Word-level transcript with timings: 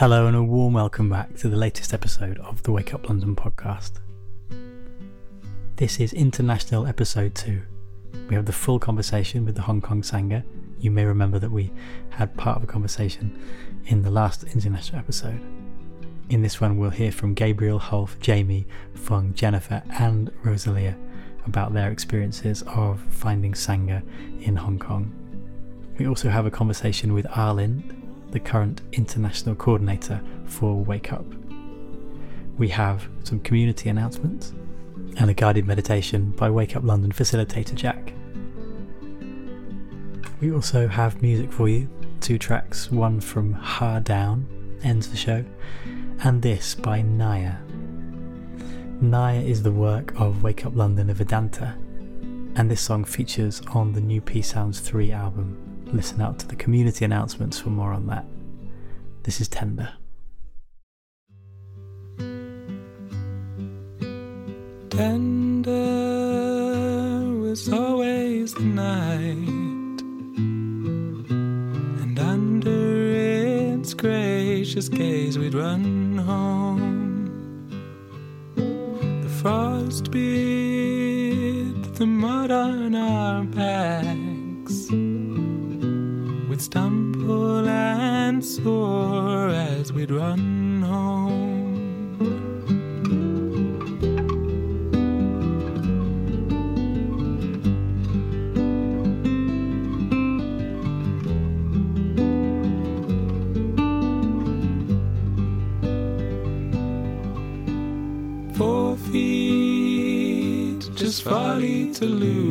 Hello, 0.00 0.26
and 0.26 0.34
a 0.34 0.42
warm 0.42 0.72
welcome 0.72 1.10
back 1.10 1.36
to 1.36 1.46
the 1.50 1.58
latest 1.58 1.92
episode 1.92 2.38
of 2.38 2.62
the 2.62 2.72
Wake 2.72 2.94
Up 2.94 3.06
London 3.06 3.36
podcast. 3.36 4.00
This 5.76 6.00
is 6.00 6.14
International 6.14 6.86
Episode 6.86 7.34
2. 7.34 7.60
We 8.30 8.34
have 8.34 8.46
the 8.46 8.52
full 8.54 8.78
conversation 8.78 9.44
with 9.44 9.56
the 9.56 9.60
Hong 9.60 9.82
Kong 9.82 10.00
Sangha. 10.00 10.42
You 10.78 10.90
may 10.90 11.04
remember 11.04 11.38
that 11.38 11.50
we 11.50 11.70
had 12.08 12.34
part 12.38 12.56
of 12.56 12.64
a 12.64 12.66
conversation 12.66 13.38
in 13.88 14.00
the 14.00 14.10
last 14.10 14.44
international 14.44 15.00
episode. 15.00 15.42
In 16.30 16.40
this 16.40 16.62
one, 16.62 16.78
we'll 16.78 16.88
hear 16.88 17.12
from 17.12 17.34
Gabriel, 17.34 17.78
Hulf, 17.78 18.18
Jamie, 18.20 18.66
Phoung, 18.94 19.34
Jennifer, 19.34 19.82
and 19.98 20.30
Rosalia 20.42 20.96
about 21.44 21.74
their 21.74 21.90
experiences 21.90 22.62
of 22.68 23.00
finding 23.10 23.52
Sangha 23.52 24.02
in 24.40 24.56
Hong 24.56 24.78
Kong. 24.78 25.12
We 25.98 26.08
also 26.08 26.30
have 26.30 26.46
a 26.46 26.50
conversation 26.50 27.12
with 27.12 27.26
Arlind, 27.26 27.99
the 28.30 28.40
current 28.40 28.82
international 28.92 29.54
coordinator 29.54 30.20
for 30.44 30.76
Wake 30.76 31.12
Up. 31.12 31.26
We 32.58 32.68
have 32.68 33.08
some 33.24 33.40
community 33.40 33.88
announcements 33.88 34.52
and 35.16 35.30
a 35.30 35.34
guided 35.34 35.66
meditation 35.66 36.30
by 36.32 36.50
Wake 36.50 36.76
Up 36.76 36.84
London 36.84 37.12
facilitator 37.12 37.74
Jack. 37.74 38.12
We 40.40 40.52
also 40.52 40.88
have 40.88 41.20
music 41.22 41.52
for 41.52 41.68
you 41.68 41.88
two 42.20 42.38
tracks, 42.38 42.90
one 42.90 43.20
from 43.20 43.52
Ha 43.54 43.98
Down, 44.00 44.46
ends 44.82 45.08
the 45.08 45.16
show, 45.16 45.44
and 46.22 46.42
this 46.42 46.74
by 46.74 47.02
Nayar. 47.02 47.58
Nayar 49.02 49.46
is 49.46 49.62
the 49.62 49.72
work 49.72 50.12
of 50.20 50.42
Wake 50.42 50.66
Up 50.66 50.76
London 50.76 51.08
of 51.08 51.16
Vedanta, 51.16 51.76
and 52.56 52.70
this 52.70 52.82
song 52.82 53.04
features 53.04 53.62
on 53.72 53.92
the 53.94 54.00
new 54.00 54.20
Peace 54.20 54.52
Sounds 54.52 54.80
3 54.80 55.12
album. 55.12 55.69
Listen 55.92 56.20
out 56.20 56.38
to 56.38 56.46
the 56.46 56.54
community 56.56 57.04
announcements 57.04 57.58
for 57.58 57.70
more 57.70 57.92
on 57.92 58.06
that. 58.06 58.24
This 59.24 59.40
is 59.40 59.48
Tender. 59.48 59.92
Tender 64.88 65.72
was 67.40 67.68
always 67.72 68.54
the 68.54 68.60
night, 68.60 69.98
and 72.02 72.18
under 72.18 73.74
its 73.74 73.92
gracious 73.92 74.88
gaze 74.88 75.38
we'd 75.38 75.54
run 75.54 76.18
home. 76.18 77.66
The 78.54 79.28
frost 79.42 80.12
beat 80.12 81.94
the 81.94 82.06
mud 82.06 82.50
on 82.52 82.94
our 82.94 83.42
backs. 83.44 84.29
We'd 86.60 86.64
stumble 86.64 87.66
and 87.66 88.44
soar 88.44 89.48
as 89.48 89.94
we'd 89.94 90.10
run 90.10 90.82
home. 90.82 92.10
Four 108.54 108.98
feet, 108.98 110.90
just 110.94 111.22
folly 111.22 111.94
to 111.94 112.04
lose. 112.04 112.49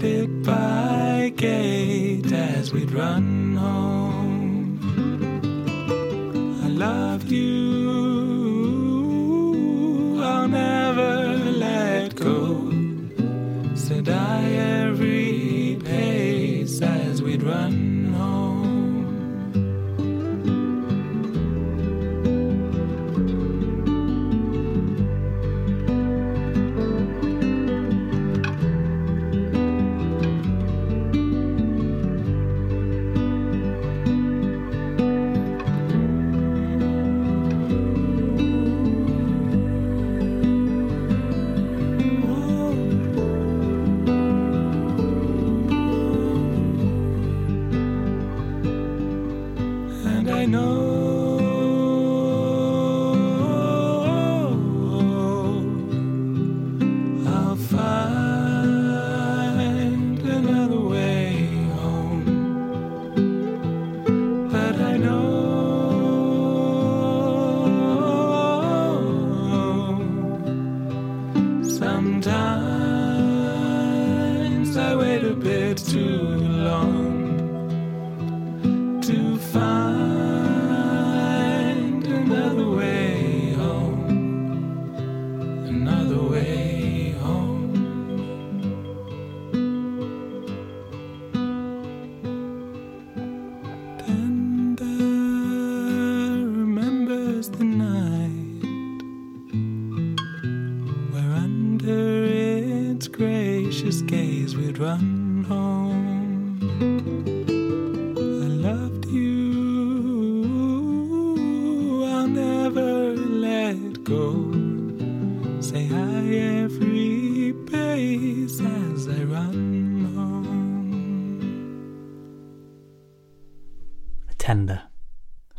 Guided 0.00 0.42
by 0.44 1.30
gate 1.36 2.32
as 2.32 2.72
we'd 2.72 2.90
run 2.90 3.54
home. 3.56 4.80
I 6.64 6.68
loved 6.68 7.30
you, 7.30 7.69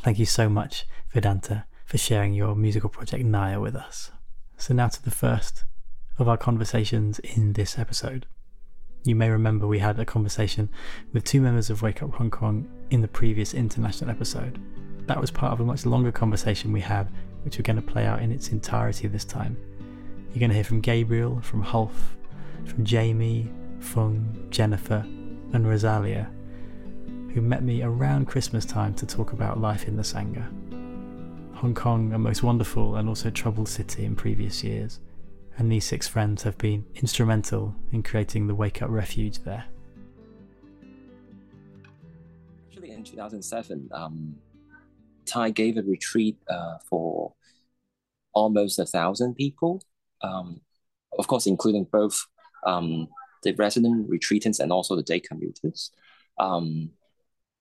Thank 0.04 0.18
you 0.18 0.26
so 0.26 0.50
much, 0.50 0.88
Vedanta, 1.14 1.66
for 1.86 2.00
sharing 2.00 2.34
your 2.34 2.56
musical 2.56 2.90
project 2.90 3.24
Nayar 3.24 3.62
with 3.62 3.76
us. 3.76 4.10
So, 4.58 4.74
now 4.74 4.88
to 4.88 5.04
the 5.04 5.12
first 5.12 5.64
of 6.18 6.28
our 6.28 6.38
conversations 6.38 7.20
in 7.20 7.54
this 7.54 7.78
episode. 7.78 8.26
You 9.04 9.16
may 9.16 9.30
remember 9.30 9.68
we 9.68 9.78
had 9.78 10.00
a 10.00 10.06
conversation 10.06 10.70
with 11.14 11.24
two 11.24 11.40
members 11.40 11.70
of 11.70 11.84
Wake 11.84 12.02
Up 12.02 12.16
Hong 12.16 12.32
Kong 12.32 12.68
in 12.90 13.02
the 13.02 13.08
previous 13.08 13.54
international 13.54 14.10
episode. 14.10 14.60
That 15.06 15.22
was 15.22 15.30
part 15.30 15.54
of 15.54 15.60
a 15.60 15.66
much 15.66 15.86
longer 15.86 16.12
conversation 16.12 16.72
we 16.72 16.82
had, 16.82 17.08
which 17.44 17.60
we're 17.60 17.64
going 17.64 17.76
to 17.76 17.82
play 17.84 18.08
out 18.08 18.24
in 18.24 18.32
its 18.32 18.50
entirety 18.50 19.08
this 19.08 19.26
time. 19.26 19.56
You're 20.30 20.40
going 20.40 20.50
to 20.50 20.56
hear 20.56 20.64
from 20.64 20.82
Gabriel, 20.82 21.42
from 21.42 21.64
Hulf, 21.64 22.16
from 22.66 22.86
Jamie, 22.86 23.52
Phoung, 23.80 24.50
Jennifer, 24.50 25.06
and 25.54 25.68
Rosalia, 25.68 26.28
who 27.34 27.42
met 27.42 27.64
me 27.64 27.82
around 27.82 28.26
Christmas 28.26 28.66
time 28.66 28.94
to 28.96 29.06
talk 29.06 29.32
about 29.32 29.60
life 29.60 29.88
in 29.88 29.96
the 29.96 30.04
Sangha. 30.04 30.46
Hong 31.56 31.74
Kong, 31.74 32.12
a 32.14 32.20
most 32.20 32.44
wonderful 32.44 32.96
and 32.96 33.08
also 33.08 33.30
troubled 33.30 33.70
city 33.70 34.04
in 34.04 34.16
previous 34.16 34.64
years, 34.64 35.00
and 35.58 35.72
these 35.72 35.86
six 35.86 36.08
friends 36.08 36.44
have 36.44 36.58
been 36.58 36.86
instrumental 36.96 37.76
in 37.92 38.04
creating 38.04 38.48
the 38.48 38.56
Wake 38.56 38.82
Up 38.82 38.90
Refuge 38.90 39.40
there. 39.44 39.66
Actually, 42.68 42.92
in 42.92 43.04
2007, 43.04 43.90
um, 43.94 44.36
Thay 45.26 45.52
gave 45.52 45.78
a 45.78 45.84
retreat 45.84 46.38
uh, 46.50 46.78
for 46.90 47.34
almost 48.34 48.80
a 48.80 48.86
thousand 48.86 49.36
people, 49.36 49.82
um, 50.22 50.62
of 51.18 51.28
course, 51.28 51.46
including 51.46 51.86
both 51.92 52.26
um, 52.66 53.08
the 53.44 53.54
resident 53.54 54.10
retreatants 54.10 54.60
and 54.60 54.72
also 54.72 54.96
the 54.96 55.04
day 55.04 55.20
commuters. 55.20 55.92
Um, 56.40 56.92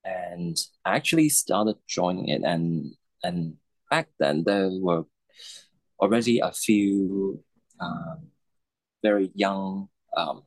and 0.05 0.57
I 0.85 0.97
actually 0.97 1.29
started 1.29 1.77
joining 1.87 2.29
it. 2.29 2.43
And 2.45 2.95
and 3.23 3.57
back 3.91 4.09
then 4.19 4.45
there 4.45 4.71
were 4.71 5.05
already 5.99 6.41
a 6.41 6.53
few 6.53 7.43
um, 7.81 8.29
very 9.03 9.31
young 9.35 9.89
um, 10.17 10.43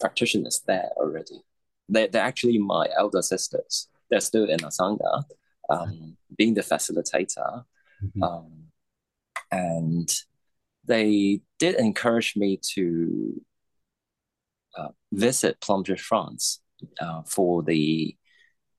practitioners 0.00 0.62
there 0.66 0.90
already. 0.96 1.42
They 1.88 2.08
they're 2.08 2.22
actually 2.22 2.58
my 2.58 2.88
elder 2.96 3.22
sisters. 3.22 3.88
They're 4.10 4.20
still 4.20 4.48
in 4.48 4.60
Asanga, 4.60 5.24
um, 5.68 6.16
being 6.36 6.54
the 6.54 6.62
facilitator, 6.62 7.64
Mhm. 8.02 8.22
um, 8.22 8.72
and 9.50 10.08
they 10.84 11.40
did 11.58 11.74
encourage 11.76 12.36
me 12.36 12.58
to 12.74 13.42
uh, 14.76 14.88
visit 15.12 15.60
Plumtree, 15.60 15.98
France, 15.98 16.60
uh, 17.00 17.22
for 17.22 17.62
the 17.62 18.16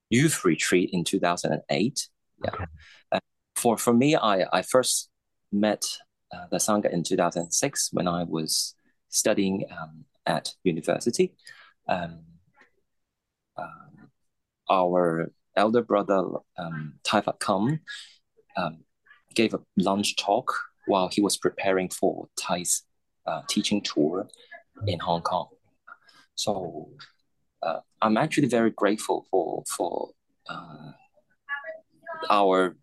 youth 0.10 0.44
retreat 0.46 0.90
in 0.94 1.04
2008. 1.04 2.08
Yeah. 2.44 2.50
Okay. 2.54 2.66
Uh, 3.12 3.20
for 3.56 3.78
for 3.78 3.94
me, 3.94 4.16
I 4.16 4.46
I 4.52 4.62
first 4.62 5.10
met 5.52 5.86
uh, 6.34 6.48
the 6.52 6.58
sangha 6.58 6.92
in 6.92 7.04
2006 7.04 7.90
when 7.94 8.08
I 8.08 8.24
was 8.24 8.76
studying 9.10 9.66
um, 9.72 10.06
at 10.26 10.54
university. 10.64 11.34
Um, 11.88 12.20
um, 13.58 14.10
our 14.70 15.32
elder 15.56 15.82
brother 15.82 16.24
um, 16.58 16.94
Taifat 17.04 17.40
Kam 17.40 17.80
um, 18.58 18.80
gave 19.34 19.54
a 19.54 19.62
lunch 19.78 20.16
talk 20.16 20.54
while 20.86 21.10
he 21.12 21.22
was 21.22 21.38
preparing 21.38 21.90
for 21.90 22.28
Thay's 22.38 22.84
uh, 23.26 23.42
teaching 23.50 23.82
tour 23.82 24.28
in 24.86 25.00
Hong 25.00 25.22
Kong. 25.22 25.48
So 26.36 26.90
uh, 27.68 27.80
I'm 28.02 28.18
actually 28.18 28.48
very 28.48 28.72
grateful 28.72 29.26
for 29.30 29.64
for 29.76 30.10
uh, 30.50 30.92
our 32.30 32.78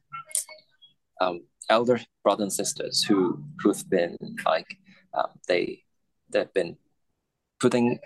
um, 1.21 1.45
elder 1.71 2.01
brothers 2.23 2.43
and 2.43 2.53
sisters 2.53 3.03
who 3.03 3.43
who've 3.61 3.89
been 3.89 4.17
like 4.45 4.77
um, 5.15 5.31
they 5.49 5.83
they've 6.31 6.53
been 6.53 6.77
putting 7.61 7.99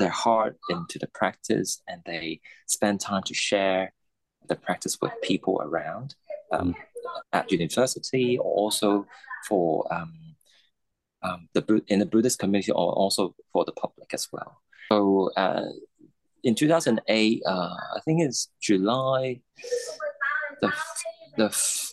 their 0.00 0.10
heart 0.24 0.56
into 0.70 0.98
the 0.98 1.06
practice 1.14 1.80
and 1.86 2.02
they 2.04 2.40
spend 2.66 3.00
time 3.00 3.22
to 3.22 3.34
share 3.34 3.92
the 4.48 4.56
practice 4.56 4.98
with 5.00 5.12
people 5.22 5.62
around 5.62 6.16
um, 6.52 6.74
at 7.32 7.52
university 7.52 8.36
or 8.38 8.52
also 8.52 9.06
for 9.48 9.86
um, 9.94 10.12
um, 11.22 11.48
the 11.54 11.82
in 11.86 12.00
the 12.00 12.06
Buddhist 12.06 12.40
community 12.40 12.72
or 12.72 12.92
also 12.92 13.34
for 13.52 13.64
the 13.64 13.72
public 13.72 14.12
as 14.12 14.28
well. 14.32 14.63
So 14.90 15.30
uh, 15.36 15.64
in 16.42 16.54
2008, 16.54 17.42
uh, 17.46 17.50
I 17.50 18.00
think 18.04 18.22
it's 18.22 18.50
July, 18.60 19.40
the 20.60 20.72
the 21.36 21.92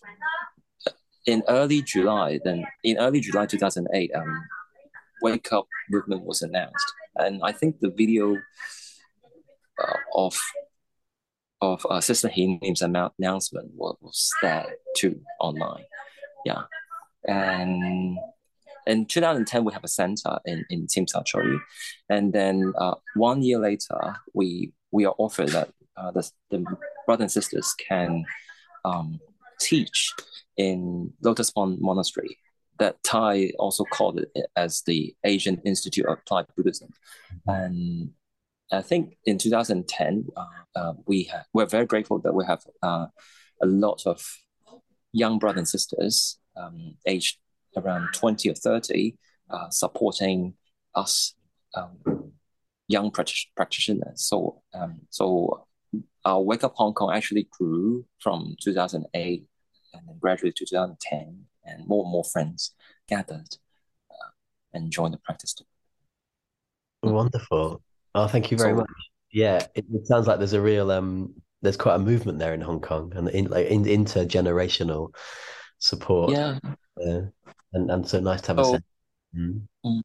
in 1.26 1.44
early 1.48 1.82
July, 1.82 2.40
then 2.44 2.66
in 2.84 2.98
early 2.98 3.22
July 3.22 3.46
2008, 3.46 4.12
um, 4.16 4.44
Wake 5.22 5.52
Up 5.54 5.68
movement 5.90 6.24
was 6.24 6.42
announced, 6.42 6.94
and 7.16 7.42
I 7.44 7.52
think 7.52 7.80
the 7.80 7.92
video 7.92 8.38
uh, 9.82 9.98
of 10.16 10.40
of 11.62 11.86
uh, 11.90 12.02
Sister 12.02 12.28
Hinim's 12.28 12.82
annou- 12.82 13.12
announcement 13.20 13.72
was, 13.76 13.96
was 14.02 14.32
there 14.42 14.66
too 14.98 15.22
online. 15.40 15.86
Yeah, 16.44 16.64
and 17.28 18.18
in 18.88 19.06
2010 19.06 19.63
we 19.63 19.74
have 19.74 19.83
a 19.83 19.88
center 19.88 20.39
in 20.45 20.66
in 20.69 20.88
Tim 20.88 21.07
Sa 21.07 21.24
and 22.10 22.33
then 22.33 22.74
uh, 22.78 22.95
one 23.16 23.42
year 23.42 23.60
later 23.60 24.16
we 24.33 24.74
we 24.92 25.06
are 25.06 25.16
offered 25.18 25.50
that 25.50 25.69
uh, 25.98 26.12
the 26.12 26.30
the 26.50 26.63
brothers 27.06 27.24
and 27.24 27.31
sisters 27.31 27.74
can 27.88 28.25
um, 28.86 29.19
teach 29.60 30.13
in 30.57 31.13
Lotus 31.22 31.51
Pond 31.51 31.80
Monastery. 31.81 32.38
That 32.80 32.98
Thay 33.04 33.51
also 33.60 33.83
called 33.83 34.19
it 34.19 34.48
as 34.56 34.81
the 34.88 35.13
Asian 35.24 35.62
Institute 35.66 36.06
of 36.06 36.18
Applied 36.18 36.48
Buddhism, 36.57 36.89
and 37.45 38.10
I 38.72 38.81
think 38.81 39.18
in 39.25 39.38
2010 39.38 40.27
uh, 40.36 40.45
uh, 40.75 40.94
we 41.06 41.24
have 41.24 41.45
we're 41.54 41.68
very 41.68 41.86
grateful 41.86 42.19
that 42.19 42.34
we 42.34 42.44
have 42.45 42.63
uh, 42.81 43.07
a 43.62 43.66
lot 43.66 44.01
of 44.07 44.25
young 45.13 45.38
brothers 45.38 45.60
and 45.60 45.68
sisters 45.68 46.39
um, 46.57 46.95
aged 47.06 47.38
around 47.78 48.10
20 48.14 48.50
or 48.50 48.56
30 48.56 49.16
uh, 49.50 49.70
supporting 49.70 50.54
us 50.96 51.34
um, 51.76 52.32
young 52.88 53.12
practi- 53.12 53.48
practitioners. 53.56 54.26
So 54.28 54.62
um, 54.74 55.02
so 55.10 55.66
our 56.26 56.42
Wake 56.42 56.64
Up 56.64 56.74
Hong 56.76 56.94
Kong 56.94 57.12
actually 57.14 57.48
grew 57.52 58.06
from 58.20 58.56
2008 58.62 59.46
and 59.94 60.08
then 60.08 60.18
gradually 60.20 60.52
to 60.54 60.66
2010, 60.66 61.46
and 61.66 61.88
more 61.88 62.04
and 62.04 62.12
more 62.12 62.24
friends 62.24 62.74
gathered 63.10 63.58
uh, 64.10 64.30
and 64.74 64.90
joined 64.92 65.14
the 65.14 65.18
practice. 65.18 65.56
Wonderful. 67.04 67.82
Oh, 68.16 68.28
thank 68.28 68.52
you 68.52 68.58
very 68.58 68.72
So- 68.72 68.78
much. 68.78 68.88
Yeah, 69.34 69.66
it, 69.76 69.86
it 69.94 70.06
sounds 70.08 70.28
like 70.28 70.40
there's 70.40 70.52
a 70.52 70.62
real 70.62 70.92
um 70.92 71.34
there's 71.62 71.78
quite 71.78 71.96
a 71.96 72.00
movement 72.00 72.38
there 72.40 72.54
in 72.54 72.60
Hong 72.60 72.82
Kong 72.82 73.14
and 73.16 73.30
in 73.30 73.46
like 73.46 73.68
in, 73.68 73.86
intergenerational 73.86 75.14
support. 75.80 76.32
Yeah, 76.32 76.60
Uh, 77.02 77.22
and 77.74 77.90
and 77.92 78.08
so 78.08 78.20
nice 78.20 78.42
to 78.42 78.48
have 78.48 78.60
a 78.60 78.64
So- 78.66 78.72
sense. 78.74 78.86
Mm. 79.36 80.02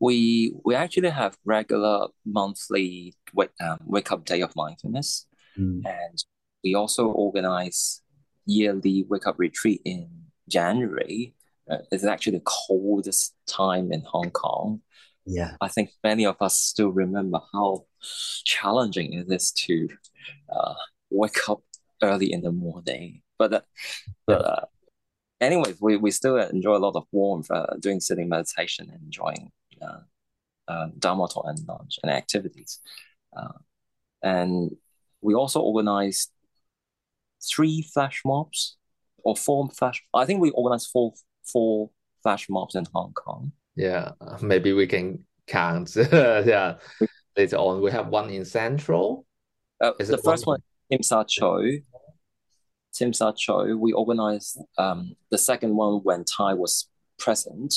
we 0.00 0.52
we 0.64 0.74
actually 0.74 1.10
have 1.10 1.36
regular 1.44 2.08
monthly 2.24 3.14
wake, 3.34 3.50
um, 3.60 3.78
wake 3.84 4.10
up 4.12 4.24
day 4.24 4.40
of 4.42 4.54
mindfulness, 4.56 5.26
Mm. 5.58 5.82
and 5.84 6.24
we 6.64 6.74
also 6.74 7.08
organize 7.08 8.00
yearly 8.46 9.04
wake 9.08 9.26
up 9.26 9.38
retreat 9.38 9.80
in 9.84 10.08
January. 10.48 11.34
Uh, 11.70 11.78
it's 11.92 12.04
actually 12.04 12.38
the 12.38 12.44
coldest 12.44 13.34
time 13.46 13.92
in 13.92 14.02
Hong 14.02 14.30
Kong. 14.30 14.80
Yeah. 15.26 15.56
I 15.60 15.68
think 15.68 15.90
many 16.02 16.24
of 16.26 16.36
us 16.40 16.58
still 16.58 16.90
remember 16.90 17.40
how 17.52 17.86
challenging 18.44 19.12
it 19.14 19.26
is 19.30 19.52
to 19.66 19.88
uh, 20.48 20.74
wake 21.10 21.48
up 21.48 21.62
early 22.02 22.32
in 22.32 22.42
the 22.42 22.52
morning. 22.52 23.22
But 23.38 23.52
uh, 23.54 23.60
but 24.26 24.44
uh, 24.44 24.64
anyways, 25.40 25.80
we, 25.80 25.96
we 25.96 26.10
still 26.10 26.36
enjoy 26.36 26.76
a 26.76 26.78
lot 26.78 26.96
of 26.96 27.04
warmth 27.12 27.50
uh, 27.50 27.66
doing 27.80 28.00
sitting 28.00 28.28
meditation 28.28 28.88
and 28.92 29.02
enjoying 29.02 29.50
uh, 29.82 30.00
uh, 30.68 30.88
Dharma 30.98 31.28
talk 31.28 31.44
and 31.46 31.58
lunch 31.66 31.98
and 32.02 32.12
activities. 32.12 32.78
Uh, 33.36 33.52
and 34.22 34.76
we 35.20 35.34
also 35.34 35.60
organized 35.60 36.30
three 37.42 37.82
flash 37.82 38.22
mobs 38.24 38.76
or 39.24 39.36
four 39.36 39.68
flash. 39.70 40.02
I 40.14 40.24
think 40.24 40.40
we 40.40 40.50
organized 40.50 40.90
four 40.92 41.14
four 41.44 41.90
flash 42.22 42.48
mobs 42.48 42.74
in 42.74 42.86
Hong 42.94 43.12
Kong. 43.12 43.52
Yeah, 43.76 44.12
maybe 44.42 44.72
we 44.72 44.86
can 44.86 45.24
count. 45.46 45.96
Yeah, 46.12 46.76
later 47.36 47.56
on 47.56 47.80
we 47.80 47.90
have 47.90 48.08
one 48.08 48.30
in 48.30 48.44
Central. 48.44 49.26
Uh, 49.80 49.92
the 49.98 50.18
first 50.18 50.46
one- 50.46 50.60
one, 50.90 50.98
Tsim 50.98 51.06
Sha 51.06 51.24
Tsui. 51.24 51.84
Tsim 53.00 53.16
Sha 53.16 53.32
Tsui. 53.32 53.78
We 53.78 53.92
organized 53.92 54.58
um, 54.78 55.14
the 55.30 55.38
second 55.38 55.76
one 55.76 56.00
when 56.02 56.24
Thay 56.24 56.54
was 56.54 56.88
present, 57.18 57.74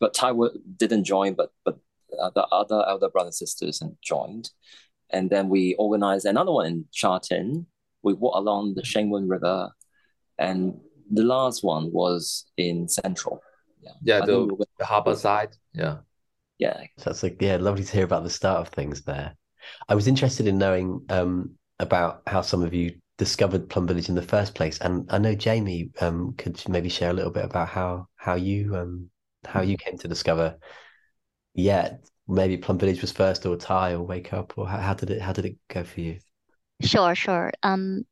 but 0.00 0.14
Thay 0.14 0.32
wa- 0.32 0.50
didn't 0.76 1.04
join, 1.04 1.34
but 1.34 1.52
but 1.64 1.78
uh, 2.20 2.30
the 2.34 2.44
other 2.48 2.84
elder 2.86 3.08
brothers 3.08 3.40
and 3.40 3.48
sisters 3.48 3.80
and 3.80 3.96
joined, 4.02 4.50
and 5.10 5.30
then 5.30 5.48
we 5.48 5.74
organized 5.78 6.26
another 6.26 6.52
one 6.52 6.66
in 6.66 6.84
Sha 6.92 7.18
Tin. 7.18 7.66
We 8.02 8.12
walked 8.14 8.36
along 8.36 8.74
the 8.74 8.84
Shing 8.84 9.10
Mun 9.10 9.28
River, 9.28 9.70
and 10.38 10.78
the 11.10 11.22
last 11.22 11.64
one 11.64 11.92
was 11.92 12.46
in 12.56 12.88
Central. 12.88 13.40
Yeah, 13.80 13.92
Yeah, 14.04 14.20
the 14.26 14.38
we 14.40 14.52
were- 14.54 14.66
the 14.78 14.84
harbor 14.84 15.14
side. 15.14 15.56
Yeah. 15.74 15.98
yeah, 16.58 16.84
So 16.98 17.04
that's 17.10 17.22
like 17.22 17.40
yeah, 17.40 17.56
lovely 17.56 17.84
to 17.84 17.92
hear 17.92 18.04
about 18.04 18.24
the 18.24 18.30
start 18.30 18.60
of 18.60 18.68
things 18.68 19.02
there. 19.02 19.34
I 19.88 19.94
was 19.94 20.08
interested 20.08 20.46
in 20.46 20.58
knowing 20.58 21.04
um 21.08 21.56
about 21.78 22.22
how 22.26 22.42
some 22.42 22.62
of 22.62 22.74
you 22.74 23.00
discovered 23.22 23.68
Plum 23.70 23.86
Village 23.86 24.08
in 24.08 24.16
the 24.16 24.22
first 24.22 24.54
place, 24.56 24.78
and 24.80 25.08
I 25.12 25.18
know 25.18 25.34
Jamie 25.34 25.90
um 26.00 26.34
could 26.36 26.60
maybe 26.68 26.88
share 26.88 27.10
a 27.10 27.12
little 27.12 27.30
bit 27.30 27.44
about 27.44 27.68
how 27.68 28.08
how 28.16 28.34
you 28.34 28.74
um 28.76 29.10
how 29.44 29.62
you 29.62 29.76
came 29.76 29.96
to 29.98 30.08
discover. 30.08 30.58
Yeah, 31.54 31.98
maybe 32.26 32.56
Plum 32.56 32.78
Village 32.78 33.00
was 33.00 33.12
first, 33.12 33.46
or 33.46 33.56
Thay, 33.56 33.94
or 33.94 34.02
Wake 34.02 34.32
Up, 34.32 34.54
or 34.56 34.66
how, 34.68 34.78
how 34.78 34.94
did 34.94 35.10
it 35.10 35.20
how 35.22 35.32
did 35.32 35.44
it 35.44 35.56
go 35.68 35.84
for 35.84 36.00
you? 36.00 36.18
Sure, 36.82 37.14
sure. 37.14 37.52
Um, 37.62 38.06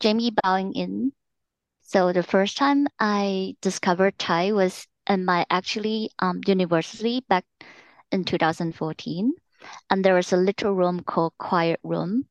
Jamie 0.00 0.32
bowing 0.42 0.72
in. 0.74 1.12
So 1.82 2.12
the 2.12 2.22
first 2.24 2.56
time 2.56 2.88
I 2.98 3.56
discovered 3.60 4.18
Thay 4.18 4.52
was 4.52 4.86
in 5.08 5.24
my 5.24 5.46
actually 5.50 6.10
um 6.18 6.40
university 6.46 7.20
back 7.28 7.44
in 8.10 8.24
2014, 8.24 9.32
and 9.90 10.04
there 10.04 10.14
was 10.14 10.32
a 10.32 10.36
little 10.36 10.72
room 10.74 11.00
called 11.04 11.34
Quiet 11.38 11.78
Room, 11.84 12.26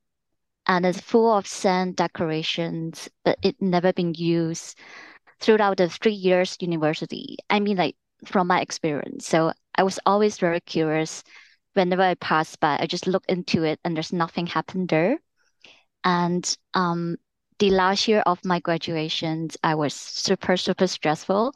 and 0.70 0.86
it's 0.86 1.02
full 1.02 1.34
of 1.36 1.48
sand 1.48 1.96
decorations, 1.96 3.10
but 3.26 3.40
it 3.42 3.60
never 3.60 3.92
been 3.92 4.14
used 4.14 4.78
throughout 5.42 5.78
the 5.78 5.90
three 5.90 6.14
years 6.14 6.58
university. 6.62 7.38
I 7.50 7.60
mean, 7.60 7.78
like 7.78 7.96
from 8.26 8.48
my 8.48 8.62
experience. 8.62 9.28
So 9.28 9.52
I 9.76 9.84
was 9.84 10.00
always 10.06 10.38
very 10.38 10.60
curious. 10.60 11.24
Whenever 11.74 12.04
I 12.04 12.14
pass 12.16 12.56
by, 12.56 12.78
I 12.80 12.86
just 12.86 13.08
look 13.08 13.24
into 13.28 13.64
it, 13.64 13.80
and 13.84 13.96
there's 13.96 14.14
nothing 14.14 14.46
happened 14.46 14.90
there. 14.90 15.18
And 16.04 16.46
um, 16.76 17.18
the 17.58 17.72
last 17.72 18.08
year 18.08 18.22
of 18.28 18.46
my 18.46 18.60
graduations, 18.60 19.58
I 19.64 19.74
was 19.74 19.96
super, 19.96 20.56
super 20.56 20.86
stressful. 20.86 21.54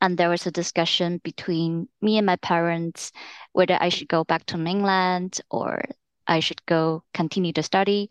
And 0.00 0.16
there 0.16 0.30
was 0.30 0.46
a 0.46 0.52
discussion 0.52 1.20
between 1.24 1.88
me 2.00 2.16
and 2.16 2.26
my 2.26 2.36
parents 2.36 3.10
whether 3.54 3.76
I 3.80 3.88
should 3.88 4.08
go 4.08 4.24
back 4.24 4.46
to 4.46 4.56
mainland 4.56 5.40
or 5.50 5.82
I 6.28 6.40
should 6.40 6.64
go 6.66 7.02
continue 7.12 7.52
to 7.54 7.62
study 7.62 8.10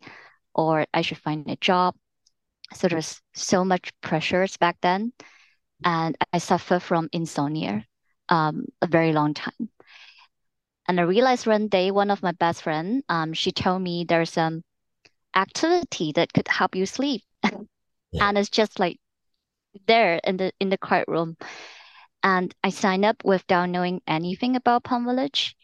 or 0.56 0.86
I 0.94 1.02
should 1.02 1.18
find 1.20 1.50
a 1.50 1.56
job. 1.58 1.96
So 2.74 2.88
there's 2.88 3.22
so 3.34 3.66
much 3.66 3.92
pressures 4.02 4.58
back 4.58 4.78
then. 4.82 5.14
And 5.84 6.16
I 6.34 6.38
suffer 6.38 6.80
from 6.80 7.10
insomnia 7.12 7.86
um, 8.30 8.66
a 8.82 8.88
very 8.88 9.14
long 9.14 9.34
time. 9.34 9.70
And 10.88 11.00
I 11.00 11.04
realized 11.04 11.48
one 11.48 11.68
day, 11.68 11.92
one 11.92 12.12
of 12.12 12.24
my 12.24 12.32
best 12.34 12.64
friend, 12.64 13.04
um, 13.10 13.34
she 13.34 13.52
told 13.52 13.82
me 13.82 14.04
there's 14.04 14.32
some 14.32 14.64
activity 15.36 16.12
that 16.14 16.34
could 16.34 16.48
help 16.48 16.76
you 16.76 16.86
sleep. 16.86 17.24
Yeah. 18.14 18.28
and 18.28 18.38
it's 18.38 18.50
just 18.50 18.78
like 18.78 19.00
there 19.88 20.20
in 20.26 20.36
the 20.36 20.52
in 20.60 20.70
the 20.70 20.78
quiet 20.78 21.08
room. 21.08 21.38
And 22.24 22.54
I 22.64 22.70
signed 22.70 23.06
up 23.06 23.24
without 23.24 23.70
knowing 23.70 24.02
anything 24.08 24.56
about 24.56 24.84
Plum 24.84 25.06
Village. 25.06 25.56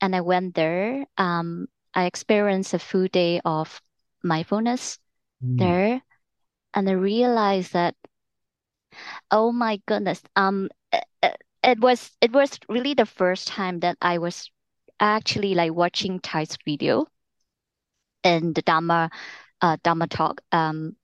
And 0.00 0.16
I 0.16 0.20
went 0.20 0.54
there. 0.54 1.06
Um, 1.16 1.68
I 1.94 2.06
experienced 2.06 2.74
a 2.74 2.80
full 2.80 3.06
day 3.06 3.40
of 3.44 3.80
mindfulness 4.22 4.98
Mm. 5.42 5.58
there. 5.58 6.02
And 6.74 6.88
I 6.88 6.92
realized 6.92 7.72
that, 7.74 7.94
oh 9.30 9.52
my 9.52 9.80
goodness, 9.86 10.22
um, 10.36 10.68
it, 10.92 11.04
it- 11.22 11.42
it 11.64 11.80
was 11.80 12.16
it 12.20 12.32
was 12.32 12.58
really 12.68 12.94
the 12.94 13.06
first 13.06 13.46
time 13.48 13.80
that 13.80 13.96
I 14.02 14.18
was 14.18 14.50
actually 15.00 15.54
like 15.54 15.72
watching 15.74 16.18
Thay's 16.20 16.56
video 16.64 17.06
in 18.24 18.52
the 18.54 18.62
Dharma 18.62 19.10
uh 19.60 19.76
Dharma 19.82 20.06
talk. 20.08 20.40
Um, 20.52 20.96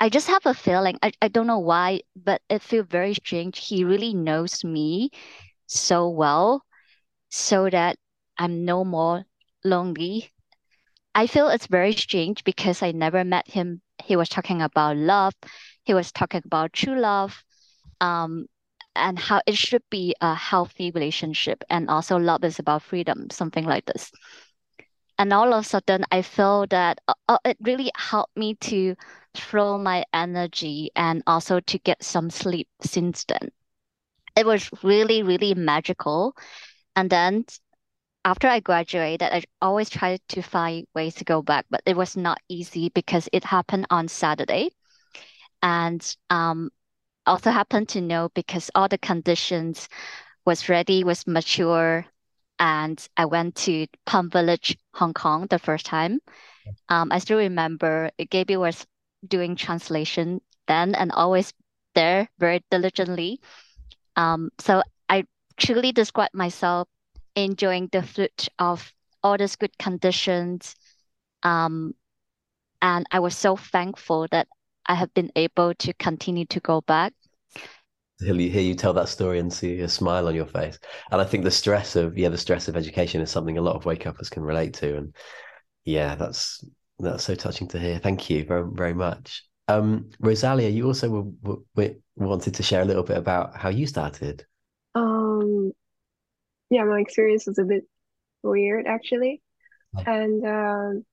I 0.00 0.08
just 0.08 0.28
have 0.28 0.44
a 0.46 0.54
feeling, 0.54 0.98
I, 1.02 1.12
I 1.22 1.28
don't 1.28 1.46
know 1.46 1.58
why, 1.58 2.00
but 2.16 2.42
it 2.48 2.62
feels 2.62 2.86
very 2.88 3.14
strange. 3.14 3.58
He 3.68 3.84
really 3.84 4.14
knows 4.14 4.64
me 4.64 5.10
so 5.66 6.08
well 6.08 6.64
so 7.30 7.68
that 7.70 7.98
I'm 8.38 8.64
no 8.64 8.84
more 8.84 9.24
lonely. 9.64 10.30
I 11.14 11.26
feel 11.26 11.48
it's 11.48 11.66
very 11.66 11.92
strange 11.92 12.44
because 12.44 12.82
I 12.82 12.92
never 12.92 13.24
met 13.24 13.48
him. 13.48 13.82
He 14.02 14.16
was 14.16 14.28
talking 14.28 14.62
about 14.62 14.96
love. 14.96 15.34
He 15.84 15.94
was 15.94 16.12
talking 16.12 16.42
about 16.44 16.72
true 16.72 16.98
love, 16.98 17.42
um, 18.00 18.46
and 18.94 19.18
how 19.18 19.40
it 19.46 19.56
should 19.56 19.82
be 19.90 20.14
a 20.20 20.34
healthy 20.34 20.90
relationship. 20.90 21.64
And 21.68 21.90
also 21.90 22.16
love 22.16 22.44
is 22.44 22.58
about 22.58 22.82
freedom, 22.82 23.28
something 23.30 23.64
like 23.64 23.86
this. 23.86 24.10
And 25.18 25.32
all 25.32 25.52
of 25.52 25.64
a 25.64 25.68
sudden, 25.68 26.04
I 26.10 26.22
feel 26.22 26.66
that 26.68 27.00
uh, 27.06 27.14
uh, 27.28 27.38
it 27.44 27.58
really 27.60 27.90
helped 27.94 28.36
me 28.36 28.54
to 28.62 28.96
throw 29.34 29.76
my 29.78 30.04
energy 30.14 30.90
and 30.96 31.22
also 31.26 31.60
to 31.60 31.78
get 31.78 32.02
some 32.02 32.30
sleep 32.30 32.68
since 32.80 33.24
then. 33.24 33.50
It 34.36 34.46
was 34.46 34.70
really, 34.82 35.22
really 35.22 35.54
magical. 35.54 36.34
And 36.96 37.10
then 37.10 37.44
after 38.24 38.48
I 38.48 38.60
graduated, 38.60 39.28
I 39.32 39.42
always 39.62 39.90
tried 39.90 40.20
to 40.28 40.42
find 40.42 40.86
ways 40.94 41.14
to 41.16 41.24
go 41.24 41.42
back, 41.42 41.66
but 41.70 41.82
it 41.86 41.96
was 41.96 42.16
not 42.16 42.38
easy 42.48 42.90
because 42.90 43.28
it 43.32 43.44
happened 43.44 43.86
on 43.90 44.08
Saturday. 44.08 44.70
And 45.62 46.04
um, 46.30 46.70
also 47.26 47.50
happened 47.50 47.88
to 47.90 48.00
know 48.00 48.30
because 48.34 48.70
all 48.74 48.88
the 48.88 48.98
conditions 48.98 49.88
was 50.44 50.68
ready, 50.68 51.04
was 51.04 51.26
mature, 51.26 52.06
and 52.58 53.08
I 53.16 53.26
went 53.26 53.56
to 53.66 53.86
Plum 54.06 54.30
Village, 54.30 54.76
Hong 54.94 55.14
Kong 55.14 55.46
the 55.48 55.58
first 55.58 55.86
time. 55.86 56.20
Um, 56.88 57.10
I 57.12 57.18
still 57.18 57.38
remember 57.38 58.10
Gaby 58.30 58.56
was 58.56 58.86
doing 59.26 59.56
translation 59.56 60.40
then 60.66 60.94
and 60.94 61.12
always 61.12 61.52
there 61.94 62.28
very 62.38 62.62
diligently. 62.70 63.40
Um, 64.16 64.50
so 64.58 64.82
I 65.08 65.24
truly 65.56 65.92
describe 65.92 66.30
myself 66.34 66.88
enjoying 67.44 67.88
the 67.92 68.02
fruit 68.02 68.48
of 68.58 68.92
all 69.22 69.36
these 69.38 69.56
good 69.56 69.76
conditions. 69.78 70.76
Um, 71.42 71.94
and 72.82 73.06
I 73.10 73.20
was 73.20 73.36
so 73.36 73.56
thankful 73.56 74.26
that 74.32 74.48
I 74.86 74.94
have 74.94 75.12
been 75.14 75.32
able 75.36 75.74
to 75.74 75.94
continue 75.94 76.46
to 76.46 76.60
go 76.60 76.80
back. 76.82 77.14
to 78.18 78.26
hear 78.26 78.34
you, 78.34 78.50
hear 78.50 78.62
you 78.62 78.74
tell 78.74 78.92
that 78.94 79.08
story 79.08 79.38
and 79.38 79.52
see 79.52 79.80
a 79.80 79.88
smile 79.88 80.28
on 80.28 80.34
your 80.34 80.46
face. 80.46 80.78
And 81.10 81.20
I 81.20 81.24
think 81.24 81.44
the 81.44 81.50
stress 81.50 81.96
of 81.96 82.18
yeah, 82.18 82.28
the 82.28 82.38
stress 82.38 82.68
of 82.68 82.76
education 82.76 83.20
is 83.20 83.30
something 83.30 83.58
a 83.58 83.62
lot 83.62 83.76
of 83.76 83.86
wake 83.86 84.06
uppers 84.06 84.30
can 84.30 84.42
relate 84.42 84.74
to. 84.74 84.96
And 84.96 85.14
yeah, 85.84 86.14
that's 86.16 86.64
that's 86.98 87.24
so 87.24 87.34
touching 87.34 87.68
to 87.68 87.78
hear. 87.78 87.98
Thank 87.98 88.30
you 88.30 88.44
very 88.44 88.68
very 88.72 88.94
much. 88.94 89.44
Um, 89.68 90.10
Rosalia, 90.20 90.68
you 90.68 90.86
also 90.86 91.08
were, 91.08 91.22
were, 91.42 91.62
were- 91.76 91.96
wanted 92.16 92.54
to 92.54 92.62
share 92.62 92.82
a 92.82 92.84
little 92.84 93.04
bit 93.04 93.16
about 93.16 93.56
how 93.56 93.68
you 93.70 93.86
started. 93.86 94.44
Um, 94.94 95.72
yeah, 96.70 96.84
my 96.84 97.00
experience 97.00 97.46
was 97.46 97.58
a 97.58 97.64
bit 97.64 97.84
weird 98.42 98.86
actually. 98.86 99.42
Right. 99.92 100.06
And 100.06 100.46
um, 100.46 101.04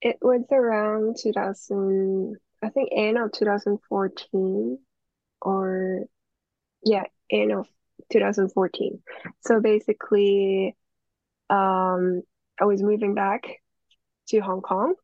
it 0.00 0.18
was 0.22 0.44
around 0.52 1.16
2000, 1.20 2.36
I 2.62 2.68
think 2.70 2.90
end 2.92 3.18
of 3.18 3.32
2014 3.32 4.78
or 5.42 6.04
yeah, 6.84 7.04
end 7.30 7.52
of 7.52 7.66
2014. 8.12 9.02
So 9.40 9.60
basically, 9.60 10.76
um, 11.50 12.22
I 12.60 12.64
was 12.64 12.82
moving 12.82 13.14
back 13.14 13.42
to 14.28 14.38
Hong 14.40 14.60
Kong, 14.60 14.94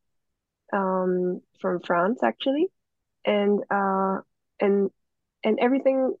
um, 0.73 1.41
from 1.59 1.79
France 1.81 2.21
actually, 2.23 2.67
and 3.25 3.61
uh, 3.69 4.19
and 4.59 4.89
and 5.43 5.59
everything 5.59 6.13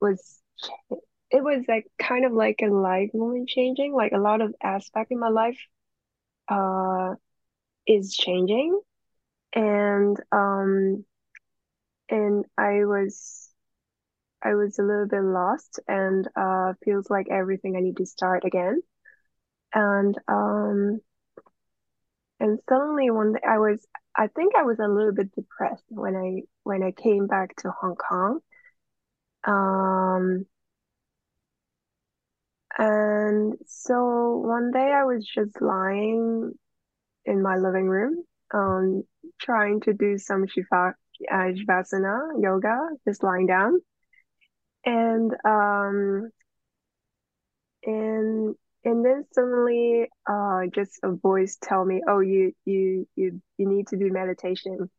was 0.00 0.40
it 1.34 1.44
was 1.44 1.64
like 1.68 1.86
kind 1.98 2.26
of 2.26 2.32
like 2.32 2.60
a 2.62 2.68
life 2.68 3.10
moment 3.14 3.48
changing. 3.50 3.94
Like 3.94 4.12
a 4.12 4.18
lot 4.18 4.42
of 4.42 4.54
aspect 4.62 5.12
in 5.12 5.20
my 5.20 5.30
life, 5.30 5.58
uh, 6.48 7.14
is 7.86 8.16
changing, 8.16 8.80
and 9.54 10.18
um, 10.32 11.04
and 12.10 12.44
I 12.58 12.84
was 12.84 13.50
I 14.42 14.54
was 14.54 14.78
a 14.78 14.82
little 14.84 15.08
bit 15.08 15.22
lost, 15.22 15.80
and 15.88 16.28
uh, 16.36 16.74
feels 16.84 17.10
like 17.10 17.28
everything 17.30 17.76
I 17.76 17.80
need 17.80 17.98
to 17.98 18.06
start 18.06 18.44
again, 18.44 18.82
and 19.74 20.18
um, 20.28 21.00
and 22.40 22.58
suddenly 22.68 23.10
one 23.10 23.32
day 23.32 23.40
I 23.48 23.58
was 23.58 23.86
I 24.16 24.28
think 24.28 24.54
I 24.56 24.62
was 24.62 24.78
a 24.78 24.86
little 24.88 25.12
bit 25.12 25.32
depressed 25.34 25.84
when 25.88 26.14
I 26.16 26.42
when 26.62 26.82
I 26.82 26.92
came 26.92 27.26
back 27.26 27.56
to 27.56 27.70
Hong 27.70 27.96
Kong. 27.96 28.40
Um, 29.44 30.46
and 32.78 33.54
so 33.66 34.42
one 34.44 34.70
day 34.72 34.92
I 34.92 35.04
was 35.04 35.26
just 35.26 35.60
lying 35.60 36.52
in 37.24 37.42
my 37.42 37.56
living 37.56 37.86
room, 37.86 38.24
um, 38.52 39.02
trying 39.40 39.80
to 39.82 39.92
do 39.92 40.18
some 40.18 40.46
shiva, 40.46 40.94
uh, 41.30 41.34
Shavasana 41.34 42.42
yoga, 42.42 42.76
just 43.06 43.22
lying 43.22 43.46
down. 43.46 43.80
And 44.84 45.32
um, 45.44 46.30
and 47.84 48.54
and 48.84 49.04
then 49.04 49.24
suddenly, 49.32 50.08
uh, 50.28 50.62
just 50.74 50.98
a 51.02 51.12
voice 51.12 51.56
tell 51.62 51.84
me, 51.84 52.02
"Oh, 52.06 52.20
you 52.20 52.52
you 52.64 53.08
you 53.16 53.40
you 53.56 53.68
need 53.68 53.86
to 53.88 53.96
do 53.96 54.10
meditation." 54.12 54.90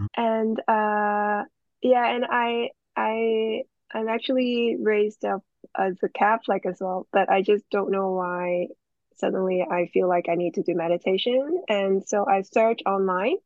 Mm. 0.00 0.06
And 0.16 0.58
uh, 0.60 1.44
yeah, 1.82 2.14
and 2.14 2.24
I 2.30 2.70
I 2.96 3.62
I'm 3.94 4.08
actually 4.08 4.76
raised 4.80 5.24
up 5.24 5.42
as 5.78 5.96
a 6.02 6.08
Catholic 6.08 6.66
as 6.66 6.78
well, 6.80 7.06
but 7.12 7.30
I 7.30 7.42
just 7.42 7.64
don't 7.70 7.92
know 7.92 8.10
why 8.12 8.66
suddenly 9.16 9.62
I 9.62 9.86
feel 9.92 10.08
like 10.08 10.28
I 10.28 10.34
need 10.34 10.54
to 10.54 10.62
do 10.62 10.74
meditation. 10.74 11.62
And 11.68 12.02
so 12.06 12.26
I 12.28 12.42
search 12.42 12.80
online 12.84 13.36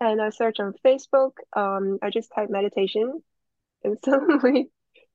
and 0.00 0.22
I 0.22 0.30
search 0.30 0.58
on 0.58 0.72
Facebook. 0.84 1.32
Um, 1.54 1.98
I 2.02 2.10
just 2.10 2.32
type 2.34 2.48
meditation 2.50 3.22
and 3.84 3.98
suddenly 4.04 4.70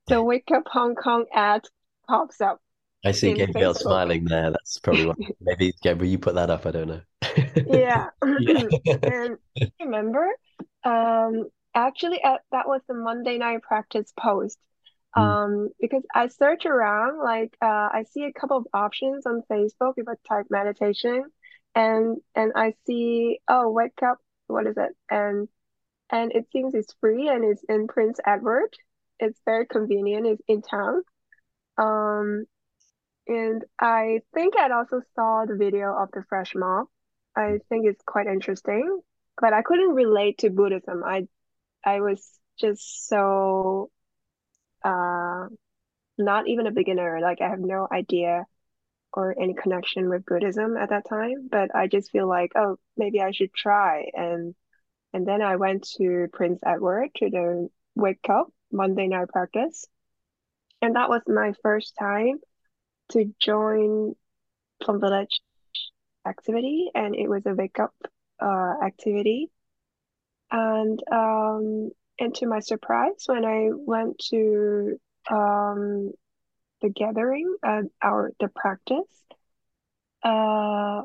the 0.07 0.21
Wake 0.23 0.49
Up 0.53 0.63
Hong 0.67 0.95
Kong 0.95 1.25
ad 1.33 1.63
pops 2.07 2.39
up. 2.39 2.61
I 3.05 3.11
see 3.11 3.33
Gabriel 3.33 3.73
Facebook. 3.73 3.77
smiling 3.77 4.25
there. 4.25 4.51
That's 4.51 4.77
probably 4.79 5.07
what 5.07 5.17
maybe 5.41 5.73
Gabriel, 5.81 6.11
you 6.11 6.19
put 6.19 6.35
that 6.35 6.49
up. 6.49 6.65
I 6.65 6.71
don't 6.71 6.87
know. 6.87 7.01
Yeah. 7.67 8.09
Yeah. 8.39 8.67
And 9.03 9.37
I 9.59 9.83
remember, 9.83 10.27
um, 10.83 11.49
actually, 11.73 12.23
uh, 12.23 12.37
that 12.51 12.67
was 12.67 12.81
the 12.87 12.93
Monday 12.93 13.37
night 13.37 13.61
practice 13.61 14.11
post. 14.17 14.57
Mm. 15.15 15.21
Um, 15.21 15.69
because 15.79 16.03
I 16.13 16.27
search 16.27 16.65
around, 16.65 17.19
like, 17.19 17.55
uh, 17.61 17.89
I 17.93 18.05
see 18.11 18.23
a 18.23 18.33
couple 18.33 18.57
of 18.57 18.67
options 18.73 19.25
on 19.25 19.43
Facebook 19.49 19.93
if 19.97 20.07
I 20.07 20.13
type 20.27 20.47
meditation, 20.49 21.25
and 21.75 22.17
and 22.35 22.53
I 22.55 22.73
see, 22.85 23.39
oh, 23.47 23.69
wake 23.69 24.01
up, 24.03 24.17
what 24.47 24.67
is 24.67 24.75
it? 24.77 24.91
And 25.09 25.47
and 26.09 26.31
it 26.31 26.45
seems 26.51 26.73
it's 26.73 26.95
free 26.99 27.27
and 27.27 27.43
it's 27.43 27.63
in 27.69 27.87
Prince 27.87 28.19
Edward. 28.25 28.75
It's 29.19 29.39
very 29.45 29.65
convenient. 29.65 30.27
It's 30.27 30.41
in 30.47 30.61
town. 30.61 31.01
Um, 31.77 32.45
and 33.27 33.63
I 33.79 34.19
think 34.33 34.55
I 34.57 34.69
also 34.71 35.01
saw 35.15 35.45
the 35.45 35.55
video 35.55 35.95
of 35.95 36.09
the 36.11 36.23
fresh 36.27 36.53
mob. 36.55 36.87
I 37.35 37.59
think 37.69 37.85
it's 37.87 38.03
quite 38.05 38.27
interesting, 38.27 38.99
but 39.41 39.53
I 39.53 39.61
couldn't 39.63 39.95
relate 39.95 40.39
to 40.39 40.49
Buddhism. 40.49 41.03
I 41.03 41.27
I 41.85 42.01
was 42.01 42.39
just 42.59 43.07
so 43.07 43.89
uh 44.83 45.47
not 46.17 46.47
even 46.47 46.67
a 46.67 46.71
beginner. 46.71 47.19
Like 47.21 47.41
I 47.41 47.49
have 47.49 47.59
no 47.59 47.87
idea 47.91 48.45
or 49.13 49.35
any 49.39 49.53
connection 49.53 50.09
with 50.09 50.25
Buddhism 50.25 50.77
at 50.77 50.89
that 50.89 51.07
time, 51.09 51.47
but 51.51 51.75
I 51.75 51.87
just 51.87 52.11
feel 52.11 52.27
like, 52.27 52.51
oh, 52.55 52.77
maybe 52.97 53.21
I 53.21 53.31
should 53.31 53.53
try. 53.53 54.05
And 54.13 54.55
and 55.13 55.27
then 55.27 55.41
I 55.41 55.57
went 55.57 55.87
to 55.97 56.27
Prince 56.33 56.59
Edward 56.65 57.09
to 57.17 57.29
the 57.29 57.69
Wake 57.95 58.29
Up 58.29 58.47
Monday 58.71 59.07
night 59.07 59.29
practice. 59.29 59.87
And 60.81 60.95
that 60.95 61.09
was 61.09 61.21
my 61.27 61.53
first 61.63 61.95
time 61.99 62.39
to 63.11 63.33
join 63.39 64.15
Plum 64.81 64.99
Village 64.99 65.41
activity 66.27 66.89
and 66.95 67.15
it 67.15 67.27
was 67.27 67.45
a 67.45 67.53
wake 67.53 67.79
up 67.79 67.93
uh, 68.41 68.73
activity. 68.83 69.49
And 70.53 71.01
um 71.11 71.91
and 72.19 72.33
to 72.35 72.47
my 72.47 72.61
surprise 72.61 73.23
when 73.25 73.45
I 73.45 73.69
went 73.73 74.19
to 74.31 74.99
um 75.29 76.13
the 76.81 76.89
gathering 76.89 77.57
uh, 77.63 77.83
our 78.01 78.31
the 78.39 78.49
practice 78.49 79.25
uh 80.23 81.03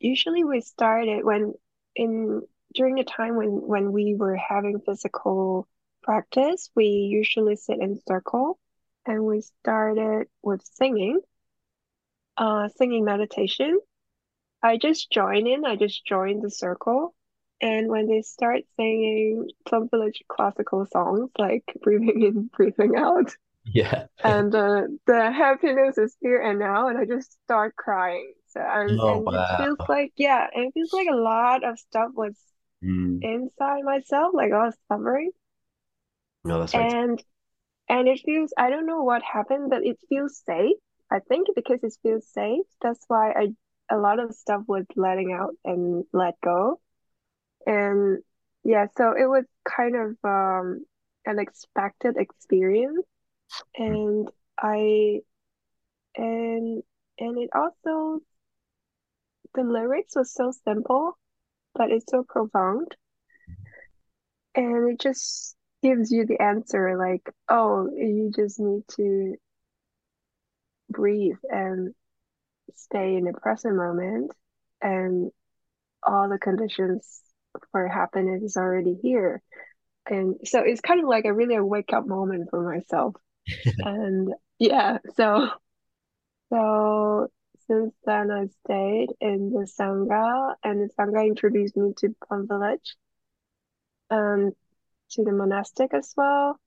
usually 0.00 0.44
we 0.44 0.60
started 0.60 1.24
when 1.24 1.54
in 1.96 2.42
during 2.74 2.96
the 2.96 3.04
time 3.04 3.36
when 3.36 3.48
when 3.48 3.92
we 3.92 4.14
were 4.14 4.36
having 4.36 4.80
physical 4.80 5.66
practice 6.02 6.70
we 6.74 6.86
usually 6.86 7.56
sit 7.56 7.78
in 7.80 8.00
circle 8.06 8.58
and 9.06 9.24
we 9.24 9.40
started 9.40 10.26
with 10.42 10.62
singing 10.64 11.20
uh 12.36 12.68
singing 12.68 13.04
meditation. 13.04 13.78
I 14.62 14.76
just 14.78 15.10
joined 15.10 15.48
in 15.48 15.64
i 15.64 15.76
just 15.76 16.06
joined 16.06 16.42
the 16.42 16.50
circle 16.50 17.14
and 17.62 17.88
when 17.88 18.08
they 18.08 18.22
start 18.22 18.62
singing 18.76 19.48
some 19.70 19.88
village 19.90 20.22
classical 20.28 20.86
songs 20.86 21.30
like 21.38 21.64
breathing 21.82 22.22
in 22.22 22.50
breathing 22.56 22.96
out. 22.96 23.36
Yeah. 23.64 24.06
and 24.24 24.54
uh, 24.54 24.82
the 25.06 25.32
happiness 25.32 25.98
is 25.98 26.16
here 26.20 26.40
and 26.42 26.58
now 26.58 26.88
and 26.88 26.98
i 26.98 27.04
just 27.06 27.32
start 27.44 27.76
crying. 27.76 28.32
So 28.48 28.60
and, 28.60 29.00
Oh, 29.00 29.22
and 29.26 29.34
it 29.34 29.48
feels 29.56 29.78
like 29.88 30.12
yeah 30.16 30.46
and 30.54 30.66
it 30.68 30.74
feels 30.74 30.92
like 30.92 31.08
a 31.10 31.16
lot 31.16 31.64
of 31.64 31.78
stuff 31.78 32.10
was 32.14 32.36
Mm. 32.82 33.22
inside 33.22 33.82
myself 33.84 34.32
like 34.34 34.52
i 34.52 34.66
was 34.66 34.76
suffering. 34.88 35.32
No, 36.44 36.58
that's 36.60 36.74
very 36.74 36.88
and 36.88 37.22
and 37.88 38.08
it 38.08 38.20
feels 38.24 38.52
i 38.58 38.70
don't 38.70 38.86
know 38.86 39.02
what 39.02 39.22
happened 39.22 39.70
but 39.70 39.84
it 39.84 39.98
feels 40.08 40.38
safe. 40.44 40.76
I 41.10 41.20
think 41.20 41.48
because 41.54 41.82
it 41.84 41.94
feels 42.02 42.26
safe. 42.28 42.66
That's 42.82 43.04
why 43.08 43.32
i 43.32 43.48
a 43.90 43.98
lot 43.98 44.20
of 44.20 44.34
stuff 44.34 44.62
was 44.66 44.86
letting 44.96 45.32
out 45.32 45.54
and 45.64 46.04
let 46.12 46.40
go 46.42 46.80
and 47.66 48.22
yeah 48.64 48.86
so 48.96 49.12
it 49.12 49.26
was 49.26 49.44
kind 49.64 49.96
of 49.96 50.16
um 50.24 50.84
an 51.26 51.38
expected 51.38 52.16
experience. 52.16 53.06
And 53.76 54.28
i 54.58 55.20
and 56.16 56.82
and 57.18 57.38
it 57.38 57.50
also 57.54 58.20
the 59.54 59.62
lyrics 59.62 60.16
was 60.16 60.32
so 60.32 60.52
simple 60.64 61.18
but 61.74 61.90
it's 61.90 62.10
so 62.10 62.22
profound. 62.22 62.96
And 64.54 64.90
it 64.92 65.00
just 65.00 65.56
gives 65.82 66.12
you 66.12 66.26
the 66.26 66.40
answer 66.40 66.96
like 66.98 67.28
oh 67.48 67.88
you 67.94 68.30
just 68.34 68.60
need 68.60 68.82
to 68.96 69.34
breathe 70.90 71.38
and 71.50 71.94
stay 72.74 73.16
in 73.16 73.24
the 73.24 73.32
present 73.32 73.76
moment 73.76 74.30
and 74.80 75.30
all 76.02 76.28
the 76.28 76.38
conditions 76.38 77.20
for 77.70 77.88
happiness 77.88 78.42
is 78.42 78.56
already 78.56 78.96
here. 79.02 79.42
And 80.06 80.36
so 80.44 80.60
it's 80.60 80.80
kind 80.80 81.00
of 81.00 81.08
like 81.08 81.24
a 81.24 81.32
really 81.32 81.54
a 81.54 81.64
wake 81.64 81.92
up 81.92 82.06
moment 82.06 82.48
for 82.50 82.62
myself. 82.62 83.14
And 83.78 84.32
yeah 84.58 84.98
so 85.16 85.48
so 86.52 87.28
since 87.66 87.94
then 88.04 88.30
I 88.30 88.46
stayed 88.64 89.08
in 89.20 89.50
the 89.52 89.66
Sangha 89.66 90.54
and 90.62 90.82
the 90.82 90.94
Sangha 90.94 91.26
introduced 91.26 91.76
me 91.76 91.92
to 91.98 92.14
Plum 92.26 92.46
Village 92.46 92.96
and 94.10 94.52
to 95.12 95.24
the 95.24 95.32
monastic 95.32 95.94
as 95.94 96.12
well. 96.16 96.58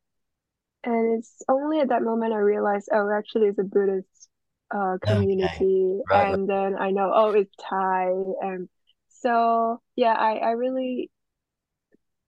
And 0.83 1.17
it's 1.17 1.41
only 1.47 1.79
at 1.79 1.89
that 1.89 2.03
moment 2.03 2.33
I 2.33 2.37
realized 2.37 2.89
oh 2.91 3.09
actually 3.11 3.47
it's 3.47 3.59
a 3.59 3.63
Buddhist 3.63 4.29
uh 4.71 4.97
community. 5.01 5.99
Right, 6.09 6.33
and 6.33 6.49
then 6.49 6.75
I 6.77 6.91
know 6.91 7.11
oh 7.13 7.31
it's 7.31 7.53
Thay 7.69 8.11
and 8.41 8.69
so 9.21 9.81
yeah 9.95 10.13
I 10.13 10.37
I 10.37 10.51
really 10.51 11.09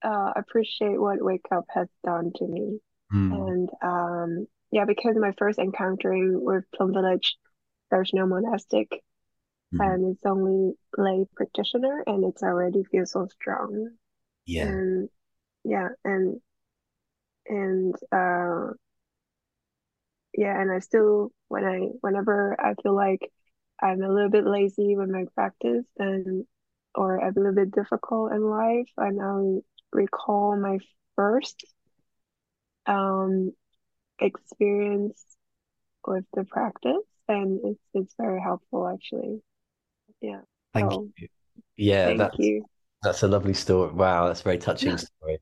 uh 0.04 0.32
appreciate 0.36 1.00
what 1.00 1.23
Wake 1.23 1.45
Up 1.52 1.65
has 1.69 1.88
done 2.04 2.32
to 2.36 2.47
me 2.47 2.80
Mm. 3.13 3.32
and 3.32 3.69
um 3.82 4.47
yeah 4.71 4.86
because 4.86 5.15
my 5.17 5.32
first 5.38 5.60
encountering 5.60 6.43
with 6.43 6.65
Plum 6.76 6.93
Village 6.93 7.38
there's 7.89 8.12
no 8.13 8.26
monastic 8.26 8.89
Mhm. 9.73 9.80
and 9.86 10.12
it's 10.13 10.26
only 10.26 10.73
lay 10.97 11.26
practitioner 11.36 12.04
and 12.06 12.23
it's 12.26 12.43
already 12.43 12.84
feels 12.84 13.12
so 13.12 13.28
strong 13.28 13.89
Yeah. 14.45 14.65
and 14.65 15.10
yeah 15.63 15.89
and 16.04 16.41
and 17.47 17.95
uh 18.12 18.73
yeah 20.34 20.60
and 20.60 20.71
I 20.71 20.80
still 20.80 21.32
when 21.47 21.65
I 21.65 21.80
whenever 22.02 22.56
I 22.60 22.73
feel 22.82 22.95
like 22.95 23.32
I'm 23.82 24.02
a 24.02 24.10
little 24.10 24.30
bit 24.30 24.45
lazy 24.45 24.95
with 24.95 25.10
my 25.10 25.26
practice 25.36 25.86
and 25.97 26.45
or 26.98 27.18
a 27.18 27.32
little 27.36 27.54
bit 27.54 27.72
difficult 27.72 28.34
in 28.34 28.42
life 28.42 28.90
and 28.98 29.22
I 29.22 29.62
recall 29.94 30.58
my 30.58 30.80
first 31.16 31.64
um 32.86 33.52
experience 34.20 35.24
with 36.06 36.26
the 36.34 36.44
practice 36.46 37.08
and 37.28 37.60
it's 37.64 37.84
it's 37.94 38.14
very 38.18 38.42
helpful 38.42 38.88
actually 38.88 39.42
yeah 40.22 40.42
Thank 40.74 40.92
so 40.92 41.10
you. 41.18 41.28
Yeah, 41.76 42.08
thank 42.08 42.20
that's 42.20 42.38
you 42.40 42.66
that's 43.04 43.24
a 43.24 43.28
lovely 43.28 43.54
story. 43.54 43.94
Wow, 43.94 44.28
that's 44.28 44.42
a 44.42 44.44
very 44.44 44.58
touching 44.58 44.98
story. 44.98 45.40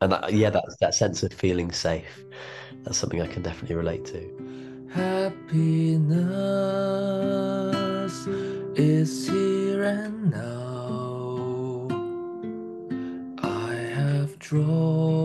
And 0.00 0.12
that, 0.12 0.32
yeah, 0.32 0.50
that 0.50 0.64
that 0.80 0.94
sense 0.94 1.22
of 1.22 1.32
feeling 1.32 1.70
safe. 1.72 2.24
That's 2.82 2.98
something 2.98 3.22
I 3.22 3.26
can 3.26 3.42
definitely 3.42 3.76
relate 3.76 4.04
to. 4.06 4.90
Happiness 4.92 6.26
is 8.76 9.28
here 9.28 9.63
and 9.82 10.30
now. 10.30 11.88
I 13.42 13.74
have 13.74 14.38
dropped 14.38 15.23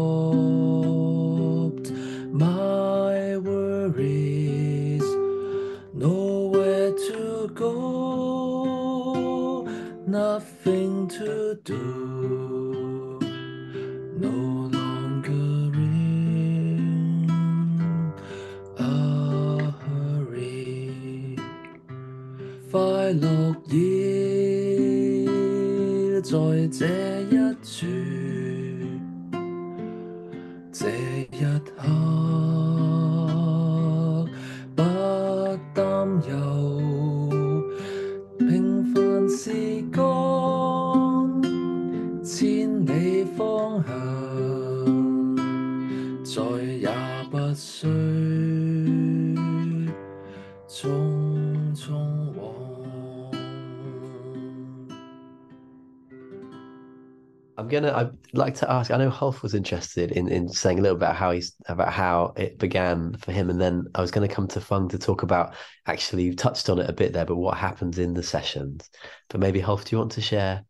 like 58.49 58.59
to 58.59 58.71
ask. 58.71 58.89
I 58.89 58.97
know 58.97 59.11
Hulf 59.11 59.43
was 59.43 59.53
interested 59.53 60.11
in 60.11 60.27
in 60.27 60.49
saying 60.49 60.79
a 60.79 60.81
little 60.81 60.97
bit 60.97 61.09
how 61.09 61.31
he's 61.31 61.53
about 61.67 61.93
how 61.93 62.33
it 62.35 62.57
began 62.57 63.15
for 63.17 63.31
him, 63.31 63.49
and 63.49 63.61
then 63.61 63.85
I 63.93 64.01
was 64.01 64.11
going 64.11 64.27
to 64.27 64.33
come 64.33 64.47
to 64.49 64.59
Phoung 64.59 64.89
to 64.89 64.97
talk 64.97 65.21
about. 65.21 65.53
Actually, 65.85 66.23
you 66.23 66.35
touched 66.35 66.69
on 66.69 66.79
it 66.79 66.89
a 66.89 66.93
bit 66.93 67.13
there, 67.13 67.25
but 67.25 67.35
what 67.35 67.57
happens 67.57 67.99
in 67.99 68.13
the 68.13 68.23
sessions? 68.23 68.89
But 69.29 69.39
maybe 69.39 69.59
Hulf, 69.61 69.85
do 69.85 69.95
you 69.95 69.99
want 69.99 70.13
to 70.13 70.21
share 70.21 70.63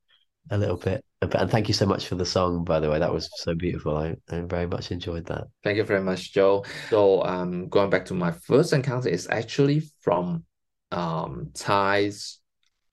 a 0.52 0.58
little 0.58 0.78
bit? 0.78 1.04
About, 1.22 1.42
and 1.42 1.52
thank 1.52 1.68
you 1.68 1.74
so 1.74 1.86
much 1.86 2.08
for 2.08 2.16
the 2.16 2.26
song, 2.26 2.64
by 2.64 2.80
the 2.80 2.90
way. 2.90 3.00
That 3.00 3.14
was 3.14 3.30
so 3.36 3.56
beautiful. 3.56 3.96
I, 3.96 4.16
I 4.30 4.42
very 4.42 4.68
much 4.68 4.92
enjoyed 4.92 5.26
that. 5.28 5.48
Thank 5.64 5.78
you 5.78 5.84
very 5.84 6.02
much, 6.02 6.34
Joe. 6.34 6.66
So 6.90 7.24
um, 7.24 7.70
going 7.70 7.90
back 7.90 8.06
to 8.06 8.14
my 8.14 8.32
first 8.32 8.74
encounter 8.74 9.10
is 9.10 9.28
actually 9.30 9.84
from 10.02 10.44
um 10.92 11.52
Thay's 11.54 12.40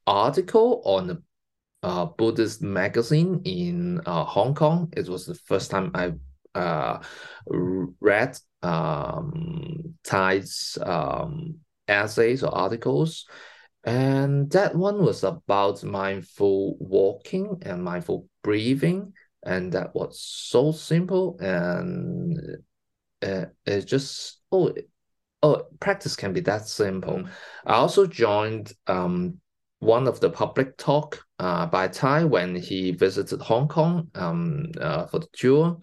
article 0.07 0.83
on 0.85 1.11
a 1.11 1.19
uh, 1.87 2.05
Buddhist 2.05 2.63
magazine 2.63 3.41
in 3.45 4.01
uh, 4.07 4.25
Hong 4.25 4.57
Kong. 4.57 4.93
It 4.97 5.09
was 5.09 5.25
the 5.25 5.37
first 5.37 5.71
time 5.71 5.93
I 5.95 6.15
uh, 6.59 7.01
read 7.47 8.37
um, 8.63 9.95
Thay's 10.03 10.77
um, 10.83 11.59
essays 11.87 12.43
or 12.43 12.53
articles. 12.53 13.27
And 13.85 14.51
that 14.51 14.75
one 14.75 14.99
was 15.01 15.23
about 15.23 15.85
mindful 15.85 16.77
walking 16.81 17.63
and 17.63 17.85
mindful 17.85 18.27
breathing. 18.43 19.13
And 19.45 19.71
that 19.71 19.95
was 19.95 20.21
so 20.21 20.73
simple. 20.73 21.39
And 21.39 22.37
uh, 23.23 23.45
it's 23.65 23.85
just, 23.85 24.41
oh, 24.51 24.75
oh, 25.41 25.63
practice 25.79 26.17
can 26.17 26.33
be 26.33 26.41
that 26.41 26.67
simple. 26.67 27.27
I 27.65 27.75
also 27.75 28.07
joined 28.07 28.73
um, 28.89 29.37
one 29.79 30.09
of 30.09 30.19
the 30.19 30.31
public 30.31 30.77
talk 30.79 31.26
uh, 31.39 31.67
by 31.67 31.89
Thay 31.89 32.25
when 32.25 32.55
he 32.55 32.93
visited 32.93 33.41
Hong 33.43 33.69
Kong 33.69 34.09
um, 34.15 34.71
uh, 34.81 35.07
for 35.07 35.21
the 35.21 35.29
tour. 35.33 35.79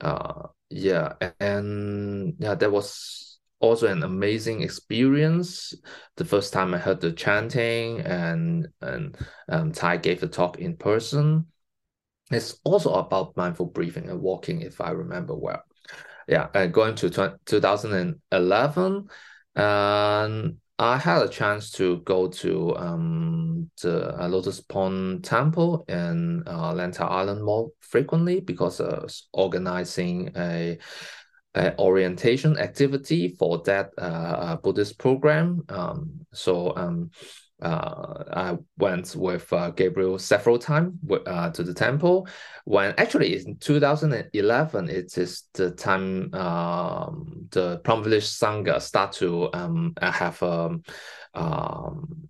Uh, 0.00 0.48
yeah, 0.70 1.14
and 1.40 2.34
yeah, 2.38 2.54
that 2.54 2.70
was 2.70 3.38
also 3.60 3.86
an 3.86 4.02
amazing 4.02 4.62
experience. 4.62 5.74
The 6.16 6.24
first 6.24 6.52
time 6.52 6.74
I 6.74 6.78
heard 6.78 7.00
the 7.00 7.12
chanting 7.12 8.00
and 8.00 8.68
and 8.80 9.16
um, 9.48 9.72
Thay 9.72 9.98
gave 9.98 10.20
the 10.20 10.28
talk 10.28 10.58
in 10.58 10.76
person. 10.76 11.46
It's 12.30 12.58
also 12.64 12.92
about 12.94 13.36
mindful 13.36 13.66
breathing 13.66 14.10
and 14.10 14.20
walking, 14.20 14.60
if 14.60 14.80
I 14.80 14.90
remember 14.90 15.34
well. 15.34 15.62
Yeah, 16.26 16.48
uh, 16.54 16.66
going 16.66 16.94
to 16.96 17.08
2011, 17.46 19.08
and 19.56 20.56
I 20.80 20.96
had 20.96 21.22
a 21.22 21.28
chance 21.28 21.72
to 21.72 21.98
go 22.02 22.28
to 22.28 22.76
um, 22.76 23.68
the 23.82 24.22
uh, 24.22 24.28
Lotus 24.28 24.60
Pond 24.60 25.24
Temple 25.24 25.84
in 25.88 26.44
uh, 26.46 26.72
Lantau 26.72 27.10
Island 27.10 27.44
more 27.44 27.70
frequently 27.80 28.38
because 28.40 28.80
I 28.80 29.00
was 29.00 29.26
organizing 29.32 30.30
a, 30.36 30.78
a 31.56 31.76
orientation 31.80 32.56
activity 32.58 33.34
for 33.36 33.58
that 33.64 33.90
uh, 33.98 34.02
uh 34.02 34.56
Buddhist 34.56 34.98
program. 34.98 35.64
Um, 35.68 36.24
so 36.32 36.76
um, 36.76 37.10
uh, 37.60 38.24
I 38.32 38.56
went 38.76 39.16
with 39.16 39.52
uh, 39.52 39.70
Gabriel 39.70 40.18
several 40.18 40.58
times 40.58 40.94
uh, 41.26 41.50
to 41.50 41.62
the 41.62 41.74
temple. 41.74 42.28
When 42.64 42.94
actually 42.98 43.34
in 43.36 43.56
2011, 43.56 44.88
it 44.88 45.18
is 45.18 45.44
the 45.54 45.72
time 45.72 46.32
um, 46.34 47.48
the 47.50 47.80
Village 47.84 48.26
Sangha 48.26 48.80
start 48.80 49.12
to 49.14 49.50
um, 49.52 49.94
have 50.00 50.40
um, 50.42 50.82
um, 51.34 52.28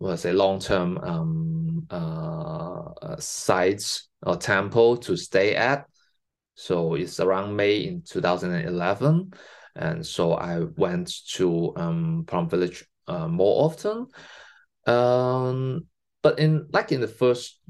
was 0.00 0.24
a 0.24 0.32
long 0.32 0.58
term 0.58 0.98
um, 0.98 1.86
uh, 1.90 3.16
sites 3.18 4.08
or 4.22 4.36
temple 4.36 4.96
to 4.98 5.16
stay 5.16 5.54
at. 5.54 5.86
So 6.54 6.94
it's 6.94 7.20
around 7.20 7.54
May 7.54 7.78
in 7.84 8.02
2011. 8.02 9.32
And 9.76 10.04
so 10.04 10.32
I 10.32 10.60
went 10.76 11.12
to 11.34 11.72
um, 11.76 12.24
Plum 12.26 12.48
Village 12.48 12.84
uh, 13.08 13.28
more 13.28 13.64
often. 13.64 14.06
Um, 14.86 15.86
but 16.22 16.38
in 16.38 16.66
like 16.72 16.92
in 16.92 17.00
the 17.00 17.08
first 17.08 17.60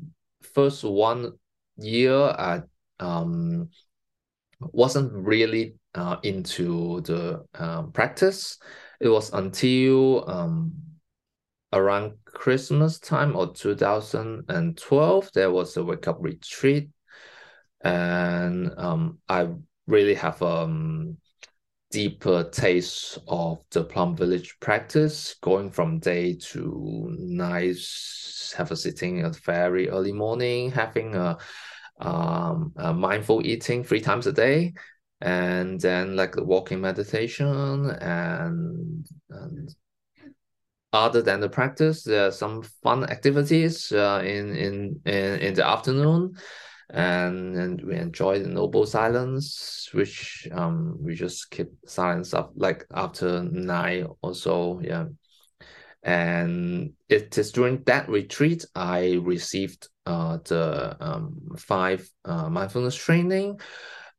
first 0.55 0.85
one 0.85 1.33
year, 1.77 2.17
I 2.17 2.63
um 3.01 3.71
wasn't 4.61 5.13
really 5.13 5.75
uh, 5.95 6.17
into 6.23 7.01
the 7.03 7.45
um, 7.55 7.93
practice. 7.93 8.59
It 9.01 9.09
was 9.09 9.33
until 9.33 10.29
um 10.29 10.73
around 11.73 12.15
Christmas 12.25 12.99
time 12.99 13.37
or 13.37 13.53
2012 13.53 15.31
there 15.35 15.51
was 15.51 15.77
a 15.77 15.85
wake 15.85 16.09
up 16.09 16.19
retreat, 16.21 16.91
and 17.83 18.73
um 18.79 19.19
I 19.29 19.49
really 19.87 20.15
have 20.15 20.41
um 20.43 21.19
deeper 21.97 22.45
taste 22.45 23.19
of 23.27 23.59
the 23.71 23.83
Plum 23.83 24.15
Village 24.15 24.55
practice, 24.61 25.37
going 25.41 25.71
from 25.71 25.99
day 25.99 26.35
to 26.35 27.09
night, 27.19 27.79
have 28.55 28.71
a 28.71 28.77
sitting 28.77 29.23
at 29.23 29.35
very 29.37 29.89
early 29.89 30.13
morning, 30.13 30.71
having 30.71 31.15
a, 31.15 31.39
um, 32.01 32.75
a 32.77 32.93
mindful 32.93 33.47
eating 33.47 33.83
three 33.83 34.03
times 34.03 34.27
a 34.27 34.33
day, 34.33 34.75
and 35.23 35.81
then 35.81 36.17
like 36.17 36.33
the 36.33 36.45
walking 36.45 36.83
meditation 36.83 37.89
and, 38.03 39.07
and 39.31 39.75
other 40.93 41.23
than 41.23 41.41
the 41.41 41.49
practice, 41.49 42.03
there 42.03 42.27
are 42.27 42.31
some 42.31 42.63
fun 42.83 43.05
activities 43.05 43.91
uh, 43.91 44.21
in, 44.23 44.55
in 44.55 45.01
in 45.07 45.39
in 45.41 45.55
the 45.55 45.67
afternoon 45.67 46.35
and 46.91 47.57
and 47.57 47.81
we 47.83 47.97
enjoy 47.97 48.39
the 48.41 48.49
noble 48.49 48.87
silence, 48.87 49.89
which 49.93 50.49
um 50.53 50.97
we 51.01 51.15
just 51.15 51.51
keep 51.51 51.69
silence 51.87 52.35
up 52.35 52.53
like 52.57 52.87
after 52.95 53.43
nine 53.43 54.07
or 54.23 54.35
so, 54.35 54.81
yeah. 54.83 55.07
And 56.03 56.93
it 57.09 57.37
is 57.37 57.51
during 57.51 57.83
that 57.85 58.09
retreat 58.09 58.65
I 58.75 59.19
received 59.23 59.89
uh 60.07 60.39
the 60.45 60.97
um 61.01 61.51
five 61.59 62.09
uh, 62.25 62.49
mindfulness 62.49 62.95
training, 62.95 63.59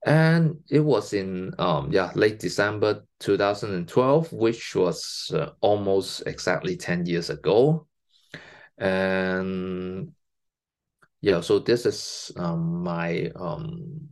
and 0.06 0.58
it 0.70 0.82
was 0.82 1.14
in 1.14 1.54
um 1.60 1.92
yeah 1.92 2.12
late 2.16 2.40
December 2.40 3.04
2012, 3.20 4.34
which 4.34 4.76
was 4.76 5.32
uh, 5.34 5.52
almost 5.62 6.24
exactly 6.28 6.76
10 6.76 7.06
years 7.06 7.30
ago. 7.30 7.88
And 8.78 10.14
yeah, 11.22 11.42
so 11.42 11.60
this 11.60 11.86
is 11.86 12.32
um, 12.38 12.84
my 12.84 13.32
um, 13.36 14.08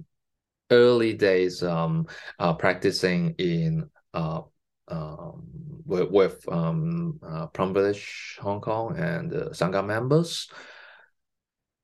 early 0.72 1.14
days 1.14 1.64
um, 1.64 2.08
uh, 2.40 2.54
practicing 2.54 3.36
in 3.38 3.90
uh, 4.14 4.42
um, 4.88 5.44
with, 5.86 6.10
with 6.10 6.50
um, 6.52 7.20
uh, 7.26 7.48
Plum 7.48 7.74
Village 7.74 8.38
Hong 8.42 8.62
Kong 8.62 8.98
and 8.98 9.34
uh, 9.34 9.50
Sangha 9.50 9.86
members. 9.86 10.50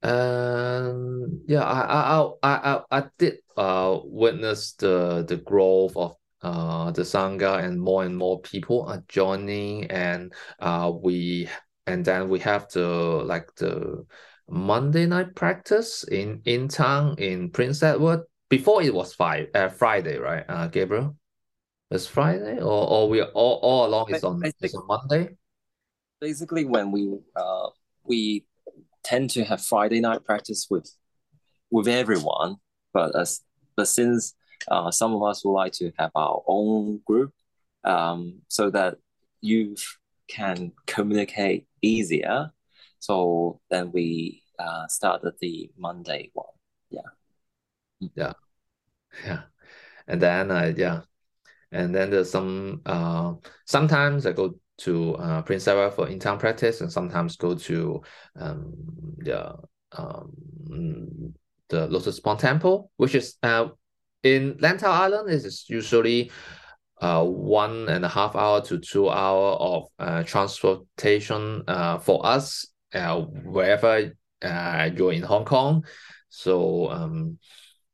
And 0.04 1.42
yeah, 1.48 1.62
I 1.64 1.82
I 1.82 2.32
I 2.42 2.74
I, 2.74 2.82
I 3.00 3.04
did 3.20 3.38
uh 3.56 4.00
witness 4.04 4.74
the 4.74 5.24
the 5.28 5.38
growth 5.38 5.96
of 5.96 6.16
uh 6.42 6.90
the 6.90 7.04
Sangha 7.04 7.64
and 7.64 7.80
more 7.80 8.04
and 8.04 8.18
more 8.18 8.42
people 8.42 8.84
are 8.88 9.04
joining 9.08 9.92
and 9.92 10.34
uh 10.60 10.92
we 10.92 11.48
and 11.86 12.04
then 12.04 12.30
we 12.30 12.40
have 12.40 12.68
the 12.70 12.88
like 12.88 13.54
the 13.56 14.04
Monday 14.50 15.06
night 15.06 15.36
practice 15.36 16.04
in 16.04 16.42
in 16.46 16.68
town 16.68 17.16
in 17.18 17.50
Prince 17.50 17.84
Edward. 17.84 18.22
Before 18.50 18.84
it 18.84 18.94
was 18.94 19.14
five 19.14 19.48
uh, 19.56 19.70
Friday, 19.70 20.18
right? 20.18 20.44
Uh, 20.48 20.68
Gabriel, 20.68 21.16
it's 21.90 22.08
Friday, 22.08 22.58
or 22.60 22.88
or 22.90 23.10
we 23.10 23.22
all 23.22 23.60
all 23.62 23.86
along 23.86 24.14
is 24.14 24.24
on 24.24 24.42
it's 24.44 24.76
on 24.76 24.88
Monday. 24.88 25.36
Basically, 26.20 26.66
when 26.66 26.92
we 26.92 27.18
uh 27.36 27.70
we 28.04 28.46
tend 29.04 29.30
to 29.32 29.44
have 29.44 29.62
Friday 29.62 30.00
night 30.00 30.24
practice 30.26 30.68
with 30.70 30.90
with 31.70 31.88
everyone, 31.88 32.58
but 32.94 33.16
as 33.16 33.42
but 33.76 33.88
since 33.88 34.36
uh, 34.68 34.92
some 34.92 35.14
of 35.14 35.24
us 35.24 35.44
would 35.44 35.54
like 35.54 35.74
to 35.74 35.92
have 35.98 36.12
our 36.16 36.44
own 36.48 37.02
group, 37.06 37.34
um, 37.84 38.42
so 38.48 38.70
that 38.70 38.98
you 39.42 39.76
can 40.28 40.72
communicate 40.86 41.68
easier. 41.82 42.52
So 43.02 43.60
then 43.70 43.92
we 43.92 44.44
uh, 44.60 44.88
started 44.88 45.34
the 45.42 45.72
Monday 45.76 46.30
one. 46.34 46.46
Yeah. 46.92 47.02
Yeah. 48.16 48.34
Yeah. 49.26 49.42
And 50.08 50.22
then 50.22 50.52
uh, 50.52 50.72
yeah. 50.78 51.02
And 51.72 51.96
then 51.96 52.12
there's 52.12 52.30
some 52.30 52.82
uh 52.86 53.34
sometimes 53.66 54.26
I 54.26 54.34
go 54.34 54.56
to 54.80 55.16
uh 55.16 55.42
Prince 55.42 55.68
Edward 55.68 55.94
for 55.94 56.08
in-town 56.08 56.38
practice 56.38 56.82
and 56.82 56.92
sometimes 56.92 57.38
go 57.38 57.56
to 57.56 58.02
um 58.36 58.74
the 59.18 59.56
um 59.94 61.34
the 61.70 61.88
Lotus 61.88 62.20
Pond 62.20 62.40
Temple, 62.40 62.92
which 62.98 63.16
is 63.16 63.38
uh 63.42 63.70
in 64.24 64.56
Lantau 64.60 64.90
Island 64.90 65.30
is 65.30 65.66
usually 65.70 66.30
uh, 67.02 67.24
one 67.24 67.90
and 67.90 68.06
a 68.06 68.08
half 68.08 68.36
hour 68.36 68.62
to 68.62 68.78
two 68.78 69.10
hour 69.10 69.54
of 69.54 69.88
uh, 69.98 70.22
transportation 70.22 71.64
uh, 71.68 71.98
for 71.98 72.24
us 72.24 72.68
uh, 72.94 73.22
wherever 73.22 74.12
uh, 74.42 74.90
you're 74.96 75.14
in 75.14 75.24
Hong 75.24 75.46
Kong. 75.46 75.86
So 76.30 76.90
um, 76.90 77.38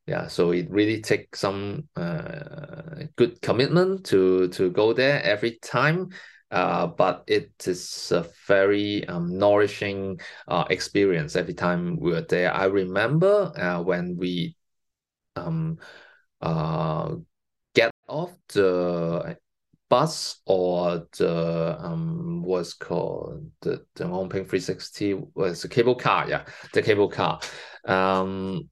yeah, 0.05 0.27
so 0.27 0.51
it 0.51 0.69
really 0.69 1.01
takes 1.01 1.39
some 1.39 1.89
uh, 1.95 3.03
good 3.15 3.41
commitment 3.41 4.05
to 4.05 4.47
to 4.49 4.71
go 4.71 4.93
there 4.93 5.21
every 5.23 5.60
time. 5.62 6.10
Uh, 6.49 6.88
but 6.88 7.25
it 7.27 7.51
is 7.67 8.10
a 8.13 8.25
very 8.47 9.05
um, 9.10 9.38
nourishing 9.38 10.17
uh, 10.47 10.63
experience 10.69 11.36
every 11.36 11.53
time 11.53 11.99
we 11.99 12.15
are 12.15 12.21
there. 12.21 12.53
I 12.53 12.65
remember 12.65 13.51
uh, 13.53 13.81
when 13.83 14.15
we 14.15 14.55
um, 15.36 15.77
uh, 16.41 17.15
get 17.75 17.91
off 18.07 18.33
the 18.53 19.38
bus 19.89 20.41
or 20.45 21.08
the 21.17 21.78
um 21.80 22.41
what's 22.43 22.73
called 22.73 23.50
the 23.62 23.86
the 23.95 24.06
Ping 24.06 24.45
360 24.45 25.15
was 25.36 25.63
a 25.63 25.69
cable 25.69 25.95
car, 25.95 26.28
yeah, 26.28 26.45
the 26.73 26.82
cable 26.82 27.10
car. 27.10 27.39
Um, 27.86 28.69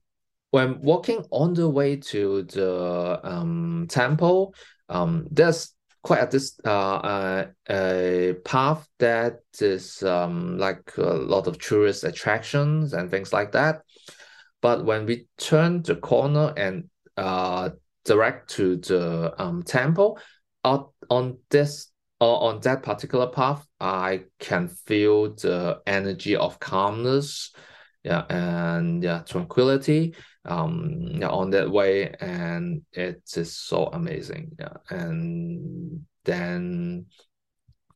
when 0.50 0.80
walking 0.80 1.24
on 1.30 1.54
the 1.54 1.68
way 1.68 1.96
to 1.96 2.42
the 2.44 3.20
um 3.22 3.86
temple, 3.88 4.54
um, 4.88 5.26
there's 5.30 5.74
quite 6.02 6.22
a 6.22 6.26
this 6.30 6.58
uh, 6.64 6.96
uh, 6.96 7.46
a 7.68 8.34
path 8.44 8.86
that 8.98 9.40
is 9.60 10.02
um 10.02 10.58
like 10.58 10.96
a 10.98 11.02
lot 11.02 11.46
of 11.46 11.58
tourist 11.58 12.04
attractions 12.04 12.92
and 12.92 13.10
things 13.10 13.32
like 13.32 13.52
that. 13.52 13.82
But 14.62 14.84
when 14.84 15.06
we 15.06 15.26
turn 15.38 15.82
the 15.82 15.96
corner 15.96 16.52
and 16.56 16.88
uh 17.16 17.70
direct 18.04 18.50
to 18.50 18.76
the 18.76 19.34
um 19.38 19.62
temple, 19.62 20.18
out 20.64 20.92
on 21.10 21.38
this 21.50 21.90
or 22.20 22.42
on 22.44 22.60
that 22.60 22.82
particular 22.82 23.26
path, 23.26 23.66
I 23.80 24.24
can 24.38 24.68
feel 24.68 25.34
the 25.34 25.80
energy 25.86 26.36
of 26.36 26.58
calmness, 26.58 27.52
yeah, 28.04 28.24
and 28.30 29.02
yeah, 29.02 29.22
tranquility, 29.26 30.14
um, 30.44 31.08
yeah, 31.10 31.28
on 31.28 31.50
that 31.50 31.70
way, 31.70 32.14
and 32.20 32.82
it 32.92 33.22
is 33.36 33.56
so 33.56 33.86
amazing, 33.86 34.52
yeah, 34.58 34.76
and 34.90 36.06
then 36.24 37.06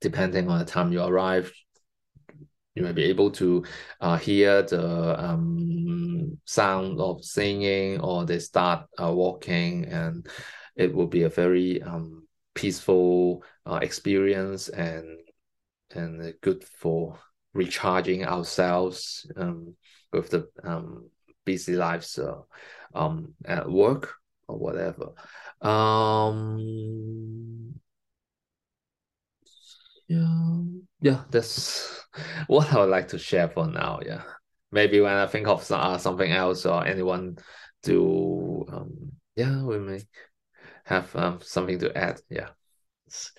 depending 0.01 0.49
on 0.49 0.59
the 0.59 0.65
time 0.65 0.93
you 0.93 1.03
arrive, 1.03 1.53
you 2.75 2.83
may 2.83 2.93
be 2.93 3.05
able 3.05 3.31
to 3.31 3.65
uh, 4.01 4.17
hear 4.17 4.63
the 4.63 5.23
um, 5.23 6.39
sound 6.45 7.01
of 7.01 7.25
singing 7.25 8.01
or 8.01 8.25
they 8.25 8.39
start 8.39 8.87
uh, 9.03 9.13
walking 9.13 9.85
and 9.87 10.27
it 10.77 10.95
will 10.95 11.07
be 11.07 11.23
a 11.25 11.29
very 11.29 11.83
um, 11.83 12.20
peaceful 12.55 13.43
uh, 13.67 13.79
experience 13.83 14.69
and 14.69 15.19
and 15.93 16.35
good 16.41 16.65
for 16.65 17.19
recharging 17.53 18.25
ourselves 18.25 19.31
um, 19.37 19.75
with 20.13 20.31
the 20.31 20.49
um, 20.63 21.09
busy 21.45 21.75
lives 21.75 22.19
uh, 22.19 22.41
um, 22.95 23.35
at 23.45 23.69
work 23.71 24.15
or 24.49 24.59
whatever. 24.59 25.13
Um, 25.61 26.61
yeah, 30.09 30.59
yeah, 31.01 31.25
that's 31.31 32.05
what 32.47 32.73
I 32.73 32.81
would 32.81 32.91
like 32.91 33.09
to 33.09 33.19
share 33.19 33.49
for 33.49 33.67
now. 33.67 34.01
Yeah, 34.05 34.23
maybe 34.73 35.01
when 35.01 35.13
I 35.13 35.27
think 35.27 35.47
of 35.47 35.71
uh, 35.71 35.99
something 35.99 36.31
else 36.31 36.67
or 36.67 36.87
anyone 36.87 37.39
do, 37.83 38.67
um, 38.73 39.13
yeah, 39.37 39.63
we 39.63 39.79
may 39.79 40.03
have 40.91 41.17
um, 41.17 41.39
something 41.41 41.79
to 41.79 41.97
add. 41.97 42.21
Yeah. 42.29 42.49
It's, 43.07 43.33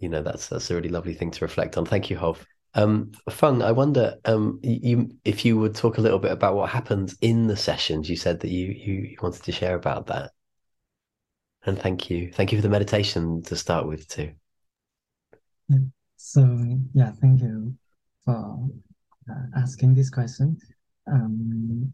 you 0.00 0.08
know, 0.08 0.22
that's 0.22 0.48
that's 0.48 0.70
a 0.70 0.74
really 0.74 0.88
lovely 0.88 1.14
thing 1.14 1.30
to 1.30 1.44
reflect 1.44 1.76
on. 1.76 1.86
Thank 1.86 2.10
you, 2.10 2.16
Hov. 2.16 2.44
Um, 2.74 3.12
Phoung, 3.30 3.62
I 3.62 3.72
wonder 3.72 4.16
um, 4.24 4.60
you 4.62 5.10
if 5.24 5.44
you 5.44 5.58
would 5.58 5.74
talk 5.74 5.98
a 5.98 6.00
little 6.00 6.18
bit 6.18 6.32
about 6.32 6.54
what 6.54 6.70
happens 6.70 7.16
in 7.20 7.46
the 7.46 7.56
sessions. 7.56 8.08
You 8.08 8.16
said 8.16 8.40
that 8.40 8.50
you 8.50 8.66
you 8.66 9.16
wanted 9.22 9.42
to 9.44 9.52
share 9.52 9.74
about 9.74 10.06
that, 10.06 10.32
and 11.64 11.78
thank 11.78 12.10
you, 12.10 12.30
thank 12.32 12.52
you 12.52 12.58
for 12.58 12.62
the 12.62 12.68
meditation 12.68 13.42
to 13.44 13.56
start 13.56 13.86
with 13.86 14.06
too. 14.08 14.32
So 16.16 16.42
yeah, 16.94 17.12
thank 17.20 17.40
you 17.40 17.74
for 18.24 18.68
uh, 19.30 19.46
asking 19.56 19.94
this 19.94 20.10
question. 20.10 20.58
Um, 21.10 21.92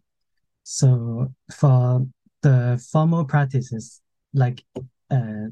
so 0.64 1.32
for 1.52 2.06
the 2.42 2.84
formal 2.90 3.24
practices, 3.24 4.02
like 4.34 4.64
uh, 5.10 5.46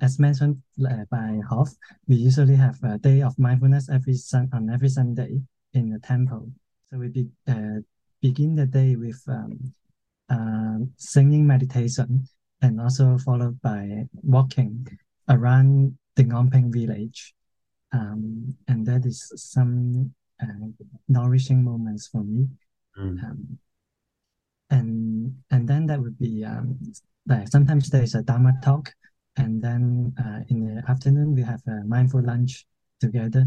as 0.00 0.18
mentioned 0.18 0.62
uh, 0.88 1.04
by 1.10 1.40
Hov, 1.48 1.68
we 2.06 2.16
usually 2.16 2.56
have 2.56 2.78
a 2.82 2.98
day 2.98 3.22
of 3.22 3.38
mindfulness 3.38 3.88
every 3.90 4.14
sun 4.14 4.48
on 4.52 4.70
every 4.70 4.88
Sunday 4.88 5.40
in 5.74 5.90
the 5.90 5.98
temple. 5.98 6.50
So 6.86 6.98
we 6.98 7.08
be, 7.08 7.28
uh, 7.48 7.80
begin 8.20 8.54
the 8.54 8.66
day 8.66 8.96
with 8.96 9.20
um, 9.28 9.74
uh, 10.28 10.84
singing 10.96 11.46
meditation 11.46 12.26
and 12.62 12.80
also 12.80 13.18
followed 13.18 13.60
by 13.62 14.04
walking 14.22 14.86
around 15.28 15.96
the 16.16 16.24
Ngong 16.24 16.52
Ping 16.52 16.72
village. 16.72 17.34
Um, 17.92 18.54
and 18.68 18.86
that 18.86 19.06
is 19.06 19.32
some 19.34 20.14
uh, 20.40 20.68
nourishing 21.08 21.64
moments 21.64 22.06
for 22.08 22.22
me. 22.22 22.46
Mm. 22.98 23.24
Um, 23.24 23.58
and 24.70 25.34
and 25.50 25.66
then 25.68 25.86
that 25.86 26.00
would 26.00 26.18
be 26.18 26.44
um, 26.44 26.78
like 27.30 27.48
sometimes 27.48 27.88
there 27.90 28.02
is 28.02 28.14
a 28.16 28.22
Dharma 28.22 28.52
talk, 28.62 28.92
and 29.36 29.62
then 29.62 30.12
uh, 30.18 30.40
in 30.48 30.74
the 30.74 30.90
afternoon 30.90 31.34
we 31.34 31.42
have 31.42 31.62
a 31.68 31.84
mindful 31.86 32.22
lunch 32.22 32.66
together, 33.00 33.46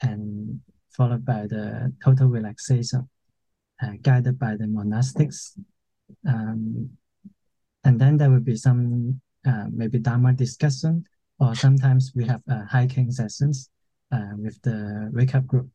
and 0.00 0.60
followed 0.96 1.24
by 1.24 1.46
the 1.48 1.92
total 2.02 2.28
relaxation, 2.28 3.08
uh, 3.82 3.92
guided 4.02 4.38
by 4.38 4.56
the 4.56 4.64
monastics. 4.64 5.58
Um, 6.26 6.88
and 7.82 8.00
then 8.00 8.16
there 8.16 8.30
will 8.30 8.40
be 8.40 8.56
some 8.56 9.20
uh, 9.44 9.66
maybe 9.70 9.98
Dharma 9.98 10.32
discussion, 10.32 11.04
or 11.40 11.54
sometimes 11.56 12.12
we 12.14 12.24
have 12.26 12.42
uh, 12.48 12.64
hiking 12.64 13.10
sessions 13.10 13.70
uh, 14.12 14.34
with 14.38 14.62
the 14.62 15.10
wake 15.12 15.34
up 15.34 15.46
group. 15.46 15.68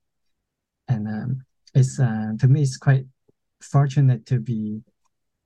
And 0.87 1.07
um, 1.07 1.41
it's 1.73 1.99
uh, 1.99 2.31
to 2.39 2.47
me, 2.47 2.61
it's 2.61 2.77
quite 2.77 3.05
fortunate 3.61 4.25
to 4.27 4.39
be 4.39 4.81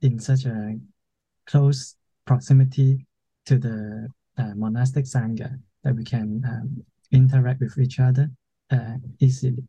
in 0.01 0.19
such 0.19 0.45
a 0.45 0.75
close 1.45 1.95
proximity 2.25 3.05
to 3.45 3.57
the 3.57 4.07
uh, 4.37 4.53
monastic 4.55 5.05
sangha 5.05 5.59
that 5.83 5.95
we 5.95 6.03
can 6.03 6.43
um, 6.47 6.83
interact 7.11 7.61
with 7.61 7.77
each 7.77 7.99
other 7.99 8.29
uh, 8.71 8.95
easily. 9.19 9.63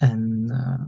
And 0.00 0.50
uh, 0.52 0.86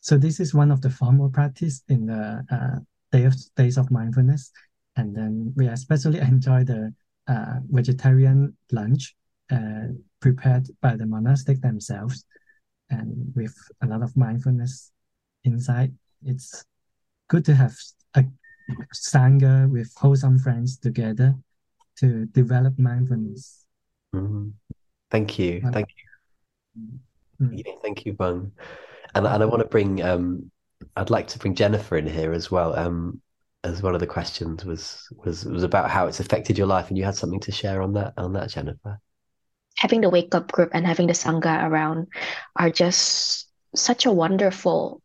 so 0.00 0.18
this 0.18 0.40
is 0.40 0.54
one 0.54 0.70
of 0.70 0.80
the 0.80 0.90
formal 0.90 1.30
practice 1.30 1.82
in 1.88 2.06
the 2.06 2.44
uh, 2.50 2.80
day 3.12 3.24
of, 3.24 3.34
days 3.56 3.78
of 3.78 3.90
mindfulness. 3.90 4.50
And 4.96 5.16
then 5.16 5.52
we 5.56 5.68
especially 5.68 6.18
enjoy 6.32 6.64
the 6.64 6.92
uh, 7.28 7.60
vegetarian 7.70 8.56
lunch 8.72 9.14
uh, 9.50 9.88
prepared 10.20 10.68
by 10.80 10.96
the 10.96 11.06
monastic 11.06 11.60
themselves 11.60 12.24
and 12.90 13.32
with 13.34 13.54
a 13.82 13.86
lot 13.86 14.02
of 14.02 14.16
mindfulness 14.16 14.92
inside. 15.44 15.92
It's 16.24 16.64
good 17.28 17.44
to 17.46 17.54
have 17.54 17.74
a 18.14 18.24
sangha 18.94 19.70
with 19.70 19.92
wholesome 19.96 20.38
friends 20.38 20.78
together 20.78 21.34
to 21.96 22.26
develop 22.26 22.78
mindfulness. 22.78 23.64
Mm-hmm. 24.14 24.48
Thank 25.10 25.38
you. 25.38 25.60
Thank 25.72 25.88
you. 25.88 26.82
Mm-hmm. 27.40 27.54
Yeah, 27.54 27.72
thank 27.82 28.06
you, 28.06 28.14
Phoung. 28.14 28.52
And 29.14 29.26
and 29.26 29.42
I 29.42 29.46
want 29.46 29.60
to 29.60 29.68
bring 29.68 30.02
um 30.02 30.50
I'd 30.96 31.10
like 31.10 31.28
to 31.28 31.38
bring 31.38 31.54
Jennifer 31.54 31.96
in 31.96 32.06
here 32.06 32.32
as 32.32 32.50
well. 32.50 32.74
Um 32.74 33.20
as 33.64 33.82
one 33.82 33.94
of 33.94 34.00
the 34.00 34.06
questions 34.06 34.64
was 34.64 35.06
was 35.24 35.44
was 35.44 35.62
about 35.62 35.90
how 35.90 36.06
it's 36.06 36.20
affected 36.20 36.58
your 36.58 36.66
life 36.66 36.88
and 36.88 36.98
you 36.98 37.04
had 37.04 37.14
something 37.14 37.40
to 37.40 37.52
share 37.52 37.82
on 37.82 37.92
that 37.94 38.14
on 38.16 38.32
that, 38.32 38.50
Jennifer. 38.50 38.98
Having 39.76 40.02
the 40.02 40.10
wake 40.10 40.34
up 40.34 40.50
group 40.52 40.70
and 40.72 40.86
having 40.86 41.06
the 41.06 41.12
Sangha 41.12 41.64
around 41.64 42.08
are 42.56 42.70
just 42.70 43.48
such 43.74 44.06
a 44.06 44.12
wonderful 44.12 45.00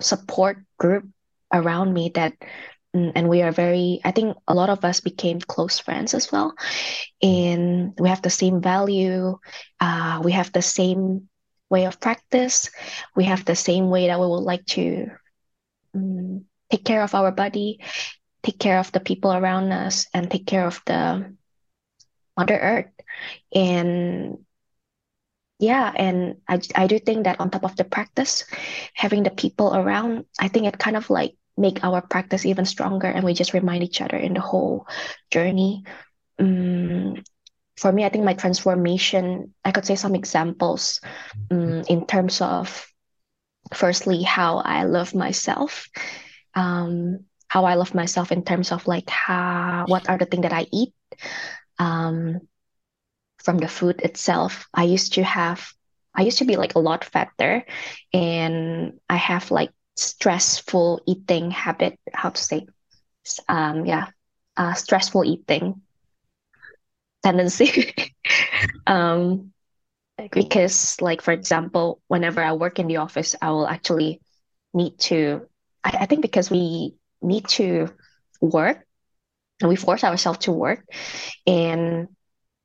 support 0.00 0.58
group 0.78 1.04
around 1.52 1.92
me 1.92 2.10
that 2.14 2.34
mm, 2.96 3.12
and 3.14 3.28
we 3.28 3.42
are 3.42 3.52
very 3.52 4.00
i 4.04 4.10
think 4.10 4.36
a 4.48 4.54
lot 4.54 4.70
of 4.70 4.84
us 4.84 5.00
became 5.00 5.40
close 5.40 5.78
friends 5.78 6.14
as 6.14 6.30
well. 6.32 6.54
And 7.22 7.94
we 7.98 8.08
have 8.08 8.22
the 8.22 8.30
same 8.30 8.60
value 8.60 9.38
uh, 9.80 10.20
we 10.24 10.32
have 10.32 10.52
the 10.52 10.62
same 10.62 11.28
way 11.70 11.86
of 11.86 12.00
practice 12.00 12.70
we 13.16 13.24
have 13.24 13.44
the 13.44 13.56
same 13.56 13.88
way 13.90 14.08
that 14.08 14.20
we 14.20 14.26
would 14.26 14.46
like 14.46 14.64
to 14.66 15.08
um, 15.94 16.44
take 16.70 16.84
care 16.84 17.02
of 17.02 17.14
our 17.14 17.32
body 17.32 17.80
take 18.42 18.58
care 18.58 18.78
of 18.78 18.92
the 18.92 19.00
people 19.00 19.32
around 19.32 19.72
us 19.72 20.06
and 20.14 20.30
take 20.30 20.46
care 20.46 20.66
of 20.66 20.80
the 20.86 21.32
mother 22.36 22.58
earth. 22.58 22.90
And 23.54 24.38
yeah 25.58 25.92
and 25.94 26.36
I, 26.48 26.60
I 26.74 26.86
do 26.86 26.98
think 26.98 27.24
that 27.24 27.40
on 27.40 27.50
top 27.50 27.64
of 27.64 27.76
the 27.76 27.84
practice 27.84 28.44
having 28.94 29.22
the 29.22 29.30
people 29.30 29.74
around 29.74 30.24
i 30.40 30.48
think 30.48 30.66
it 30.66 30.78
kind 30.78 30.96
of 30.96 31.08
like 31.10 31.34
make 31.56 31.84
our 31.84 32.00
practice 32.00 32.46
even 32.46 32.64
stronger 32.64 33.06
and 33.06 33.24
we 33.24 33.34
just 33.34 33.52
remind 33.52 33.82
each 33.82 34.00
other 34.00 34.16
in 34.16 34.34
the 34.34 34.40
whole 34.40 34.86
journey. 35.30 35.84
Um, 36.38 37.22
for 37.76 37.90
me 37.90 38.04
i 38.04 38.08
think 38.08 38.24
my 38.24 38.34
transformation 38.34 39.54
i 39.64 39.72
could 39.72 39.86
say 39.86 39.96
some 39.96 40.14
examples 40.14 41.00
um, 41.50 41.82
in 41.88 42.06
terms 42.06 42.40
of 42.40 42.86
firstly 43.72 44.22
how 44.22 44.58
i 44.58 44.84
love 44.84 45.14
myself 45.14 45.88
um, 46.54 47.24
how 47.48 47.64
i 47.64 47.74
love 47.74 47.94
myself 47.94 48.30
in 48.30 48.44
terms 48.44 48.72
of 48.72 48.86
like 48.86 49.08
how 49.08 49.84
what 49.88 50.08
are 50.08 50.18
the 50.18 50.26
things 50.26 50.42
that 50.42 50.52
i 50.52 50.66
eat 50.70 50.92
um, 51.78 52.40
from 53.42 53.58
the 53.58 53.68
food 53.68 54.00
itself. 54.02 54.68
I 54.72 54.84
used 54.84 55.14
to 55.14 55.24
have 55.24 55.66
i 56.14 56.22
used 56.22 56.38
to 56.38 56.44
be 56.44 56.56
like 56.56 56.74
a 56.74 56.78
lot 56.78 57.04
fatter 57.04 57.64
and 58.12 59.00
i 59.08 59.16
have 59.16 59.50
like 59.50 59.70
stressful 59.96 61.00
eating 61.06 61.50
habit 61.50 61.98
how 62.12 62.30
to 62.30 62.42
say 62.42 62.66
um 63.48 63.84
yeah 63.86 64.06
uh 64.56 64.72
stressful 64.74 65.24
eating 65.24 65.80
tendency. 67.22 67.94
um, 68.86 69.50
because 70.32 71.00
like 71.00 71.20
for 71.22 71.32
example, 71.32 72.00
whenever 72.08 72.42
I 72.42 72.52
work 72.52 72.78
in 72.78 72.86
the 72.86 72.96
office, 72.96 73.34
I 73.40 73.50
will 73.50 73.66
actually 73.66 74.20
need 74.74 74.98
to. 75.10 75.42
I, 75.84 75.90
I 76.02 76.06
think 76.06 76.22
because 76.22 76.50
we 76.50 76.94
need 77.22 77.46
to 77.48 77.88
work 78.40 78.84
and 79.60 79.68
we 79.68 79.76
force 79.76 80.04
ourselves 80.04 80.38
to 80.40 80.52
work 80.52 80.84
and 81.46 82.08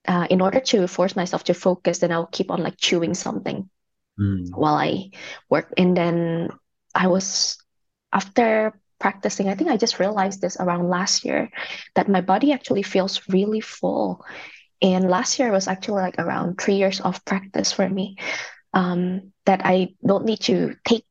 uh, 0.08 0.28
in 0.30 0.42
order 0.42 0.60
to 0.60 0.88
force 0.88 1.16
myself 1.16 1.44
to 1.46 1.54
focus 1.54 2.00
then 2.00 2.12
i'll 2.12 2.26
keep 2.28 2.52
on 2.52 2.62
like 2.64 2.76
chewing 2.78 3.14
something 3.14 3.68
Mm. 4.20 4.56
while 4.56 4.76
i 4.76 5.10
work 5.50 5.74
and 5.78 5.96
then 5.96 6.50
i 6.96 7.08
was 7.08 7.58
after 8.14 8.74
practicing 9.00 9.50
i 9.50 9.56
think 9.56 9.70
i 9.70 9.78
just 9.78 10.00
realized 10.00 10.42
this 10.42 10.58
around 10.60 10.90
last 10.90 11.24
year 11.26 11.50
that 11.96 12.10
my 12.10 12.22
body 12.22 12.52
actually 12.52 12.84
feels 12.84 13.22
really 13.30 13.62
full. 13.62 14.26
And 14.82 15.10
last 15.10 15.40
year 15.40 15.52
was 15.52 15.68
actually 15.68 16.02
like 16.02 16.20
around 16.20 16.62
three 16.62 16.76
years 16.76 17.02
of 17.02 17.26
practice 17.26 17.72
for 17.72 17.90
me 17.90 18.18
um, 18.74 19.34
that 19.46 19.62
i 19.66 19.94
don't 20.06 20.26
need 20.26 20.42
to 20.42 20.76
take 20.86 21.06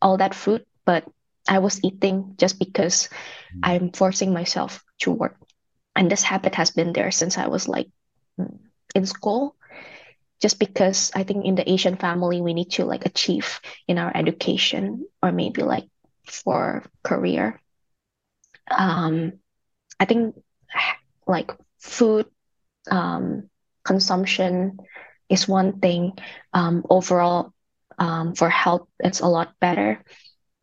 all 0.00 0.16
that 0.18 0.34
food 0.34 0.64
but 0.84 1.04
i 1.48 1.58
was 1.58 1.80
eating 1.82 2.34
just 2.36 2.58
because 2.58 3.08
i'm 3.62 3.90
forcing 3.92 4.32
myself 4.32 4.82
to 5.00 5.10
work. 5.10 5.36
And 5.96 6.10
this 6.10 6.22
habit 6.22 6.54
has 6.54 6.70
been 6.70 6.92
there 6.92 7.10
since 7.10 7.38
i 7.38 7.46
was 7.48 7.68
like 7.68 7.88
mm, 8.38 8.58
in 8.94 9.06
school 9.06 9.56
just 10.42 10.58
because 10.58 11.10
i 11.14 11.22
think 11.24 11.44
in 11.46 11.54
the 11.56 11.70
asian 11.70 11.96
family 11.96 12.42
we 12.42 12.54
need 12.54 12.70
to 12.70 12.84
like 12.84 13.06
achieve 13.06 13.60
in 13.88 13.98
our 13.98 14.12
education 14.14 15.06
or 15.22 15.32
maybe 15.32 15.62
like 15.62 15.86
for 16.26 16.84
career. 17.04 17.60
Um 18.70 19.32
i 20.00 20.04
think 20.04 20.34
like 21.26 21.50
food 21.78 22.26
um 22.90 23.48
consumption 23.84 24.78
is 25.28 25.48
one 25.48 25.80
thing. 25.80 26.12
Um 26.52 26.84
overall 26.90 27.52
um 27.98 28.34
for 28.34 28.48
health 28.50 28.86
it's 29.00 29.20
a 29.20 29.26
lot 29.28 29.54
better 29.60 30.02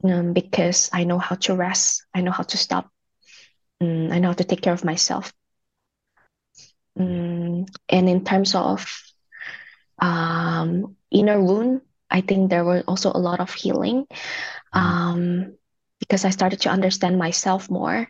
um, 0.04 0.34
because 0.34 0.90
i 0.94 1.04
know 1.04 1.20
how 1.20 1.36
to 1.36 1.56
rest. 1.56 2.04
I 2.14 2.22
know 2.22 2.32
how 2.32 2.44
to 2.44 2.58
stop. 2.58 2.90
Um, 3.82 4.12
i 4.12 4.20
know 4.20 4.30
how 4.30 4.40
to 4.40 4.44
take 4.44 4.62
care 4.62 4.74
of 4.74 4.86
myself. 4.86 5.34
Um, 7.00 7.66
and 7.90 8.10
in 8.10 8.24
terms 8.24 8.56
of 8.56 8.86
um, 10.00 10.96
inner 11.12 11.42
wound, 11.42 11.82
I 12.10 12.22
think 12.22 12.50
there 12.50 12.66
was 12.66 12.84
also 12.88 13.12
a 13.14 13.20
lot 13.22 13.40
of 13.40 13.54
healing 13.54 14.06
um, 14.74 15.56
because 16.00 16.26
I 16.26 16.30
started 16.30 16.62
to 16.62 16.70
understand 16.70 17.18
myself 17.18 17.70
more. 17.70 18.08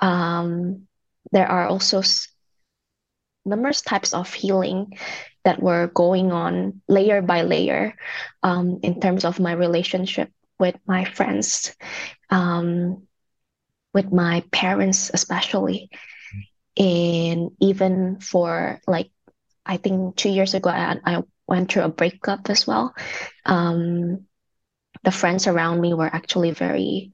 Um, 0.00 0.86
there 1.32 1.48
are 1.48 1.66
also 1.66 2.02
numerous 3.44 3.82
types 3.82 4.12
of 4.12 4.32
healing 4.32 4.98
that 5.44 5.62
were 5.62 5.88
going 5.88 6.32
on 6.32 6.82
layer 6.88 7.22
by 7.22 7.42
layer 7.42 7.94
um, 8.42 8.80
in 8.82 9.00
terms 9.00 9.24
of 9.24 9.38
my 9.40 9.52
relationship 9.52 10.30
with 10.58 10.76
my 10.86 11.04
friends, 11.04 11.74
um, 12.30 13.06
with 13.94 14.12
my 14.12 14.42
parents, 14.50 15.10
especially. 15.12 15.90
And 16.76 17.52
even 17.60 18.20
for 18.20 18.80
like 18.86 19.10
I 19.66 19.76
think 19.76 20.16
two 20.16 20.30
years 20.30 20.54
ago, 20.54 20.70
I, 20.70 20.98
I 21.04 21.22
went 21.46 21.70
through 21.70 21.82
a 21.82 21.88
breakup 21.88 22.48
as 22.50 22.66
well. 22.66 22.94
Um, 23.44 24.26
the 25.04 25.10
friends 25.10 25.46
around 25.46 25.80
me 25.80 25.94
were 25.94 26.06
actually 26.12 26.52
very 26.52 27.12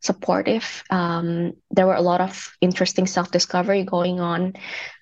supportive. 0.00 0.84
Um, 0.90 1.54
there 1.70 1.86
were 1.86 1.94
a 1.94 2.02
lot 2.02 2.20
of 2.20 2.52
interesting 2.60 3.06
self 3.06 3.30
discovery 3.30 3.84
going 3.84 4.20
on, 4.20 4.54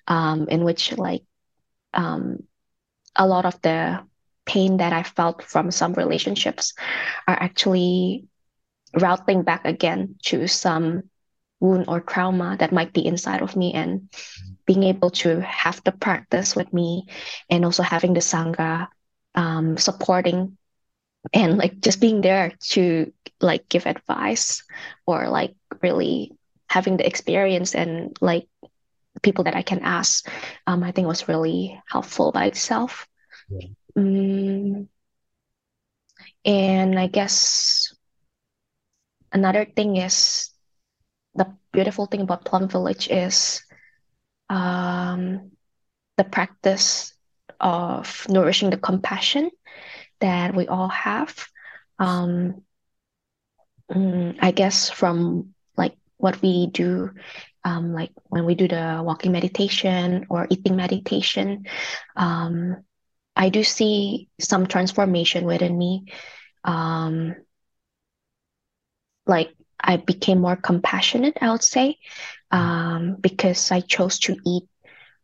um, 0.07 0.47
in 0.49 0.63
which 0.63 0.97
like 0.97 1.23
um, 1.93 2.43
a 3.15 3.27
lot 3.27 3.45
of 3.45 3.61
the 3.61 3.99
pain 4.45 4.77
that 4.77 4.93
I 4.93 5.03
felt 5.03 5.43
from 5.43 5.71
some 5.71 5.93
relationships 5.93 6.73
are 7.27 7.35
actually 7.35 8.25
routing 8.93 9.43
back 9.43 9.65
again 9.65 10.15
to 10.23 10.47
some 10.47 11.09
wound 11.63 11.85
or 11.89 12.01
trauma 12.01 12.57
that 12.59 12.73
might 12.73 12.93
be 12.93 13.07
inside 13.07 13.41
of 13.41 13.57
me 13.57 13.73
and 13.73 14.09
being 14.67 14.83
able 14.83 15.11
to 15.11 15.41
have 15.41 15.81
the 15.85 15.91
practice 15.91 16.55
with 16.55 16.73
me 16.73 17.07
and 17.49 17.65
also 17.65 17.83
having 17.83 18.13
the 18.13 18.21
sangha 18.21 18.87
um, 19.35 19.77
supporting 19.77 20.57
and 21.33 21.57
like 21.57 21.79
just 21.81 22.01
being 22.01 22.21
there 22.21 22.53
to 22.71 23.11
like 23.41 23.69
give 23.69 23.87
advice 23.87 24.63
or 25.07 25.29
like 25.29 25.55
really 25.81 26.31
having 26.69 26.97
the 26.97 27.07
experience 27.07 27.75
and 27.75 28.17
like 28.21 28.47
people 29.23 29.45
that 29.45 29.55
I 29.55 29.63
can 29.63 29.79
ask 29.81 30.29
um, 30.67 30.83
I 30.83 30.91
think 30.91 31.07
was 31.07 31.27
really 31.27 31.81
helpful 31.89 32.31
by 32.31 32.45
itself 32.45 33.07
Yeah. 33.49 33.67
Mm, 33.97 34.87
and 36.45 36.99
I 36.99 37.07
guess 37.07 37.93
another 39.33 39.65
thing 39.65 39.97
is 39.97 40.52
the 41.35 41.47
beautiful 41.71 42.05
thing 42.05 42.21
about 42.21 42.45
Plum 42.45 42.67
Village 42.69 43.07
is 43.09 43.61
um, 44.49 45.51
the 46.17 46.23
practice 46.23 47.13
of 47.59 48.25
nourishing 48.29 48.69
the 48.69 48.77
compassion 48.77 49.49
that 50.19 50.55
we 50.55 50.67
all 50.67 50.89
have. 50.89 51.47
Um, 51.99 52.63
mm, 53.91 54.37
I 54.41 54.51
guess 54.51 54.89
from 54.89 55.53
like 55.77 55.95
what 56.17 56.41
we 56.41 56.67
do, 56.67 57.11
um, 57.63 57.93
like 57.93 58.11
when 58.29 58.45
we 58.45 58.55
do 58.55 58.67
the 58.67 59.01
walking 59.03 59.31
meditation 59.31 60.25
or 60.29 60.47
eating 60.49 60.75
meditation, 60.75 61.65
um, 62.15 62.83
I 63.35 63.49
do 63.49 63.63
see 63.63 64.29
some 64.39 64.67
transformation 64.67 65.45
within 65.45 65.77
me. 65.77 66.05
Um, 66.63 67.35
like 69.25 69.53
I 69.83 69.97
became 69.97 70.39
more 70.41 70.55
compassionate, 70.55 71.37
I 71.41 71.51
would 71.51 71.63
say, 71.63 71.97
um, 72.51 73.17
because 73.21 73.71
I 73.71 73.81
chose 73.81 74.19
to 74.19 74.35
eat 74.45 74.63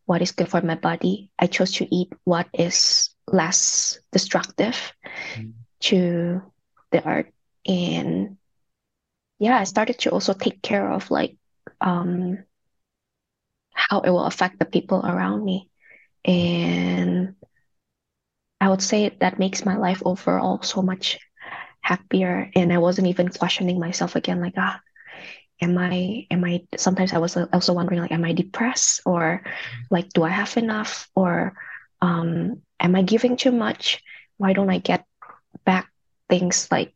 what 0.06 0.22
is 0.22 0.32
good 0.32 0.48
for 0.48 0.60
my 0.62 0.74
body. 0.76 1.30
I 1.38 1.46
chose 1.46 1.72
to 1.74 1.86
eat 1.94 2.08
what 2.24 2.46
is 2.54 3.10
less 3.26 3.98
destructive 4.12 4.76
Mm. 5.36 5.52
to 5.80 6.42
the 6.92 7.06
earth. 7.08 7.26
And 7.66 8.36
yeah, 9.38 9.58
I 9.58 9.64
started 9.64 9.98
to 10.00 10.10
also 10.10 10.32
take 10.34 10.62
care 10.62 10.90
of 10.90 11.10
like 11.10 11.36
um, 11.80 12.38
how 13.74 14.00
it 14.00 14.10
will 14.10 14.24
affect 14.24 14.58
the 14.58 14.64
people 14.66 15.00
around 15.04 15.44
me. 15.44 15.68
And 16.24 17.34
I 18.60 18.68
would 18.68 18.82
say 18.82 19.08
that 19.20 19.38
makes 19.38 19.64
my 19.64 19.76
life 19.76 20.02
overall 20.04 20.62
so 20.62 20.82
much 20.82 21.18
happier. 21.90 22.50
And 22.54 22.72
I 22.72 22.78
wasn't 22.78 23.08
even 23.08 23.28
questioning 23.28 23.78
myself 23.80 24.14
again, 24.14 24.40
like, 24.40 24.54
ah, 24.56 24.80
am 25.60 25.76
I, 25.76 26.26
am 26.30 26.44
I, 26.44 26.62
sometimes 26.76 27.12
I 27.12 27.18
was 27.18 27.36
also 27.36 27.74
wondering, 27.74 28.00
like, 28.00 28.12
am 28.12 28.24
I 28.24 28.32
depressed 28.32 29.02
or 29.04 29.42
like, 29.90 30.08
do 30.14 30.22
I 30.22 30.30
have 30.30 30.56
enough 30.56 31.10
or 31.14 31.54
um, 32.00 32.62
am 32.78 32.94
I 32.94 33.02
giving 33.02 33.36
too 33.36 33.52
much? 33.52 34.02
Why 34.38 34.52
don't 34.54 34.70
I 34.70 34.78
get 34.78 35.04
back 35.66 35.90
things 36.28 36.68
like 36.70 36.94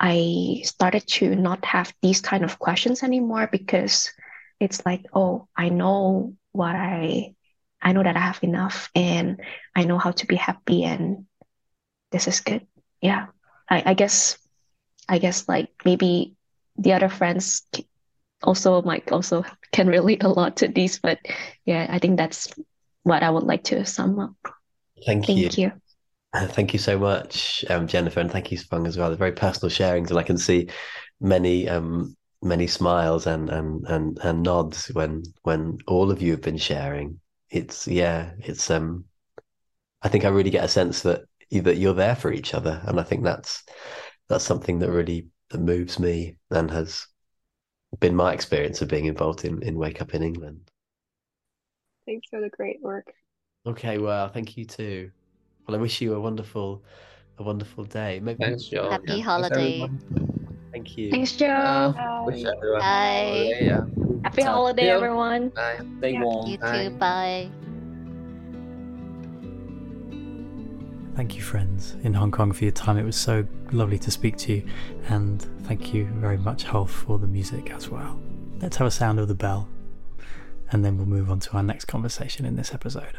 I 0.00 0.62
started 0.64 1.06
to 1.22 1.36
not 1.36 1.64
have 1.64 1.94
these 2.02 2.20
kind 2.20 2.42
of 2.42 2.58
questions 2.58 3.02
anymore 3.04 3.48
because 3.50 4.10
it's 4.58 4.84
like, 4.84 5.06
oh, 5.14 5.46
I 5.56 5.70
know 5.70 6.34
what 6.50 6.74
I 6.74 7.34
I 7.80 7.92
know 7.92 8.02
that 8.02 8.16
I 8.16 8.20
have 8.20 8.42
enough 8.42 8.90
and 8.94 9.40
I 9.74 9.84
know 9.84 9.98
how 9.98 10.12
to 10.12 10.26
be 10.26 10.36
happy 10.36 10.84
and 10.84 11.26
this 12.10 12.28
is 12.28 12.40
good. 12.40 12.66
Yeah. 13.00 13.26
I, 13.72 13.82
I 13.86 13.94
guess 13.94 14.36
I 15.08 15.18
guess 15.18 15.48
like 15.48 15.70
maybe 15.84 16.34
the 16.76 16.92
other 16.92 17.08
friends 17.08 17.66
also 18.42 18.82
might 18.82 19.10
also 19.10 19.44
can 19.72 19.88
relate 19.88 20.22
a 20.24 20.28
lot 20.28 20.58
to 20.58 20.68
these, 20.68 20.98
but 20.98 21.18
yeah, 21.64 21.86
I 21.88 21.98
think 21.98 22.18
that's 22.18 22.52
what 23.02 23.22
I 23.22 23.30
would 23.30 23.44
like 23.44 23.64
to 23.64 23.84
sum 23.86 24.18
up. 24.18 24.34
Thank 25.06 25.28
you. 25.28 25.48
Thank 25.48 25.58
you. 25.58 25.72
Thank 26.34 26.72
you 26.72 26.78
so 26.78 26.98
much, 26.98 27.64
um, 27.68 27.86
Jennifer, 27.86 28.20
and 28.20 28.30
thank 28.30 28.50
you, 28.50 28.58
Phoung, 28.58 28.86
as 28.86 28.96
well. 28.96 29.08
They're 29.08 29.16
very 29.16 29.32
personal 29.32 29.70
sharings, 29.70 30.08
and 30.08 30.18
I 30.18 30.22
can 30.22 30.38
see 30.38 30.68
many, 31.20 31.68
um, 31.68 32.16
many 32.42 32.66
smiles 32.66 33.26
and 33.26 33.50
and 33.50 33.84
and 33.86 34.18
and 34.22 34.42
nods 34.42 34.86
when 34.88 35.22
when 35.42 35.78
all 35.86 36.10
of 36.10 36.22
you 36.22 36.30
have 36.32 36.40
been 36.40 36.58
sharing. 36.58 37.20
It's 37.50 37.86
yeah, 37.86 38.32
it's 38.38 38.70
um, 38.70 39.04
I 40.02 40.08
think 40.08 40.24
I 40.24 40.28
really 40.28 40.50
get 40.50 40.64
a 40.64 40.68
sense 40.68 41.02
that 41.02 41.22
that 41.60 41.76
you're 41.76 41.94
there 41.94 42.16
for 42.16 42.32
each 42.32 42.54
other, 42.54 42.80
and 42.86 42.98
I 42.98 43.02
think 43.02 43.24
that's 43.24 43.64
that's 44.28 44.44
something 44.44 44.78
that 44.80 44.90
really 44.90 45.28
that 45.50 45.60
moves 45.60 45.98
me 45.98 46.36
and 46.50 46.70
has 46.70 47.06
been 48.00 48.16
my 48.16 48.32
experience 48.32 48.80
of 48.80 48.88
being 48.88 49.06
involved 49.06 49.44
in 49.44 49.62
in 49.62 49.76
Wake 49.78 50.00
Up 50.00 50.14
in 50.14 50.22
England. 50.22 50.70
Thanks 52.06 52.26
for 52.30 52.40
the 52.40 52.48
great 52.48 52.80
work. 52.82 53.12
Okay, 53.66 53.98
well, 53.98 54.28
thank 54.28 54.56
you 54.56 54.64
too. 54.64 55.10
Well, 55.66 55.76
I 55.76 55.80
wish 55.80 56.00
you 56.00 56.14
a 56.14 56.20
wonderful 56.20 56.82
a 57.38 57.42
wonderful 57.42 57.84
day. 57.84 58.20
Maybe 58.20 58.44
Thanks, 58.44 58.64
Joe. 58.64 58.90
Happy 58.90 59.14
Yeah. 59.14 59.22
Holiday. 59.22 59.82
everyone. 59.82 60.38
thank 60.72 60.96
you. 60.98 61.10
Thanks, 61.10 61.32
Joe. 61.32 61.46
Uh, 61.46 62.24
wish 62.26 62.42
Bye. 62.42 62.52
everyone 62.56 62.80
Bye. 62.80 63.24
holiday, 63.28 63.66
yeah. 63.66 63.84
Happy 64.24 64.42
holiday, 64.42 64.88
everyone. 64.90 65.48
Bye. 65.50 65.80
Stay 65.98 66.12
Yeah. 66.12 66.22
warm. 66.22 66.50
You 66.50 66.58
Bye. 66.58 66.88
too. 66.88 66.90
Bye. 66.96 67.50
Thank 71.14 71.36
you, 71.36 71.42
friends 71.42 71.94
in 72.02 72.14
Hong 72.14 72.30
Kong, 72.30 72.52
for 72.52 72.64
your 72.64 72.72
time. 72.72 72.96
It 72.96 73.04
was 73.04 73.16
so 73.16 73.46
lovely 73.70 73.98
to 73.98 74.10
speak 74.10 74.38
to 74.38 74.54
you, 74.54 74.66
and 75.08 75.42
thank 75.64 75.92
you 75.92 76.06
very 76.06 76.38
much, 76.38 76.64
Hulf, 76.64 76.88
for 76.88 77.18
the 77.18 77.26
music 77.26 77.70
as 77.70 77.90
well. 77.90 78.18
Let's 78.60 78.78
have 78.78 78.86
a 78.86 78.90
sound 78.90 79.20
of 79.20 79.28
the 79.28 79.34
bell, 79.34 79.68
and 80.70 80.82
then 80.82 80.96
we'll 80.96 81.06
move 81.06 81.30
on 81.30 81.38
to 81.40 81.52
our 81.52 81.62
next 81.62 81.84
conversation 81.84 82.46
in 82.46 82.56
this 82.56 82.72
episode. 82.72 83.18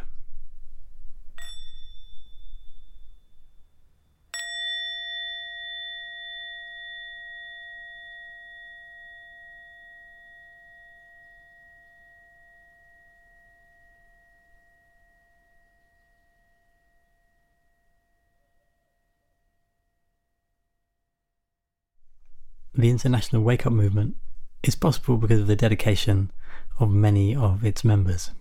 The 22.84 22.89
International 22.89 23.41
Wake 23.41 23.65
Up 23.65 23.71
Movement 23.71 24.17
is 24.61 24.75
possible 24.75 25.15
because 25.15 25.39
of 25.39 25.47
the 25.47 25.55
dedication 25.55 26.31
of 26.79 26.91
many 26.91 27.34
of 27.34 27.63
its 27.63 27.86
members. 27.86 28.31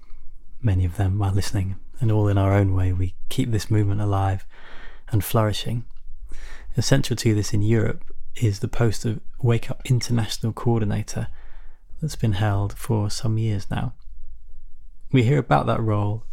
Many 0.61 0.84
of 0.84 0.97
them 0.97 1.22
are 1.22 1.30
listening, 1.30 1.76
and 2.01 2.11
all 2.11 2.26
in 2.26 2.36
our 2.36 2.53
own 2.53 2.74
way, 2.74 2.93
we 2.93 3.14
keep 3.28 3.53
this 3.53 3.70
movement 3.70 4.01
alive 4.01 4.45
and 5.12 5.22
flourishing. 5.22 5.84
Essential 6.76 7.14
to 7.18 7.36
this 7.36 7.55
in 7.55 7.62
Europe 7.62 8.03
is 8.34 8.59
the 8.59 8.66
post 8.66 9.05
of 9.05 9.20
Wake 9.40 9.70
Up 9.70 9.80
International 9.84 10.53
Coordinator 10.53 11.28
that's 12.01 12.16
been 12.16 12.32
held 12.32 12.72
for 12.72 13.11
some 13.11 13.38
years 13.38 13.70
now. 13.70 13.95
We 15.12 15.22
hear 15.22 15.38
about 15.38 15.66
that 15.66 15.80
role, 15.80 16.24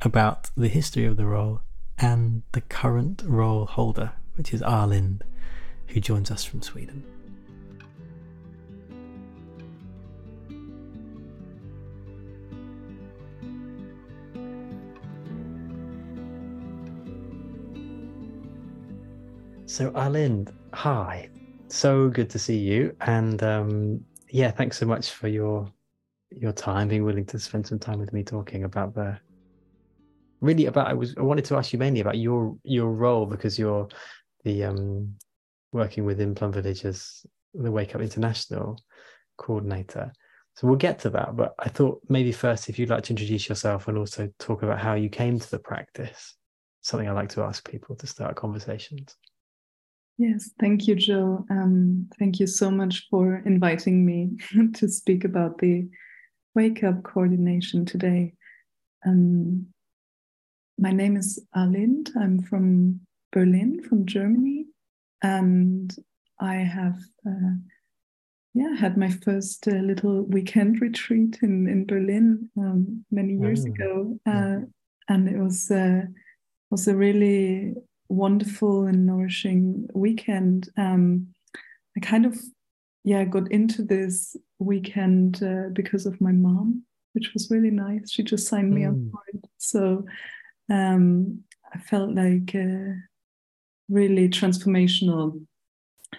about 0.00 0.48
the 0.56 0.68
history 0.68 1.04
of 1.04 1.18
the 1.18 1.26
role, 1.26 1.60
and 1.98 2.42
the 2.52 2.62
current 2.62 3.22
role 3.26 3.66
holder, 3.66 4.12
which 4.36 4.54
is 4.54 4.62
Arlind, 4.62 5.20
who 5.88 6.00
joins 6.00 6.30
us 6.30 6.42
from 6.42 6.62
Sweden. 6.62 7.04
So, 19.70 19.92
Arlind, 19.92 20.52
hi. 20.74 21.30
So 21.68 22.08
good 22.08 22.28
to 22.30 22.40
see 22.40 22.58
you. 22.58 22.96
And 23.02 23.40
um, 23.44 24.04
yeah, 24.28 24.50
thanks 24.50 24.76
so 24.76 24.84
much 24.84 25.10
for 25.10 25.28
your 25.28 25.72
your 26.32 26.50
time, 26.50 26.88
being 26.88 27.04
willing 27.04 27.24
to 27.26 27.38
spend 27.38 27.68
some 27.68 27.78
time 27.78 28.00
with 28.00 28.12
me 28.12 28.24
talking 28.24 28.64
about 28.64 28.96
the 28.96 29.16
really 30.40 30.66
about 30.66 30.88
I 30.88 30.94
was 30.94 31.14
I 31.16 31.22
wanted 31.22 31.44
to 31.44 31.56
ask 31.56 31.72
you 31.72 31.78
mainly 31.78 32.00
about 32.00 32.18
your 32.18 32.56
your 32.64 32.90
role 32.90 33.26
because 33.26 33.60
you're 33.60 33.86
the 34.42 34.64
um 34.64 35.14
working 35.70 36.04
within 36.04 36.34
Plum 36.34 36.50
Village 36.50 36.84
as 36.84 37.24
the 37.54 37.70
Wake 37.70 37.94
Up 37.94 38.00
International 38.00 38.76
coordinator. 39.36 40.12
So 40.56 40.66
we'll 40.66 40.78
get 40.78 40.98
to 41.00 41.10
that, 41.10 41.36
but 41.36 41.54
I 41.60 41.68
thought 41.68 42.00
maybe 42.08 42.32
first 42.32 42.68
if 42.68 42.76
you'd 42.76 42.90
like 42.90 43.04
to 43.04 43.12
introduce 43.12 43.48
yourself 43.48 43.86
and 43.86 43.96
also 43.96 44.32
talk 44.40 44.64
about 44.64 44.80
how 44.80 44.94
you 44.94 45.08
came 45.08 45.38
to 45.38 45.50
the 45.52 45.60
practice. 45.60 46.34
Something 46.80 47.08
I 47.08 47.12
like 47.12 47.28
to 47.30 47.42
ask 47.42 47.70
people 47.70 47.94
to 47.94 48.08
start 48.08 48.34
conversations. 48.34 49.16
Yes, 50.20 50.50
thank 50.60 50.86
you, 50.86 50.96
Jill. 50.96 51.46
Um, 51.48 52.06
thank 52.18 52.38
you 52.40 52.46
so 52.46 52.70
much 52.70 53.06
for 53.08 53.36
inviting 53.46 54.04
me 54.04 54.36
to 54.74 54.86
speak 54.86 55.24
about 55.24 55.56
the 55.56 55.88
Wake 56.54 56.84
Up 56.84 57.02
coordination 57.04 57.86
today. 57.86 58.34
Um, 59.06 59.68
my 60.76 60.90
name 60.92 61.16
is 61.16 61.42
Arlind. 61.56 62.10
I'm 62.20 62.42
from 62.42 63.00
Berlin, 63.32 63.82
from 63.82 64.04
Germany, 64.04 64.66
and 65.22 65.90
I 66.38 66.56
have, 66.56 66.98
uh, 67.26 67.54
yeah, 68.52 68.76
had 68.76 68.98
my 68.98 69.08
first 69.08 69.66
uh, 69.68 69.76
little 69.76 70.24
weekend 70.24 70.82
retreat 70.82 71.38
in 71.40 71.66
in 71.66 71.86
Berlin 71.86 72.50
um, 72.58 73.06
many 73.10 73.38
years 73.38 73.64
Oh, 73.64 73.70
ago, 73.72 74.18
uh, 74.26 74.30
yeah. 74.32 74.58
and 75.08 75.28
it 75.30 75.38
was 75.38 75.70
uh, 75.70 76.02
was 76.70 76.88
a 76.88 76.94
really 76.94 77.74
wonderful 78.10 78.86
and 78.86 79.06
nourishing 79.06 79.88
weekend. 79.94 80.68
Um, 80.76 81.28
I 81.96 82.00
kind 82.00 82.26
of, 82.26 82.38
yeah, 83.04 83.24
got 83.24 83.50
into 83.50 83.82
this 83.82 84.36
weekend 84.58 85.42
uh, 85.42 85.70
because 85.72 86.04
of 86.06 86.20
my 86.20 86.32
mom, 86.32 86.82
which 87.14 87.32
was 87.32 87.50
really 87.50 87.70
nice. 87.70 88.10
She 88.10 88.22
just 88.22 88.48
signed 88.48 88.72
me 88.72 88.84
up 88.84 88.94
Mm. 88.94 89.10
for 89.10 89.20
it. 89.32 89.44
So 89.58 90.04
um, 90.68 91.40
I 91.72 91.78
felt 91.78 92.14
like 92.14 92.54
uh, 92.54 92.94
really 93.88 94.28
transformational. 94.28 95.40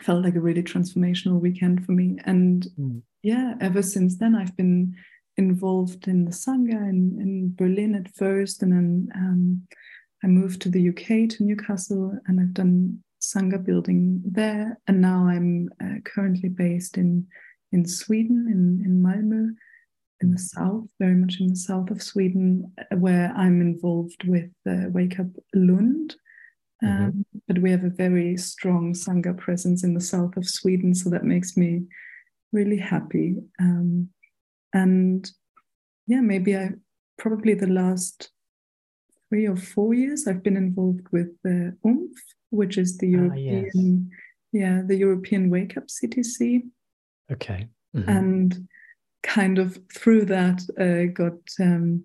Felt 0.01 0.23
like 0.23 0.35
a 0.35 0.41
really 0.41 0.63
transformational 0.63 1.39
weekend 1.39 1.85
for 1.85 1.91
me. 1.91 2.17
And 2.25 2.65
Mm. 2.79 3.01
yeah, 3.21 3.55
ever 3.59 3.81
since 3.83 4.17
then, 4.17 4.35
I've 4.35 4.55
been 4.55 4.95
involved 5.37 6.07
in 6.07 6.25
the 6.25 6.31
Sangha 6.31 6.89
in, 6.89 7.17
in 7.19 7.53
Berlin 7.55 7.95
at 7.95 8.15
first, 8.15 8.63
and 8.63 8.71
then 8.71 9.09
um, 9.15 9.67
I 10.23 10.27
moved 10.27 10.61
to 10.61 10.69
the 10.69 10.89
UK 10.89 11.29
to 11.29 11.43
Newcastle, 11.43 12.17
and 12.27 12.39
I've 12.39 12.53
done 12.53 13.03
Sangha 13.21 13.63
building 13.63 14.21
there. 14.25 14.79
And 14.87 15.01
now 15.01 15.27
I'm 15.27 15.69
uh, 15.83 15.99
currently 16.03 16.49
based 16.49 16.97
in 16.97 17.27
in 17.71 17.85
Sweden, 17.85 18.47
in 18.49 18.85
in 18.85 19.01
Malmö, 19.01 19.55
in 20.21 20.31
the 20.31 20.39
south, 20.39 20.87
very 20.99 21.15
much 21.15 21.39
in 21.39 21.47
the 21.47 21.55
south 21.55 21.89
of 21.89 22.01
Sweden, 22.03 22.71
uh, 22.77 22.97
where 22.97 23.31
I'm 23.35 23.61
involved 23.61 24.27
with 24.27 24.51
uh, 24.67 24.89
Wake 24.89 25.19
Up 25.19 25.27
Lund. 25.53 26.15
Mhm. 26.83 27.07
Um, 27.07 27.25
But 27.47 27.59
we 27.59 27.71
have 27.71 27.83
a 27.83 27.95
very 28.05 28.37
strong 28.37 28.93
Sangha 28.93 29.33
presence 29.37 29.83
in 29.83 29.93
the 29.93 30.01
south 30.13 30.37
of 30.37 30.45
Sweden, 30.47 30.95
so 30.95 31.09
that 31.09 31.23
makes 31.23 31.57
me 31.57 31.87
really 32.51 32.77
happy. 32.77 33.37
Um, 33.59 34.09
and 34.73 35.29
yeah, 36.07 36.21
maybe 36.21 36.55
I 36.55 36.71
probably 37.17 37.53
the 37.53 37.67
last 37.67 38.31
three 39.31 39.47
or 39.47 39.55
four 39.55 39.93
years 39.93 40.27
I've 40.27 40.43
been 40.43 40.57
involved 40.57 41.07
with 41.13 41.29
the 41.43 41.73
UMF, 41.85 42.17
which 42.49 42.77
is 42.77 42.97
the 42.97 43.07
Ah, 43.15 43.33
European, 43.33 44.09
yeah, 44.51 44.81
the 44.85 44.97
European 44.97 45.49
Wake 45.49 45.77
Up 45.77 45.87
CTC, 45.87 46.63
Okay. 47.31 47.69
Mhm. 47.95 48.07
and 48.07 48.67
kind 49.23 49.57
of 49.57 49.79
through 49.93 50.25
that 50.25 50.59
uh, 50.77 51.05
got 51.13 51.39
um, 51.61 52.03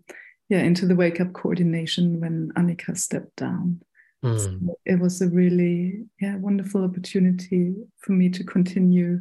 yeah 0.49 0.63
into 0.63 0.87
the 0.87 0.95
Wake 0.95 1.21
Up 1.21 1.33
coordination 1.33 2.21
when 2.21 2.53
Annika 2.57 2.97
stepped 2.97 3.35
down. 3.37 3.81
Mm. 4.25 4.39
So 4.39 4.79
it 4.85 5.01
was 5.01 5.21
a 5.21 5.29
really 5.29 6.05
yeah 6.21 6.37
wonderful 6.37 6.85
opportunity 6.85 7.75
for 8.03 8.13
me 8.13 8.29
to 8.31 8.45
continue 8.45 9.21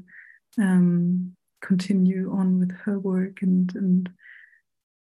um, 0.59 1.35
continue 1.61 2.31
on 2.31 2.59
with 2.59 2.71
her 2.85 2.99
work 2.99 3.41
and 3.41 3.73
and 3.75 4.09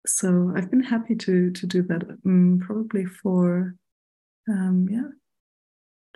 so 0.07 0.53
I've 0.57 0.71
been 0.71 0.83
happy 0.83 1.15
to 1.15 1.51
to 1.51 1.67
do 1.67 1.83
that 1.83 2.03
um, 2.25 2.61
probably 2.65 3.05
for 3.05 3.75
um, 4.49 4.87
yeah 4.91 5.09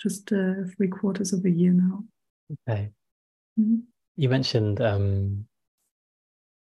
just 0.01 0.33
uh, 0.33 0.55
three 0.77 0.89
quarters 0.89 1.33
of 1.33 1.45
a 1.45 1.51
year 1.51 1.73
now. 1.73 2.05
Okay. 2.69 2.91
Mhm. 3.59 3.83
You 4.17 4.29
mentioned 4.29 4.81
um, 4.81 5.47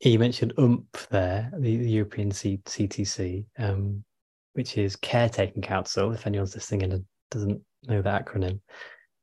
you 0.00 0.18
mentioned 0.18 0.54
UMF 0.56 1.08
there, 1.08 1.50
the, 1.58 1.76
the 1.76 1.90
European 1.90 2.30
C- 2.30 2.62
CTC, 2.64 3.44
um, 3.58 4.02
which 4.54 4.78
is 4.78 4.96
Caretaking 4.96 5.62
Council. 5.62 6.12
If 6.12 6.26
anyone's 6.26 6.54
listening 6.54 6.84
and 6.84 7.04
doesn't 7.30 7.61
know 7.86 8.00
the 8.00 8.08
acronym, 8.08 8.61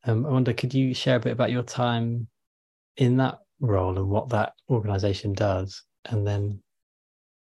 um, 0.05 0.25
I 0.25 0.29
wonder, 0.29 0.53
could 0.53 0.73
you 0.73 0.93
share 0.93 1.15
a 1.15 1.19
bit 1.19 1.33
about 1.33 1.51
your 1.51 1.63
time 1.63 2.27
in 2.97 3.17
that 3.17 3.39
role 3.59 3.97
and 3.97 4.07
what 4.07 4.29
that 4.29 4.53
organisation 4.69 5.33
does, 5.33 5.83
and 6.05 6.25
then 6.25 6.61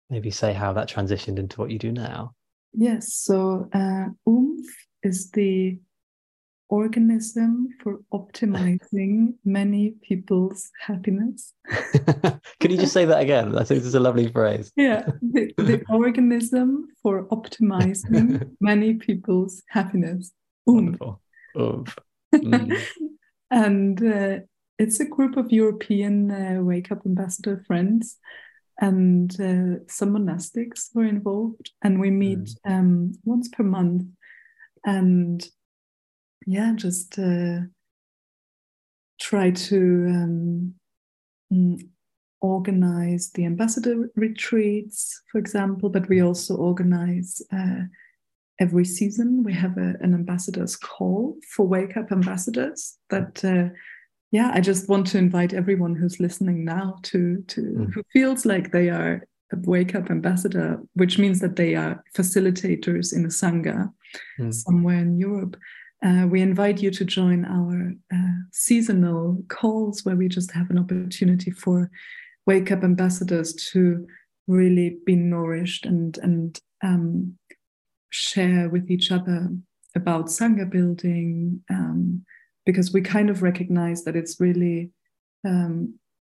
maybe 0.09 0.31
say 0.31 0.53
how 0.53 0.73
that 0.73 0.89
transitioned 0.89 1.39
into 1.39 1.59
what 1.59 1.71
you 1.71 1.79
do 1.79 1.91
now? 1.91 2.33
Yes, 2.73 3.13
so 3.13 3.69
uh, 3.73 4.05
UMF 4.27 4.65
is 5.03 5.31
the 5.31 5.79
organism 6.69 7.69
for 7.81 7.99
optimizing 8.13 9.33
many 9.45 9.95
people's 10.03 10.69
happiness. 10.79 11.53
Can 12.59 12.71
you 12.71 12.77
just 12.77 12.93
say 12.93 13.05
that 13.05 13.21
again? 13.21 13.57
I 13.57 13.63
think 13.63 13.79
this 13.79 13.87
is 13.87 13.95
a 13.95 13.99
lovely 13.99 14.31
phrase. 14.31 14.71
Yeah, 14.75 15.07
the, 15.21 15.51
the 15.57 15.83
organism 15.89 16.89
for 17.01 17.25
optimizing 17.25 18.51
many 18.61 18.95
people's 18.95 19.63
happiness. 19.69 20.31
Wonderful. 20.65 21.21
Oomph. 21.57 21.97
Mm. 22.35 22.79
and 23.49 24.03
uh, 24.03 24.39
it's 24.77 24.99
a 24.99 25.05
group 25.05 25.35
of 25.35 25.51
European 25.51 26.29
uh, 26.29 26.61
Wake 26.61 26.91
Up 26.91 26.99
Ambassador 27.05 27.63
friends, 27.65 28.17
and 28.79 29.31
uh, 29.41 29.83
some 29.87 30.11
monastics 30.11 30.89
were 30.93 31.05
involved. 31.05 31.71
And 31.83 31.99
we 31.99 32.09
meet 32.09 32.49
um, 32.65 33.13
once 33.23 33.49
per 33.49 33.63
month, 33.63 34.05
and 34.85 35.45
yeah, 36.45 36.73
just 36.75 37.19
uh, 37.19 37.59
try 39.19 39.51
to 39.51 40.05
um, 40.09 40.73
mm, 41.51 41.79
organize 42.41 43.31
the 43.31 43.45
ambassador 43.45 44.09
retreats, 44.15 45.21
for 45.31 45.37
example, 45.37 45.89
but 45.89 46.07
we 46.07 46.21
also 46.21 46.55
organize 46.55 47.41
uh, 47.51 47.81
every 48.59 48.85
season 48.85 49.43
we 49.43 49.53
have 49.53 49.77
a, 49.77 49.95
an 50.01 50.13
ambassadors 50.13 50.75
call 50.75 51.37
for 51.55 51.67
Wake 51.67 51.97
Up 51.97 52.11
ambassadors. 52.11 52.97
That 53.09 53.43
uh, 53.43 53.73
yeah, 54.31 54.51
I 54.53 54.61
just 54.61 54.87
want 54.89 55.07
to 55.07 55.17
invite 55.17 55.53
everyone 55.53 55.95
who's 55.95 56.19
listening 56.19 56.63
now 56.65 56.97
to 57.03 57.43
to 57.47 57.61
Mm. 57.61 57.93
who 57.93 58.03
feels 58.13 58.45
like 58.45 58.71
they 58.71 58.89
are 58.89 59.23
a 59.51 59.57
Wake 59.65 59.95
Up 59.95 60.11
ambassador, 60.11 60.79
which 60.93 61.17
means 61.17 61.39
that 61.39 61.55
they 61.55 61.73
are 61.75 62.03
facilitators 62.15 63.13
in 63.15 63.25
a 63.25 63.29
sangha 63.29 63.91
Mm. 64.39 64.53
somewhere 64.53 64.99
in 64.99 65.17
Europe. 65.17 65.55
Uh, 66.01 66.27
we 66.31 66.41
invite 66.41 66.81
you 66.83 66.91
to 66.91 67.03
join 67.05 67.43
our 67.45 67.93
uh, 68.13 68.37
seasonal 68.51 69.43
calls 69.49 70.05
where 70.05 70.15
we 70.15 70.27
just 70.29 70.51
have 70.51 70.69
an 70.69 70.77
opportunity 70.79 71.51
for 71.51 71.89
Wake 72.45 72.71
Up 72.71 72.83
ambassadors 72.83 73.53
to 73.71 74.07
really 74.47 74.97
be 75.05 75.15
nourished 75.15 75.85
and 75.85 76.17
and 76.23 76.59
um, 76.81 77.37
share 78.11 78.69
with 78.69 78.89
each 78.89 79.11
other 79.11 79.49
about 79.95 80.27
sangha 80.27 80.67
building 80.69 81.61
um, 81.69 82.23
because 82.69 82.93
we 82.93 83.01
kind 83.15 83.29
of 83.31 83.41
recognize 83.41 83.99
that 84.03 84.15
it's 84.15 84.39
really 84.39 84.91
um, 85.51 85.75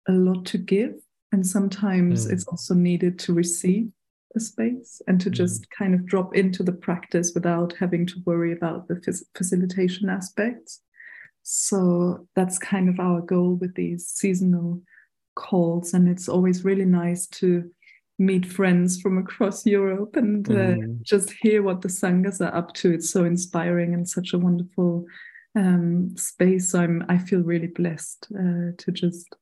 a 0.09 0.13
lot 0.13 0.47
to 0.47 0.57
give 0.75 0.95
and 1.33 1.47
sometimes 1.47 2.17
Mm. 2.27 2.33
it's 2.33 2.47
also 2.53 2.75
needed 2.75 3.15
to 3.25 3.31
receive 3.43 3.87
a 4.39 4.41
space 4.41 5.03
and 5.07 5.21
to 5.21 5.29
Mm. 5.31 5.35
just 5.43 5.61
kind 5.81 5.93
of 5.97 6.07
drop 6.13 6.31
into 6.43 6.63
the 6.69 6.73
practice 6.87 7.29
without 7.37 7.71
having 7.83 8.07
to 8.07 8.17
worry 8.29 8.53
about 8.59 8.81
the 8.89 8.97
facilitation 9.39 10.09
aspects 10.19 10.73
so 11.43 12.27
that's 12.37 12.59
kind 12.73 12.89
of 12.89 12.97
our 13.09 13.21
goal 13.33 13.53
with 13.63 13.75
these 13.75 14.03
seasonal 14.21 14.81
calls 15.35 15.95
and 15.95 16.09
it's 16.09 16.29
always 16.29 16.65
really 16.65 16.85
nice 17.05 17.27
to 17.41 17.51
meet 18.19 18.45
friends 18.59 19.01
from 19.03 19.15
across 19.25 19.59
Europe 19.79 20.15
and 20.23 20.49
uh, 20.49 20.75
Mm. 20.77 21.03
just 21.13 21.29
hear 21.43 21.63
what 21.63 21.81
the 21.83 21.89
sanghas 22.01 22.41
are 22.41 22.55
up 22.61 22.69
to. 22.81 22.87
It's 22.97 23.11
so 23.11 23.25
inspiring 23.25 23.95
and 23.97 24.07
such 24.17 24.29
a 24.35 24.39
wonderful 24.47 24.93
um, 25.55 26.17
space. 26.17 26.71
So 26.71 26.81
I'm 26.81 27.05
I 27.09 27.19
feel 27.19 27.41
really 27.43 27.69
blessed 27.69 28.29
uh, 28.35 28.73
to 28.79 28.93
just 28.93 29.35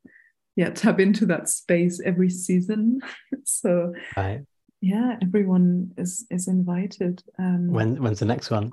yeah 0.55 0.69
tap 0.71 0.99
into 0.99 1.25
that 1.27 1.49
space 1.49 2.01
every 2.05 2.29
season. 2.29 2.99
so 3.45 3.93
Right. 4.17 4.41
yeah, 4.81 5.17
everyone 5.21 5.91
is 5.97 6.25
is 6.29 6.47
invited. 6.47 7.23
Um, 7.37 7.67
When 7.71 8.01
when's 8.01 8.19
the 8.19 8.25
next 8.25 8.51
one? 8.51 8.71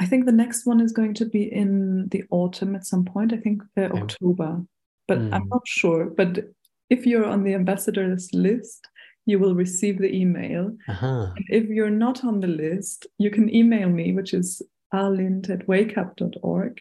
I 0.00 0.06
think 0.06 0.26
the 0.26 0.32
next 0.32 0.66
one 0.66 0.80
is 0.80 0.92
going 0.92 1.14
to 1.14 1.24
be 1.24 1.44
in 1.44 2.08
the 2.08 2.24
autumn 2.30 2.74
at 2.74 2.84
some 2.86 3.04
point. 3.04 3.32
I 3.32 3.36
think 3.36 3.62
uh, 3.76 3.82
Okay. 3.82 4.00
October, 4.02 4.64
but 5.06 5.18
I'm 5.18 5.42
Mm. 5.42 5.50
not 5.50 5.62
sure. 5.66 6.10
But 6.16 6.44
if 6.90 7.06
you're 7.06 7.26
on 7.26 7.44
the 7.44 7.54
ambassadors 7.54 8.28
list, 8.34 8.88
you 9.26 9.38
will 9.38 9.54
receive 9.54 9.98
the 9.98 10.12
email. 10.12 10.76
Uh-huh. 10.88 11.30
If 11.48 11.68
you're 11.68 11.90
not 11.90 12.24
on 12.24 12.40
the 12.40 12.48
list, 12.48 13.06
you 13.18 13.30
can 13.30 13.48
email 13.54 13.88
me, 13.88 14.12
which 14.12 14.34
is 14.34 14.60
arlind 14.94 15.50
at 15.50 15.66
wakeup.org. 15.66 16.80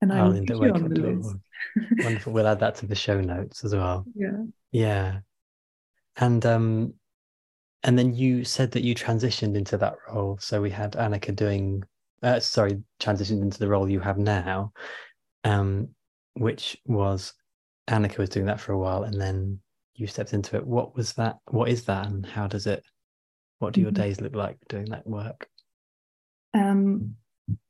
And 0.00 0.12
I 0.12 0.22
will 0.24 0.32
Arlind 0.32 0.46
put 0.48 0.56
at 0.56 0.62
you 0.78 0.84
on 0.84 0.88
the 0.88 1.00
list. 1.00 1.36
Wonderful. 2.02 2.32
We'll 2.32 2.48
add 2.48 2.60
that 2.60 2.74
to 2.76 2.86
the 2.86 2.94
show 2.94 3.20
notes 3.20 3.64
as 3.64 3.74
well. 3.74 4.04
yeah. 4.14 4.42
Yeah. 4.72 5.18
And 6.16 6.44
um 6.44 6.94
and 7.84 7.98
then 7.98 8.14
you 8.14 8.44
said 8.44 8.72
that 8.72 8.82
you 8.82 8.94
transitioned 8.94 9.56
into 9.56 9.76
that 9.78 9.94
role. 10.08 10.38
So 10.40 10.60
we 10.60 10.70
had 10.70 10.92
Annika 10.92 11.34
doing 11.34 11.84
uh 12.22 12.40
sorry, 12.40 12.82
transitioned 13.00 13.42
into 13.42 13.58
the 13.58 13.68
role 13.68 13.88
you 13.88 14.00
have 14.00 14.18
now. 14.18 14.72
Um, 15.44 15.88
which 16.34 16.76
was 16.86 17.34
Annika 17.88 18.18
was 18.18 18.28
doing 18.30 18.46
that 18.46 18.60
for 18.60 18.72
a 18.72 18.78
while 18.78 19.04
and 19.04 19.20
then 19.20 19.60
you 19.94 20.06
stepped 20.06 20.32
into 20.32 20.56
it. 20.56 20.66
What 20.66 20.96
was 20.96 21.12
that? 21.14 21.36
What 21.50 21.68
is 21.68 21.84
that 21.84 22.06
and 22.06 22.24
how 22.26 22.46
does 22.46 22.66
it 22.66 22.82
what 23.58 23.72
do 23.72 23.80
your 23.80 23.92
Mhm. 23.92 23.96
days 23.96 24.20
look 24.20 24.34
like 24.34 24.58
doing 24.68 24.86
that 24.86 25.06
work? 25.06 25.46
Um, 26.54 27.16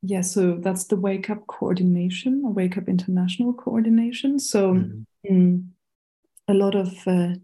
yeah, 0.01 0.21
so 0.21 0.57
that's 0.57 0.85
the 0.85 0.95
Wake 0.97 1.29
Up 1.29 1.45
coordination, 1.47 2.41
or 2.45 2.51
Wake 2.51 2.77
Up 2.77 2.87
International 2.87 3.53
coordination. 3.53 4.39
So 4.39 4.73
Mhm. 4.73 5.05
mm, 5.29 5.63
a 6.47 6.53
lot 6.53 6.75
of 6.75 6.89
uh, 7.07 7.35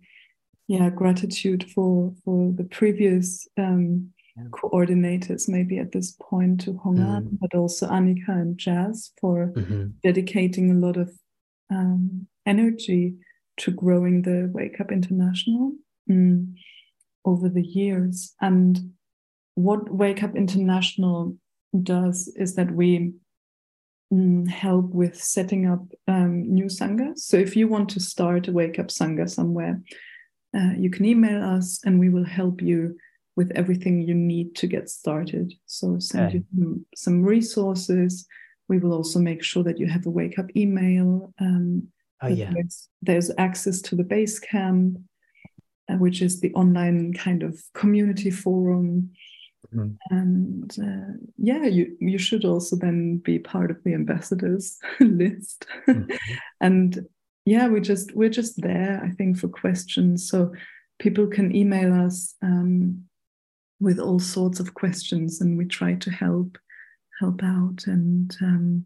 yeah 0.68 0.90
gratitude 0.90 1.64
for 1.72 2.14
for 2.24 2.52
the 2.52 2.66
previous 2.66 3.48
um, 3.58 4.14
Yeah. 4.38 4.48
coordinators, 4.52 5.50
maybe 5.50 5.80
at 5.80 5.92
this 5.92 6.16
point 6.30 6.62
to 6.62 6.74
Hongan, 6.74 7.24
Mm. 7.24 7.38
but 7.42 7.54
also 7.56 7.88
Annika 7.90 8.30
and 8.42 8.58
Jazz 8.58 9.12
for 9.20 9.52
Mhm. 9.56 9.94
dedicating 10.04 10.72
a 10.72 10.80
lot 10.86 10.98
of 10.98 11.10
um, 11.72 12.28
energy 12.46 13.16
to 13.58 13.72
growing 13.72 14.24
the 14.24 14.50
Wake 14.54 14.80
Up 14.82 14.92
International 14.92 15.74
mm, 16.10 16.54
over 17.26 17.48
the 17.50 17.62
years. 17.64 18.34
And 18.42 18.94
what 19.56 19.94
Wake 19.94 20.24
Up 20.24 20.36
International 20.36 21.38
does 21.84 22.28
is 22.36 22.56
that 22.56 22.72
we 22.72 23.14
mm, 24.12 24.48
help 24.48 24.86
with 24.86 25.22
setting 25.22 25.68
up 25.68 25.84
um, 26.08 26.44
new 26.44 26.66
sanghas. 26.66 27.20
So 27.20 27.38
if 27.38 27.56
you 27.56 27.68
want 27.68 27.90
to 27.90 28.00
start 28.00 28.48
a 28.48 28.52
Wake 28.52 28.80
Up 28.80 28.88
Sangha 28.88 29.30
somewhere, 29.30 29.82
uh, 30.56 30.72
you 30.78 30.90
can 30.90 31.06
email 31.06 31.44
us 31.44 31.80
and 31.86 32.00
we 32.00 32.10
will 32.10 32.26
help 32.26 32.62
you 32.62 32.98
with 33.36 33.52
everything 33.56 34.02
you 34.02 34.16
need 34.16 34.56
to 34.56 34.68
get 34.68 34.90
started. 34.90 35.54
So 35.66 36.00
send 36.00 36.34
you 36.34 36.46
some, 36.54 36.86
some 36.96 37.24
resources. 37.24 38.26
We 38.68 38.80
will 38.80 38.94
also 38.94 39.20
make 39.20 39.44
sure 39.44 39.64
that 39.64 39.80
you 39.80 39.88
have 39.88 40.06
a 40.06 40.10
wake 40.10 40.38
up 40.40 40.48
email. 40.56 41.34
Um, 41.40 41.90
Oh 42.22 42.28
yeah. 42.28 42.52
there's, 42.54 42.90
there's 43.02 43.32
access 43.38 43.82
to 43.84 43.96
the 43.96 44.04
base 44.04 44.40
camp, 44.40 44.98
uh, 45.90 45.96
which 45.96 46.22
is 46.22 46.42
the 46.42 46.54
online 46.54 47.14
kind 47.14 47.44
of 47.44 47.58
community 47.74 48.30
forum. 48.30 49.12
Mhm. 49.74 49.98
And 50.10 50.76
uh, 50.82 51.18
yeah, 51.38 51.66
you 51.66 51.96
you 52.00 52.18
should 52.18 52.46
also 52.46 52.76
then 52.76 53.18
be 53.18 53.40
part 53.40 53.72
of 53.72 53.84
the 53.84 53.94
ambassadors 53.94 54.80
list. 55.00 55.66
Mhm. 55.88 56.18
and 56.62 57.08
yeah, 57.46 57.68
we 57.68 57.82
just 57.82 58.16
we're 58.16 58.30
just 58.30 58.62
there, 58.62 59.02
I 59.04 59.12
think, 59.12 59.38
for 59.38 59.48
questions. 59.48 60.30
So 60.30 60.54
people 61.00 61.28
can 61.28 61.56
email 61.56 61.94
us 61.94 62.36
um, 62.42 63.04
with 63.80 64.00
all 64.00 64.20
sorts 64.20 64.60
of 64.60 64.74
questions, 64.74 65.42
and 65.42 65.58
we 65.58 65.66
try 65.66 65.96
to 65.96 66.12
help 66.12 66.58
help 67.20 67.44
out. 67.44 67.86
And 67.88 68.36
um, 68.42 68.86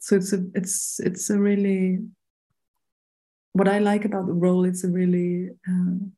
so 0.00 0.16
it's 0.16 0.32
a 0.32 0.44
it's 0.54 1.00
it's 1.00 1.30
a 1.30 1.38
really 1.38 2.00
what 3.52 3.68
I 3.68 3.78
like 3.78 4.04
about 4.04 4.26
the 4.26 4.32
role. 4.32 4.64
It's 4.64 4.84
a 4.84 4.88
really 4.90 5.50
um, 5.66 6.00
mm, 6.00 6.10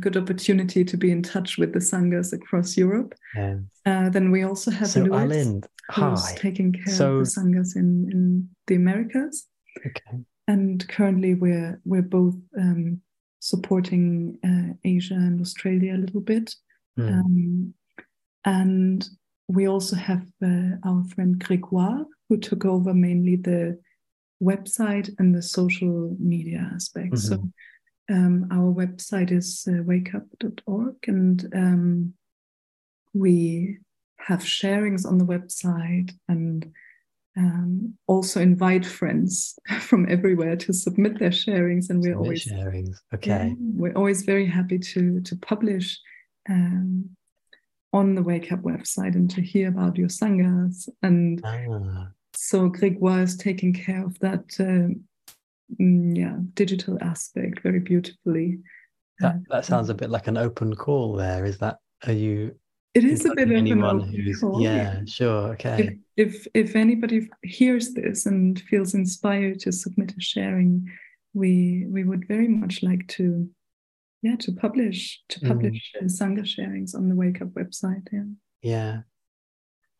good 0.00 0.16
opportunity 0.16 0.84
to 0.84 0.96
be 0.96 1.10
in 1.10 1.22
touch 1.22 1.58
with 1.58 1.72
the 1.72 1.78
sanghas 1.80 2.32
across 2.32 2.76
Europe. 2.76 3.14
Yeah. 3.34 3.58
Uh, 3.84 4.08
then 4.10 4.30
we 4.30 4.42
also 4.42 4.70
have 4.70 4.88
So 4.88 5.00
Louis, 5.00 5.10
Arlind, 5.10 5.66
who's 5.92 6.28
hi. 6.28 6.34
taking 6.36 6.72
care 6.72 6.94
So- 6.94 7.16
of 7.18 7.24
the 7.24 7.30
sanghas 7.30 7.76
in, 7.76 8.08
in 8.10 8.48
the 8.66 8.76
Americas. 8.76 9.46
Okay. 9.84 10.18
And 10.48 10.86
currently, 10.88 11.34
we're 11.34 11.80
we're 11.84 12.02
both 12.02 12.36
um, 12.56 13.00
supporting 13.40 14.38
uh, 14.44 14.74
Asia 14.84 15.14
and 15.14 15.40
Australia 15.40 15.94
a 15.94 15.98
little 15.98 16.20
bit. 16.20 16.54
Mm. 16.98 17.12
Um, 17.12 17.74
and 18.44 19.08
we 19.48 19.68
also 19.68 19.96
have 19.96 20.24
uh, 20.44 20.76
our 20.84 21.04
friend 21.14 21.38
Grégoire, 21.38 22.04
who 22.28 22.38
took 22.38 22.64
over 22.64 22.94
mainly 22.94 23.36
the 23.36 23.78
website 24.42 25.10
and 25.18 25.34
the 25.34 25.42
social 25.42 26.16
media 26.20 26.70
aspect. 26.74 27.18
So 27.18 27.42
um, 28.10 28.48
our 28.50 28.72
website 28.72 29.30
is 29.32 29.66
uh, 29.68 29.82
wakeup.org, 29.82 30.94
and 31.06 31.48
um, 31.54 32.14
we 33.14 33.78
have 34.18 34.40
sharings 34.40 35.06
on 35.06 35.18
the 35.18 35.24
website 35.24 36.10
and 36.28 36.72
um, 37.36 37.94
also 38.06 38.40
invite 38.40 38.84
friends 38.86 39.58
from 39.80 40.06
everywhere 40.08 40.56
to 40.56 40.72
submit 40.72 41.18
their 41.18 41.30
sharings. 41.30 41.90
And 41.90 42.00
we're 42.00 42.12
Submit 42.14 42.16
always 42.16 42.44
sharings. 42.46 42.96
yeah, 43.12 43.16
Okay. 43.16 43.54
we're 43.58 43.92
always 43.94 44.22
very 44.22 44.46
happy 44.46 44.78
to 44.78 45.20
to 45.20 45.36
publish 45.36 45.98
um, 46.48 47.10
on 47.92 48.14
the 48.14 48.22
Wake 48.22 48.52
Up 48.52 48.60
website 48.62 49.14
and 49.14 49.30
to 49.30 49.40
hear 49.42 49.68
about 49.68 49.96
your 49.96 50.08
sanghas. 50.08 50.88
And 51.02 51.40
Ah, 51.44 52.08
so 52.34 52.70
Grégoire 52.70 53.22
is 53.22 53.36
taking 53.36 53.72
care 53.72 54.04
of 54.04 54.18
that, 54.20 54.44
um, 54.60 54.66
mm, 54.66 55.00
yeah, 55.78 56.36
digital 56.54 56.98
aspect 57.02 57.60
very 57.62 57.80
beautifully. 57.80 58.58
that 59.20 59.36
that 59.50 59.64
sounds 59.64 59.88
a 59.88 59.94
bit 59.94 60.10
like 60.10 60.26
an 60.28 60.36
open 60.36 60.74
call 60.76 61.14
there. 61.16 61.44
Is 61.44 61.58
that 61.58 61.76
are 62.06 62.12
you 62.12 62.54
It 62.94 63.04
is 63.04 63.24
a 63.24 63.34
bit 63.34 63.48
of 63.48 63.50
an 63.50 63.56
anyone 63.56 64.00
open 64.02 64.08
who's 64.14 64.40
call, 64.40 64.60
yeah, 64.60 65.00
sure, 65.06 65.52
okay. 65.54 65.98
If, 66.16 66.34
if 66.34 66.46
if 66.54 66.76
anybody 66.76 67.28
hears 67.42 67.94
this 67.94 68.26
and 68.26 68.58
feels 68.60 68.94
inspired 68.94 69.58
to 69.60 69.72
submit 69.72 70.12
a 70.16 70.20
sharing, 70.20 70.86
we 71.34 71.86
we 71.88 72.04
would 72.04 72.26
very 72.28 72.48
much 72.48 72.82
like 72.82 73.06
to, 73.16 73.48
yeah, 74.22 74.36
to 74.36 74.52
publish 74.52 75.22
to 75.30 75.40
Mm. 75.40 75.48
publish 75.48 75.92
uh, 76.00 76.04
sangha 76.04 76.44
sharings 76.44 76.94
on 76.94 77.08
the 77.08 77.14
Wake 77.14 77.42
Up 77.42 77.48
website. 77.48 78.06
Yeah. 78.12 78.24
Yeah. 78.62 79.00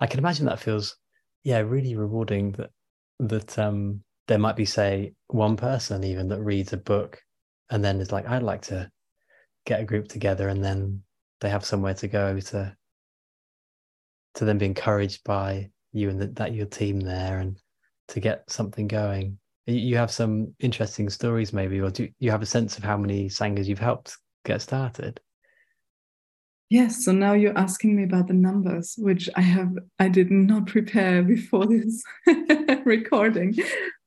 I 0.01 0.07
can 0.07 0.19
imagine 0.19 0.47
that 0.47 0.61
feels 0.61 0.97
yeah, 1.45 1.59
really 1.61 1.97
rewarding 1.97 2.53
that 2.53 2.71
that 3.19 3.59
um 3.59 4.03
there 4.29 4.39
might 4.39 4.57
be 4.57 4.65
say 4.65 5.15
one 5.29 5.57
person 5.57 6.05
even 6.05 6.29
that 6.29 6.41
reads 6.41 6.73
a 6.73 6.77
book 6.77 7.21
and 7.71 7.85
then 7.85 8.01
it's 8.01 8.13
like 8.13 8.29
I'd 8.29 8.43
like 8.43 8.63
to 8.63 8.91
get 9.67 9.81
a 9.81 9.85
group 9.85 10.09
together, 10.09 10.49
and 10.49 10.65
then 10.65 11.03
they 11.41 11.51
have 11.51 11.65
somewhere 11.65 11.95
to 11.95 12.09
go 12.09 12.41
to 12.41 12.75
to 14.35 14.45
then 14.45 14.59
be 14.59 14.67
encouraged 14.67 15.25
by 15.25 15.71
you 15.93 16.11
and 16.11 16.21
the, 16.21 16.27
that 16.29 16.55
your 16.55 16.67
team 16.67 17.01
there, 17.01 17.41
and 17.41 17.61
to 18.09 18.21
get 18.21 18.49
something 18.51 18.87
going. 18.87 19.39
You- 19.67 19.97
have 19.97 20.13
some 20.13 20.55
interesting 20.61 21.11
stories, 21.11 21.53
maybe, 21.53 21.81
or 21.81 21.91
do 21.91 22.09
you 22.21 22.31
have 22.31 22.43
a 22.43 22.47
sense 22.47 22.79
of 22.79 22.85
how 22.85 22.97
many 22.97 23.29
sanghas 23.29 23.67
you've 23.67 23.81
helped 23.81 24.17
get 24.45 24.63
started? 24.63 25.21
Yes, 26.69 27.05
so 27.05 27.13
now 27.13 27.33
you're 27.35 27.57
asking 27.57 27.95
me 27.95 28.03
about 28.03 28.27
the 28.27 28.35
numbers, 28.35 28.97
which 28.99 29.29
I 29.37 29.41
have 29.43 29.73
I 30.01 30.09
did 30.09 30.31
not 30.33 30.67
prepare 30.67 31.23
before 31.23 31.67
this 31.67 32.03
recording, 32.85 33.57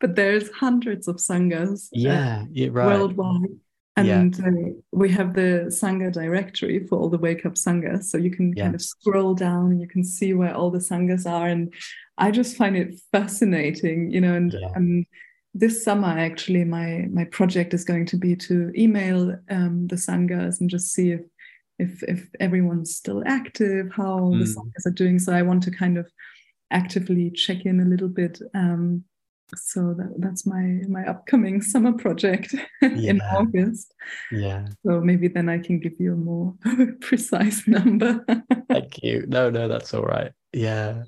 but 0.01 0.15
there's 0.15 0.49
hundreds 0.51 1.07
of 1.07 1.17
sanghas 1.17 1.85
uh, 1.85 1.89
Yeah, 1.93 2.45
yeah, 2.51 2.67
right. 2.71 2.85
worldwide. 2.99 3.49
Yeah. 3.97 4.19
And 4.21 4.39
uh, 4.39 4.71
we 4.93 5.09
have 5.11 5.33
the 5.33 5.65
Sangha 5.67 6.09
directory 6.09 6.87
for 6.87 6.97
all 6.97 7.09
the 7.09 7.17
Wake 7.17 7.45
Up 7.45 7.55
Sanghas. 7.55 8.03
So 8.05 8.17
you 8.17 8.31
can 8.31 8.53
kind 8.55 8.73
of 8.73 8.81
scroll 8.81 9.33
down 9.33 9.71
and 9.71 9.81
you 9.81 9.89
can 9.89 10.05
see 10.05 10.33
where 10.33 10.55
all 10.55 10.71
the 10.71 10.79
Sanghas 10.79 11.29
are. 11.29 11.47
And 11.47 11.73
I 12.17 12.31
just 12.31 12.55
find 12.55 12.77
it 12.77 12.97
fascinating, 13.11 14.09
you 14.11 14.21
know, 14.21 14.35
and, 14.35 14.53
Yeah. 14.53 14.69
and 14.75 15.05
this 15.53 15.83
summer 15.83 16.07
actually 16.17 16.63
my 16.63 17.07
my 17.11 17.25
project 17.25 17.73
is 17.73 17.83
going 17.83 18.05
to 18.05 18.15
be 18.17 18.35
to 18.35 18.71
email 18.77 19.35
um, 19.49 19.87
the 19.87 19.97
Sanghas 19.97 20.61
and 20.61 20.69
just 20.69 20.93
see 20.93 21.11
if 21.11 21.21
if 21.79 22.03
if 22.03 22.27
everyone's 22.39 22.95
still 22.95 23.23
active, 23.25 23.91
how 23.91 24.29
the 24.31 24.45
Mm. 24.45 24.55
Sanghas 24.55 24.85
are 24.85 24.91
doing. 24.91 25.19
So 25.19 25.33
I 25.33 25.41
want 25.41 25.63
to 25.63 25.71
kind 25.71 25.97
of 25.97 26.09
actively 26.71 27.31
check 27.31 27.65
in 27.65 27.79
a 27.79 27.85
little 27.85 28.09
bit. 28.09 28.39
Um, 28.53 29.03
so 29.55 29.95
that, 29.97 30.13
that's 30.19 30.45
my 30.45 30.81
my 30.87 31.03
upcoming 31.05 31.61
summer 31.73 31.93
project 31.93 32.53
in 32.81 33.19
August. 33.21 33.93
Yeah. 34.31 34.67
So 34.85 35.01
maybe 35.01 35.27
then 35.27 35.49
I 35.49 35.57
can 35.57 35.79
give 35.79 35.93
you 35.99 36.13
a 36.13 36.17
more 36.17 36.53
precise 37.01 37.67
number. 37.67 38.23
Thank 38.69 39.01
you. 39.01 39.25
No, 39.27 39.49
no, 39.49 39.67
that's 39.67 39.93
all 39.93 40.03
right. 40.03 40.31
Yeah. 40.53 41.03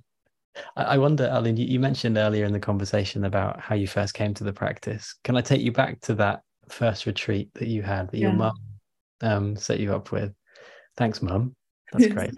I, 0.76 0.84
I 0.84 0.98
wonder, 0.98 1.30
Arlind, 1.30 1.58
you, 1.58 1.66
you 1.66 1.80
mentioned 1.80 2.18
earlier 2.18 2.46
in 2.46 2.54
the 2.54 2.60
conversation 2.60 3.26
about 3.26 3.60
how 3.60 3.76
you 3.76 3.88
first 3.88 4.14
came 4.16 4.34
to 4.34 4.44
the 4.44 4.52
practice. 4.54 5.16
Can 5.24 5.38
I 5.38 5.42
take 5.42 5.62
you 5.62 5.72
back 5.72 6.02
to 6.02 6.16
that 6.16 6.42
first 6.70 7.06
retreat 7.06 7.54
that 7.56 7.68
you 7.68 7.84
had 7.84 8.10
that 8.10 8.18
your 8.18 8.32
Yeah. 8.32 8.36
mum 8.38 8.56
um, 9.22 9.56
set 9.56 9.80
you 9.80 9.94
up 9.94 10.12
with? 10.12 10.34
Thanks, 10.98 11.22
mum. 11.22 11.56
That's 11.92 12.08
great. 12.14 12.34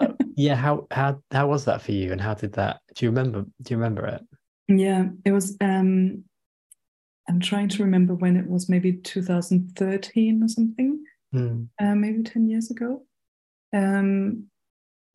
Uh, 0.00 0.08
yeah. 0.36 0.54
How 0.54 0.86
how 0.90 1.22
how 1.30 1.48
was 1.48 1.64
that 1.64 1.82
for 1.82 1.92
you? 1.92 2.12
And 2.12 2.20
how 2.20 2.34
did 2.34 2.52
that? 2.54 2.80
Do 2.94 3.04
you 3.04 3.10
remember? 3.10 3.42
Do 3.62 3.74
you 3.74 3.76
remember 3.76 4.06
it? 4.06 4.22
yeah, 4.68 5.06
it 5.24 5.32
was. 5.32 5.56
Um, 5.60 6.24
I'm 7.28 7.40
trying 7.40 7.68
to 7.70 7.82
remember 7.84 8.14
when 8.14 8.36
it 8.36 8.46
was. 8.46 8.68
Maybe 8.68 8.92
2013 8.92 10.42
or 10.42 10.48
something. 10.48 11.02
Mm, 11.34 11.68
uh, 11.80 11.94
maybe 11.94 12.22
10 12.22 12.48
years 12.48 12.70
ago 12.70 13.02
um, 13.74 14.44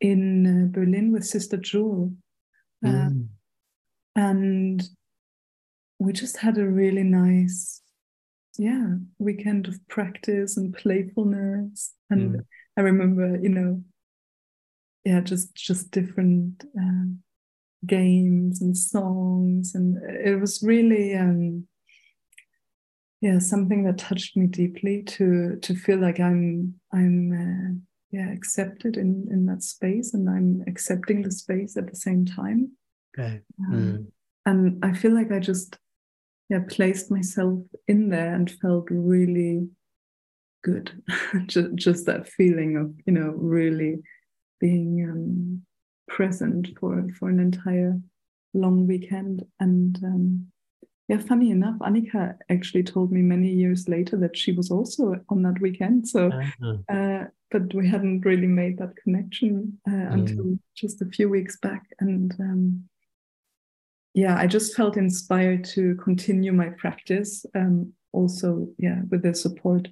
in 0.01 0.45
uh, 0.45 0.67
Berlin 0.71 1.11
with 1.13 1.25
Sister 1.25 1.57
Jewel. 1.57 2.13
Uh, 2.85 2.89
mm, 2.89 3.27
And 4.15 4.83
we 5.99 6.11
just 6.11 6.37
had 6.37 6.57
a 6.57 6.67
really 6.67 7.03
nice, 7.03 7.81
yeah, 8.57 8.95
weekend 9.19 9.67
of 9.69 9.75
practice 9.87 10.57
and 10.57 10.73
playfulness. 10.73 11.93
And 12.09 12.35
Mm. 12.35 12.45
I 12.77 12.81
remember, 12.81 13.37
you 13.41 13.49
know, 13.49 13.83
yeah, 15.03 15.21
just 15.21 15.55
just 15.55 15.91
different 15.91 16.63
um, 16.77 17.19
games 17.85 18.61
and 18.61 18.77
songs, 18.77 19.75
and 19.75 19.97
it 20.03 20.39
was 20.39 20.61
really, 20.63 21.15
um, 21.15 21.67
yeah, 23.21 23.39
something 23.39 23.83
that 23.83 23.97
touched 23.97 24.37
me 24.37 24.47
deeply 24.47 25.03
to 25.03 25.57
to 25.61 25.75
feel 25.75 25.99
like 25.99 26.19
I'm 26.19 26.75
I'm 26.93 27.31
uh, 27.33 27.81
yeah 28.11 28.31
accepted 28.31 28.97
in 28.97 29.27
in 29.31 29.45
that 29.47 29.63
space, 29.63 30.13
and 30.13 30.29
I'm 30.29 30.63
accepting 30.67 31.23
the 31.23 31.31
space 31.31 31.77
at 31.77 31.89
the 31.89 31.95
same 31.95 32.25
time. 32.25 32.71
okay. 33.17 33.41
Um, 33.59 33.75
Mm, 33.75 34.11
and 34.45 34.85
I 34.85 34.93
feel 34.93 35.13
like 35.13 35.31
I 35.31 35.39
just 35.39 35.77
yeah 36.49 36.61
placed 36.69 37.11
myself 37.11 37.59
in 37.87 38.09
there 38.09 38.33
and 38.33 38.49
felt 38.49 38.87
really 38.89 39.67
good. 40.63 40.91
just, 41.47 41.75
just 41.75 42.05
that 42.05 42.27
feeling 42.27 42.77
of 42.77 42.93
you 43.05 43.13
know 43.13 43.33
really 43.35 43.99
being 44.59 45.09
um, 45.09 45.61
present 46.07 46.69
for 46.79 47.07
for 47.17 47.29
an 47.29 47.39
entire 47.39 47.99
long 48.53 48.87
weekend. 48.87 49.45
And 49.59 49.97
um, 50.03 50.47
yeah, 51.07 51.17
funny 51.17 51.51
enough, 51.51 51.77
Annika 51.79 52.35
actually 52.49 52.83
told 52.83 53.11
me 53.11 53.21
many 53.21 53.49
years 53.49 53.87
later 53.87 54.17
that 54.17 54.37
she 54.37 54.51
was 54.51 54.71
also 54.71 55.15
on 55.29 55.43
that 55.43 55.61
weekend. 55.61 56.07
So. 56.07 56.29
ah, 56.33 56.51
Uh, 56.89 57.25
but 57.51 57.73
we 57.73 57.87
hadn't 57.87 58.21
really 58.21 58.47
made 58.47 58.77
that 58.77 58.95
connection 58.95 59.77
uh, 59.87 60.07
until 60.11 60.57
just 60.75 61.01
a 61.01 61.05
few 61.05 61.29
weeks 61.29 61.57
back. 61.57 61.83
And 61.99 62.33
um, 62.39 62.83
yeah, 64.13 64.37
I 64.37 64.47
just 64.47 64.75
felt 64.75 64.97
inspired 64.97 65.65
to 65.65 65.95
continue 65.95 66.53
my 66.53 66.69
practice. 66.69 67.45
Um, 67.53 67.93
also, 68.13 68.67
yeah, 68.77 69.01
with 69.09 69.23
the 69.23 69.35
support 69.35 69.87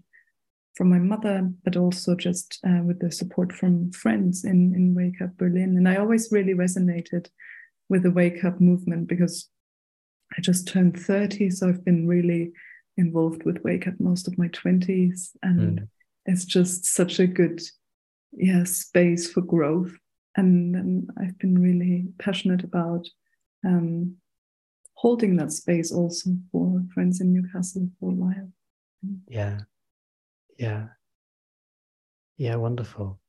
from 0.76 0.90
my 0.90 1.00
mother, 1.00 1.50
but 1.64 1.76
also 1.76 2.16
just 2.16 2.60
uh, 2.68 2.82
with 2.84 3.00
the 3.00 3.12
support 3.12 3.52
from 3.54 3.92
friends 3.92 4.46
in 4.46 4.74
in 4.76 4.96
Wake 4.96 5.22
Up 5.22 5.36
Berlin. 5.38 5.78
And 5.78 5.88
I 5.88 5.98
always 5.98 6.30
really 6.32 6.54
resonated 6.54 7.28
with 7.90 8.04
the 8.04 8.12
Wake 8.12 8.44
Up 8.44 8.62
movement 8.62 9.08
because 9.08 9.50
I 10.38 10.42
just 10.42 10.68
turned 10.68 10.98
30, 11.00 11.50
so 11.50 11.68
I've 11.70 11.84
been 11.84 12.08
really 12.08 12.52
involved 12.98 13.44
with 13.46 13.64
Wake 13.64 13.88
Up 13.88 14.00
most 14.00 14.28
of 14.28 14.38
my 14.38 14.48
20s. 14.50 15.32
And 15.42 15.80
Mm. 15.80 15.88
it's 16.26 16.46
just 16.46 16.86
such 16.86 17.20
a 17.20 17.28
good 17.28 17.62
yeah, 18.32 18.64
space 18.64 19.32
for 19.32 19.42
growth. 19.42 19.92
And, 20.36 20.76
and 20.76 21.10
I've 21.20 21.38
been 21.40 21.58
really 21.58 22.06
passionate 22.20 22.64
about 22.64 23.08
um, 23.66 24.18
holding 24.94 25.36
that 25.38 25.52
space 25.52 25.92
also 25.92 26.30
for 26.52 26.84
friends 26.94 27.22
in 27.22 27.34
Newcastle 27.34 27.90
for 28.00 28.12
a 28.12 28.14
while. 28.14 28.52
Yeah. 29.28 29.62
Yeah. 30.60 30.88
Yeah, 32.38 32.55
wonderful. 32.55 33.20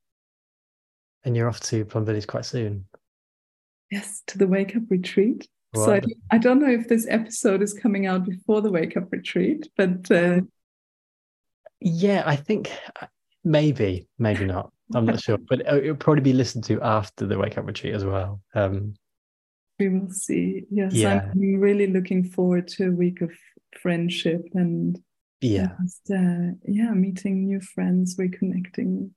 And 1.24 1.36
you're 1.36 1.48
off 1.48 1.60
to 1.60 1.84
Plum 1.84 2.04
Village 2.04 2.26
quite 2.26 2.44
soon. 2.44 2.86
Yes, 3.90 4.22
to 4.28 4.38
the 4.38 4.46
Wake 4.46 4.76
Up 4.76 4.82
Retreat. 4.88 5.48
So 5.74 5.94
I, 5.94 6.00
I 6.32 6.38
don't 6.38 6.60
know 6.60 6.68
if 6.70 6.88
this 6.88 7.06
episode 7.08 7.62
is 7.62 7.72
coming 7.72 8.06
out 8.06 8.24
before 8.26 8.60
the 8.60 8.70
Wake 8.72 8.96
Up 8.96 9.10
Retreat, 9.12 9.68
but 9.76 10.10
uh, 10.10 10.40
Yeah, 11.80 12.22
I 12.26 12.34
think 12.36 12.72
uh, 13.00 13.06
maybe, 13.44 14.08
maybe 14.18 14.44
not. 14.44 14.72
I'm 14.94 15.06
not 15.06 15.20
sure, 15.20 15.38
but 15.38 15.60
it- 15.60 15.84
it'll 15.84 15.94
probably 15.96 16.22
be 16.22 16.32
listened 16.32 16.64
to 16.64 16.80
after 16.82 17.24
the 17.26 17.38
wake 17.38 17.56
up 17.56 17.66
retreat 17.66 17.94
as 17.94 18.04
well. 18.04 18.40
Um, 18.54 18.94
we 19.78 19.88
will 19.88 20.10
see. 20.10 20.64
Yes, 20.70 20.92
Yeah. 20.92 21.28
I'm 21.32 21.60
really 21.60 21.86
looking 21.86 22.24
forward 22.24 22.66
to 22.68 22.88
a 22.88 22.92
week 22.92 23.20
of 23.22 23.30
friendship 23.80 24.42
and 24.54 25.00
yeah, 25.40 25.68
just 25.82 26.10
uh, 26.10 26.52
yeah 26.66 26.90
meeting 26.92 27.46
new 27.46 27.60
friends 27.60 28.16
reconnecting 28.16 29.10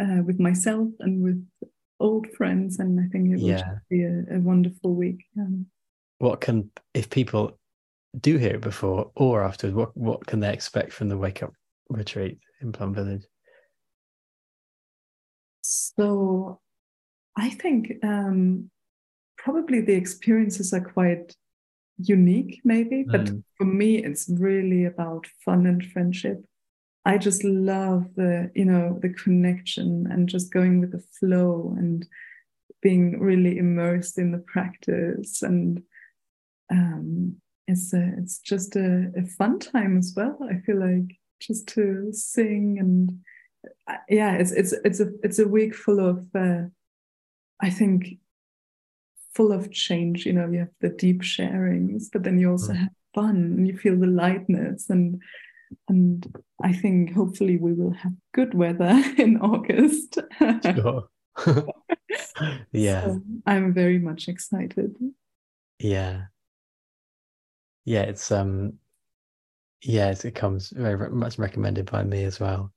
uh, 0.00 0.22
with 0.24 0.38
myself 0.38 0.88
and 1.00 1.22
with 1.22 1.46
old 2.00 2.26
friends 2.36 2.78
and 2.78 2.98
i 3.00 3.06
think 3.08 3.30
it 3.32 3.36
will 3.40 3.48
Yeah. 3.50 3.58
just 3.58 3.88
be 3.88 4.02
a, 4.04 4.24
a 4.36 4.38
wonderful 4.40 4.94
week 4.94 5.24
um, 5.38 5.66
what 6.18 6.40
can 6.40 6.70
if 6.94 7.08
people 7.10 7.58
do 8.20 8.36
hear 8.36 8.54
it 8.56 8.60
before 8.60 9.10
or 9.16 9.42
afterwards, 9.42 9.74
what 9.76 9.96
what 9.96 10.26
can 10.26 10.40
they 10.40 10.52
expect 10.52 10.92
from 10.92 11.08
the 11.08 11.16
wake 11.16 11.42
up 11.42 11.52
retreat 11.88 12.38
in 12.60 12.72
Plum 12.72 12.92
Village? 12.94 13.24
so 15.62 16.60
i 17.36 17.48
think 17.48 17.92
um, 18.02 18.70
probably 19.38 19.80
the 19.80 19.94
experiences 19.94 20.72
are 20.72 20.80
quite 20.84 21.34
unique 22.08 22.60
maybe 22.64 23.04
but 23.04 23.24
Mm. 23.26 23.42
for 23.56 23.64
me 23.64 23.96
it's 24.04 24.28
really 24.28 24.84
about 24.84 25.26
fun 25.44 25.66
and 25.66 25.84
friendship 25.92 26.44
i 27.04 27.18
just 27.18 27.44
love 27.44 28.04
the 28.16 28.50
you 28.54 28.64
know 28.64 28.98
the 29.02 29.08
connection 29.10 30.06
and 30.10 30.28
just 30.28 30.52
going 30.52 30.80
with 30.80 30.92
the 30.92 31.04
flow 31.18 31.74
and 31.78 32.06
being 32.80 33.20
really 33.20 33.58
immersed 33.58 34.18
in 34.18 34.32
the 34.32 34.44
practice 34.52 35.42
and 35.42 35.82
um 36.70 37.36
it's 37.68 37.92
a, 37.94 38.12
it's 38.18 38.38
just 38.40 38.76
a, 38.76 39.10
a 39.16 39.24
fun 39.38 39.58
time 39.58 39.96
as 39.96 40.12
well 40.16 40.36
i 40.50 40.56
feel 40.66 40.80
like 40.80 41.16
just 41.40 41.66
to 41.68 42.08
sing 42.12 42.78
and 42.80 43.18
uh, 43.88 43.96
yeah 44.08 44.32
it's 44.34 44.50
it's 44.52 44.72
it's 44.84 45.00
a 45.00 45.08
it's 45.22 45.38
a 45.38 45.46
week 45.48 45.74
full 45.74 46.00
of 46.00 46.26
uh, 46.34 46.62
i 47.60 47.70
think 47.70 48.18
full 49.34 49.52
of 49.52 49.70
change 49.70 50.26
you 50.26 50.32
know 50.32 50.48
you 50.50 50.58
have 50.60 50.68
the 50.80 50.90
deep 50.90 51.22
sharings 51.22 52.04
but 52.12 52.22
then 52.22 52.38
you 52.38 52.50
also 52.50 52.72
Mm. 52.72 52.76
have 52.76 52.88
fun 53.14 53.36
and 53.36 53.68
you 53.68 53.76
feel 53.76 53.96
the 53.98 54.06
lightness 54.06 54.88
and 54.90 55.20
and 55.88 56.26
i 56.62 56.72
think 56.72 57.12
hopefully 57.12 57.56
we 57.56 57.72
will 57.72 57.92
have 57.92 58.12
good 58.32 58.54
weather 58.54 58.92
in 59.18 59.38
august 59.38 60.18
Sure. 60.62 61.08
yeah, 62.72 63.00
So 63.02 63.20
i'm 63.46 63.72
very 63.72 63.98
much 63.98 64.28
excited 64.28 64.94
yeah, 65.78 66.26
yeah. 67.84 68.02
It's 68.02 68.30
um, 68.30 68.74
yes, 69.82 70.24
it 70.24 70.34
comes 70.34 70.70
very, 70.70 71.10
much 71.10 71.38
recommended 71.38 71.90
by 71.90 72.04
me 72.04 72.24
as 72.24 72.38
well. 72.38 72.72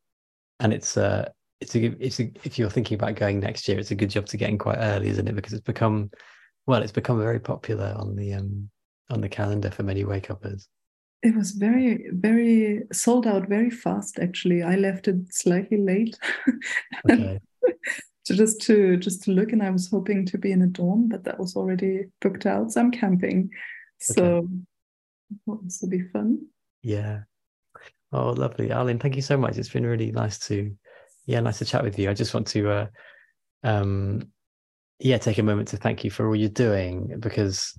And 0.59 0.73
it's 0.73 0.97
uh 0.97 1.29
it's 1.59 1.75
a 1.75 1.85
it's 2.03 2.19
a, 2.19 2.31
if 2.43 2.57
you're 2.57 2.69
thinking 2.69 2.95
about 2.95 3.15
going 3.15 3.39
next 3.39 3.67
year, 3.67 3.77
it's 3.77 3.91
a 3.91 3.95
good 3.95 4.09
job 4.09 4.25
to 4.27 4.37
get 4.37 4.49
in 4.49 4.57
quite 4.57 4.77
early, 4.79 5.09
isn't 5.09 5.27
it? 5.27 5.35
Because 5.35 5.53
it's 5.53 5.61
become 5.63 6.09
well, 6.67 6.81
it's 6.81 6.91
become 6.91 7.19
very 7.19 7.39
popular 7.39 7.93
on 7.97 8.15
the 8.15 8.33
um 8.33 8.69
on 9.09 9.21
the 9.21 9.29
calendar 9.29 9.71
for 9.71 9.83
many 9.83 10.03
wake 10.03 10.29
uppers. 10.29 10.67
It 11.21 11.35
was 11.35 11.51
very, 11.51 12.05
very 12.11 12.83
sold 12.91 13.25
out 13.25 13.47
very 13.47 13.71
fast. 13.71 14.19
Actually, 14.19 14.61
I 14.61 14.75
left 14.75 15.07
it 15.07 15.15
slightly 15.31 15.77
late. 15.77 16.17
Okay. 17.11 17.39
to 18.25 18.35
just 18.35 18.61
to 18.61 18.97
just 18.97 19.23
to 19.23 19.31
look, 19.31 19.51
and 19.51 19.61
I 19.61 19.69
was 19.69 19.89
hoping 19.89 20.25
to 20.27 20.37
be 20.37 20.51
in 20.51 20.63
a 20.63 20.67
dorm, 20.67 21.07
but 21.07 21.23
that 21.23 21.39
was 21.39 21.55
already 21.55 22.05
booked 22.21 22.45
out. 22.45 22.71
So 22.71 22.81
I'm 22.81 22.91
camping. 22.91 23.51
So 23.99 24.47
it 25.31 25.37
will 25.45 25.59
also 25.63 25.87
be 25.87 26.01
fun. 26.01 26.47
Yeah. 26.81 27.21
Oh, 28.11 28.29
lovely. 28.31 28.69
Arlind, 28.69 29.01
thank 29.01 29.15
you 29.15 29.21
so 29.21 29.37
much. 29.37 29.57
It's 29.57 29.69
been 29.69 29.85
really 29.85 30.11
nice 30.11 30.39
to, 30.47 30.75
yeah, 31.25 31.39
nice 31.39 31.59
to 31.59 31.65
chat 31.65 31.83
with 31.83 31.99
you. 31.99 32.09
I 32.09 32.13
just 32.13 32.33
want 32.33 32.47
to, 32.47 32.69
uh, 32.69 32.87
um, 33.63 34.31
yeah, 34.99 35.17
take 35.17 35.37
a 35.37 35.43
moment 35.43 35.67
to 35.69 35.77
thank 35.77 36.03
you 36.03 36.11
for 36.11 36.27
all 36.27 36.35
you're 36.35 36.49
doing 36.49 37.19
because 37.19 37.77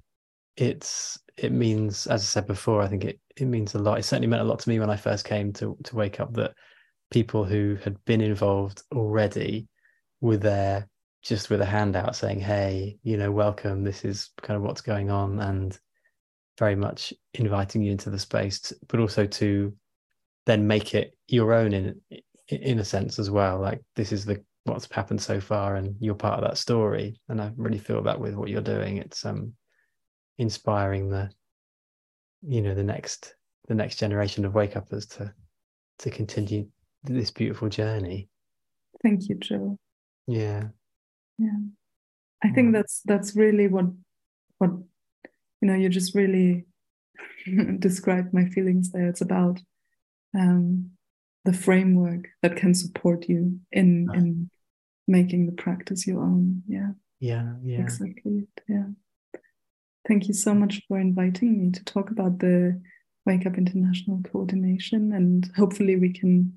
it's, 0.57 1.19
it 1.37 1.53
means, 1.53 2.07
as 2.07 2.23
I 2.23 2.25
said 2.25 2.47
before, 2.47 2.83
I 2.83 2.89
think 2.89 3.05
it, 3.05 3.21
it 3.37 3.47
means 3.47 3.75
a 3.75 3.79
lot. 3.79 3.99
It 3.99 4.05
certainly 4.05 4.29
meant 4.29 4.43
a 4.43 4.47
lot 4.47 4.59
to 4.61 4.69
me 4.69 4.81
when 4.81 4.91
I 4.91 4.97
first 4.97 5.25
came 5.25 5.53
to, 5.55 5.77
to 5.85 5.97
wake 5.97 6.21
up 6.21 6.33
that 6.35 6.55
people 7.11 7.45
who 7.45 7.77
had 7.83 8.03
been 8.05 8.21
involved 8.21 8.83
already 8.93 9.69
were 10.21 10.37
there 10.37 10.89
just 11.23 11.51
with 11.51 11.61
a 11.61 11.67
handout 11.67 12.17
saying, 12.17 12.41
Hey, 12.41 12.99
you 13.03 13.17
know, 13.17 13.31
welcome. 13.31 13.85
This 13.85 14.05
is 14.05 14.31
kind 14.43 14.57
of 14.57 14.63
what's 14.63 14.81
going 14.81 15.11
on. 15.11 15.41
And 15.41 15.79
very 16.59 16.77
much 16.77 17.13
inviting 17.35 17.83
you 17.83 17.93
into 17.93 18.11
the 18.11 18.19
space, 18.19 18.73
but 18.89 19.01
also 19.01 19.27
to 19.27 19.75
then 20.47 20.67
make 20.67 20.95
it 20.95 21.17
your 21.29 21.53
own 21.53 21.73
in 21.73 22.01
in 22.49 22.79
a 22.79 22.85
sense 22.85 23.19
as 23.19 23.31
well. 23.31 23.59
Like 23.59 23.83
this 23.97 24.13
is 24.13 24.25
the 24.25 24.43
what's 24.67 24.91
happened 24.91 25.21
so 25.21 25.41
far, 25.41 25.77
and 25.77 25.97
you're 26.01 26.15
part 26.15 26.39
of 26.39 26.45
that 26.49 26.59
story. 26.59 27.21
And 27.29 27.41
I 27.41 27.53
really 27.57 27.79
feel 27.79 28.03
that 28.03 28.21
with 28.21 28.35
what 28.35 28.49
you're 28.49 28.61
doing, 28.61 28.99
it's 28.99 29.25
um 29.25 29.55
inspiring 30.39 31.09
the 31.09 31.31
you 32.43 32.61
know 32.63 32.75
the 32.75 32.83
next 32.85 33.35
the 33.69 33.75
next 33.75 33.97
generation 33.97 34.45
of 34.45 34.55
wake 34.55 34.77
uppers 34.77 35.07
to 35.07 35.33
to 35.99 36.11
continue 36.11 36.69
this 37.03 37.31
beautiful 37.31 37.69
journey. 37.69 38.29
Thank 39.03 39.29
you, 39.29 39.37
Joe. 39.37 39.79
Yeah. 40.27 40.69
Yeah. 41.39 41.59
I 42.43 42.51
think 42.51 42.73
that's 42.73 43.03
that's 43.05 43.35
really 43.35 43.69
what 43.69 43.87
what 44.59 44.71
you 45.61 45.69
know 45.69 45.75
you 45.75 45.89
just 45.89 46.15
really 46.15 46.67
described 47.79 48.35
my 48.35 48.47
feelings 48.47 48.91
there 48.91 49.09
it's 49.09 49.21
about 49.21 49.59
um, 50.35 50.91
the 51.45 51.53
framework 51.53 52.29
that 52.43 52.57
can 52.57 52.75
support 52.75 53.29
you 53.29 53.61
in 53.73 54.07
Right. 54.07 54.19
in 54.19 54.51
making 55.07 55.47
the 55.47 55.53
practice 55.53 56.07
your 56.07 56.21
own 56.21 56.63
yeah 56.69 56.91
Yeah. 57.21 57.53
Yeah. 57.63 57.81
exactly 57.81 58.47
it, 58.47 58.63
yeah 58.69 58.87
thank 60.07 60.29
you 60.29 60.35
so 60.35 60.55
much 60.55 60.83
for 60.89 60.99
inviting 60.99 61.61
me 61.61 61.71
to 61.73 61.85
talk 61.85 62.11
about 62.11 62.39
the 62.39 62.81
wake 63.25 63.47
up 63.47 63.57
international 63.59 64.21
coordination 64.31 65.13
and 65.13 65.51
hopefully 65.57 65.97
we 65.97 66.13
can 66.13 66.55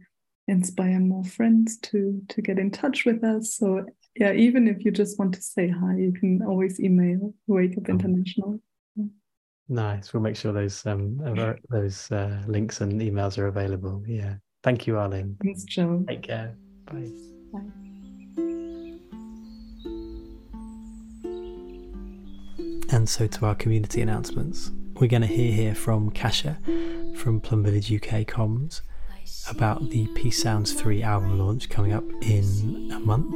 inspire 0.47 0.99
more 0.99 1.23
friends 1.23 1.77
to 1.77 2.21
to 2.29 2.41
get 2.41 2.57
in 2.57 2.71
touch 2.71 3.05
with 3.05 3.23
us 3.23 3.55
so 3.55 3.85
yeah 4.15 4.33
even 4.33 4.67
if 4.67 4.83
you 4.83 4.91
just 4.91 5.19
want 5.19 5.33
to 5.33 5.41
say 5.41 5.67
hi 5.69 5.95
you 5.95 6.11
can 6.11 6.41
always 6.41 6.79
email 6.79 7.33
wake 7.47 7.77
up 7.77 7.89
international 7.89 8.59
Nice. 9.69 10.13
We'll 10.13 10.23
make 10.23 10.35
sure 10.35 10.51
those 10.51 10.83
um 10.87 11.17
those 11.69 12.11
uh, 12.11 12.41
links 12.47 12.81
and 12.81 12.99
emails 12.99 13.37
are 13.37 13.47
available. 13.47 14.03
Yeah. 14.07 14.35
Thank 14.63 14.87
you, 14.87 14.95
Arlind. 14.95 15.37
thanks 15.43 15.63
joe 15.63 16.03
Take 16.07 16.23
care. 16.23 16.57
Bye. 16.85 17.11
Bye. 17.53 17.88
And 22.91 23.07
so 23.07 23.27
to 23.27 23.45
our 23.45 23.55
community 23.55 24.01
announcements. 24.01 24.71
We're 24.95 25.07
going 25.07 25.21
to 25.21 25.27
hear 25.27 25.51
here 25.51 25.75
from 25.75 26.09
Kasha 26.09 26.57
from 27.15 27.39
Plum 27.39 27.63
Village 27.63 27.93
UK 27.93 28.25
Comms 28.25 28.81
about 29.49 29.89
the 29.89 30.07
Peace 30.07 30.41
Sounds 30.41 30.73
3 30.73 31.03
album 31.03 31.37
launch 31.37 31.69
coming 31.69 31.93
up 31.93 32.03
in 32.21 32.91
a 32.91 32.99
month. 32.99 33.31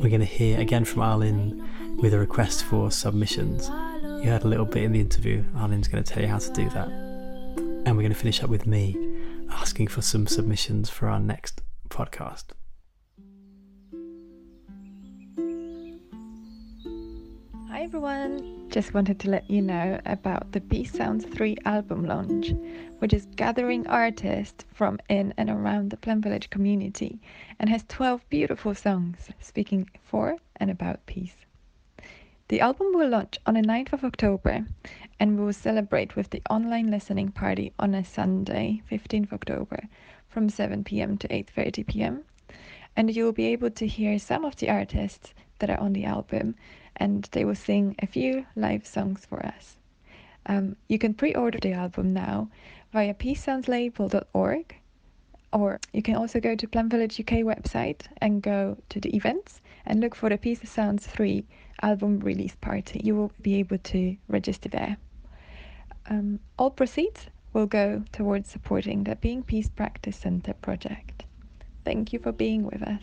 We're 0.00 0.10
going 0.10 0.20
to 0.20 0.26
hear 0.26 0.60
again 0.60 0.84
from 0.84 1.02
Arlind 1.02 2.00
with 2.00 2.12
a 2.14 2.18
request 2.18 2.64
for 2.64 2.90
submissions. 2.90 3.68
You 3.68 4.30
heard 4.30 4.44
a 4.44 4.48
little 4.48 4.66
bit 4.66 4.84
in 4.84 4.92
the 4.92 5.00
interview. 5.00 5.42
Arlind's 5.54 5.88
going 5.88 6.04
to 6.04 6.12
tell 6.12 6.22
you 6.22 6.28
how 6.28 6.38
to 6.38 6.52
do 6.52 6.68
that. 6.70 6.88
And 6.88 7.96
we're 7.96 8.02
going 8.02 8.12
to 8.12 8.14
finish 8.14 8.42
up 8.42 8.50
with 8.50 8.66
me 8.66 8.96
asking 9.50 9.88
for 9.88 10.02
some 10.02 10.26
submissions 10.26 10.90
for 10.90 11.08
our 11.08 11.18
next 11.18 11.62
podcast. 11.88 12.44
Everyone! 17.86 18.68
Just 18.68 18.94
wanted 18.94 19.20
to 19.20 19.30
let 19.30 19.48
you 19.48 19.62
know 19.62 20.00
about 20.06 20.50
the 20.50 20.60
Peace 20.60 20.92
Sounds 20.92 21.24
3 21.24 21.56
album 21.64 22.04
launch, 22.04 22.52
which 22.98 23.12
is 23.12 23.28
gathering 23.36 23.86
artists 23.86 24.64
from 24.74 24.98
in 25.08 25.32
and 25.36 25.48
around 25.48 25.90
the 25.90 25.96
Plum 25.96 26.20
Village 26.20 26.50
community 26.50 27.20
and 27.60 27.70
has 27.70 27.84
12 27.86 28.28
beautiful 28.28 28.74
songs 28.74 29.30
speaking 29.40 29.88
for 30.02 30.36
and 30.56 30.68
about 30.68 31.06
peace. 31.06 31.36
The 32.48 32.60
album 32.60 32.88
will 32.92 33.08
launch 33.08 33.38
on 33.46 33.54
the 33.54 33.60
9th 33.60 33.92
of 33.92 34.02
October 34.02 34.66
and 35.20 35.38
we 35.38 35.44
will 35.44 35.52
celebrate 35.52 36.16
with 36.16 36.30
the 36.30 36.42
online 36.50 36.90
listening 36.90 37.30
party 37.30 37.72
on 37.78 37.94
a 37.94 38.04
Sunday, 38.04 38.82
15th 38.90 39.32
October, 39.32 39.84
from 40.28 40.48
7 40.48 40.82
pm 40.82 41.18
to 41.18 41.28
8:30 41.28 41.86
pm. 41.86 42.24
And 42.96 43.14
you 43.14 43.22
will 43.22 43.32
be 43.32 43.46
able 43.46 43.70
to 43.70 43.86
hear 43.86 44.18
some 44.18 44.44
of 44.44 44.56
the 44.56 44.70
artists 44.70 45.34
that 45.60 45.70
are 45.70 45.78
on 45.78 45.92
the 45.92 46.04
album 46.04 46.56
and 46.96 47.28
they 47.32 47.44
will 47.44 47.54
sing 47.54 47.94
a 48.00 48.06
few 48.06 48.46
live 48.56 48.86
songs 48.86 49.26
for 49.26 49.44
us. 49.44 49.76
Um, 50.46 50.76
you 50.88 50.98
can 50.98 51.14
pre-order 51.14 51.58
the 51.60 51.72
album 51.72 52.12
now 52.12 52.48
via 52.92 53.14
peacesoundslabel.org 53.14 54.76
or 55.52 55.80
you 55.92 56.02
can 56.02 56.16
also 56.16 56.40
go 56.40 56.54
to 56.54 56.68
Plum 56.68 56.88
Village 56.88 57.18
UK 57.20 57.38
website 57.38 58.02
and 58.18 58.42
go 58.42 58.76
to 58.88 59.00
the 59.00 59.14
events 59.16 59.60
and 59.86 60.00
look 60.00 60.14
for 60.14 60.28
the 60.28 60.36
Peace 60.36 60.68
Sounds 60.68 61.06
3 61.06 61.44
album 61.82 62.20
release 62.20 62.54
party. 62.56 63.00
You 63.02 63.14
will 63.14 63.32
be 63.40 63.56
able 63.56 63.78
to 63.78 64.16
register 64.28 64.68
there. 64.68 64.96
Um, 66.08 66.40
all 66.58 66.70
proceeds 66.70 67.28
will 67.52 67.66
go 67.66 68.04
towards 68.12 68.50
supporting 68.50 69.04
the 69.04 69.16
Being 69.16 69.42
Peace 69.42 69.68
Practice 69.68 70.16
Center 70.16 70.52
project. 70.54 71.24
Thank 71.84 72.12
you 72.12 72.18
for 72.18 72.32
being 72.32 72.64
with 72.64 72.82
us. 72.82 73.02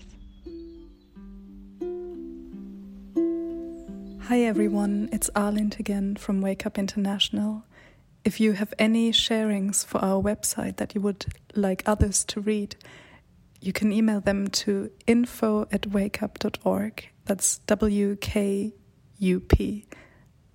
Hi 4.27 4.39
everyone, 4.43 5.09
it's 5.11 5.29
Arlind 5.35 5.81
again 5.81 6.15
from 6.15 6.39
Wake 6.39 6.65
Up 6.65 6.77
International. 6.77 7.65
If 8.23 8.39
you 8.39 8.53
have 8.53 8.73
any 8.79 9.11
sharings 9.11 9.85
for 9.85 9.97
our 9.97 10.23
website 10.23 10.77
that 10.77 10.95
you 10.95 11.01
would 11.01 11.25
like 11.55 11.83
others 11.85 12.23
to 12.25 12.39
read, 12.39 12.77
you 13.59 13.73
can 13.73 13.91
email 13.91 14.21
them 14.21 14.47
to 14.47 14.91
info 15.05 15.67
at 15.73 15.81
wakeup.org. 15.81 17.09
That's 17.25 17.57
W 17.57 18.15
K 18.15 18.71
U 19.19 19.39
P. 19.41 19.87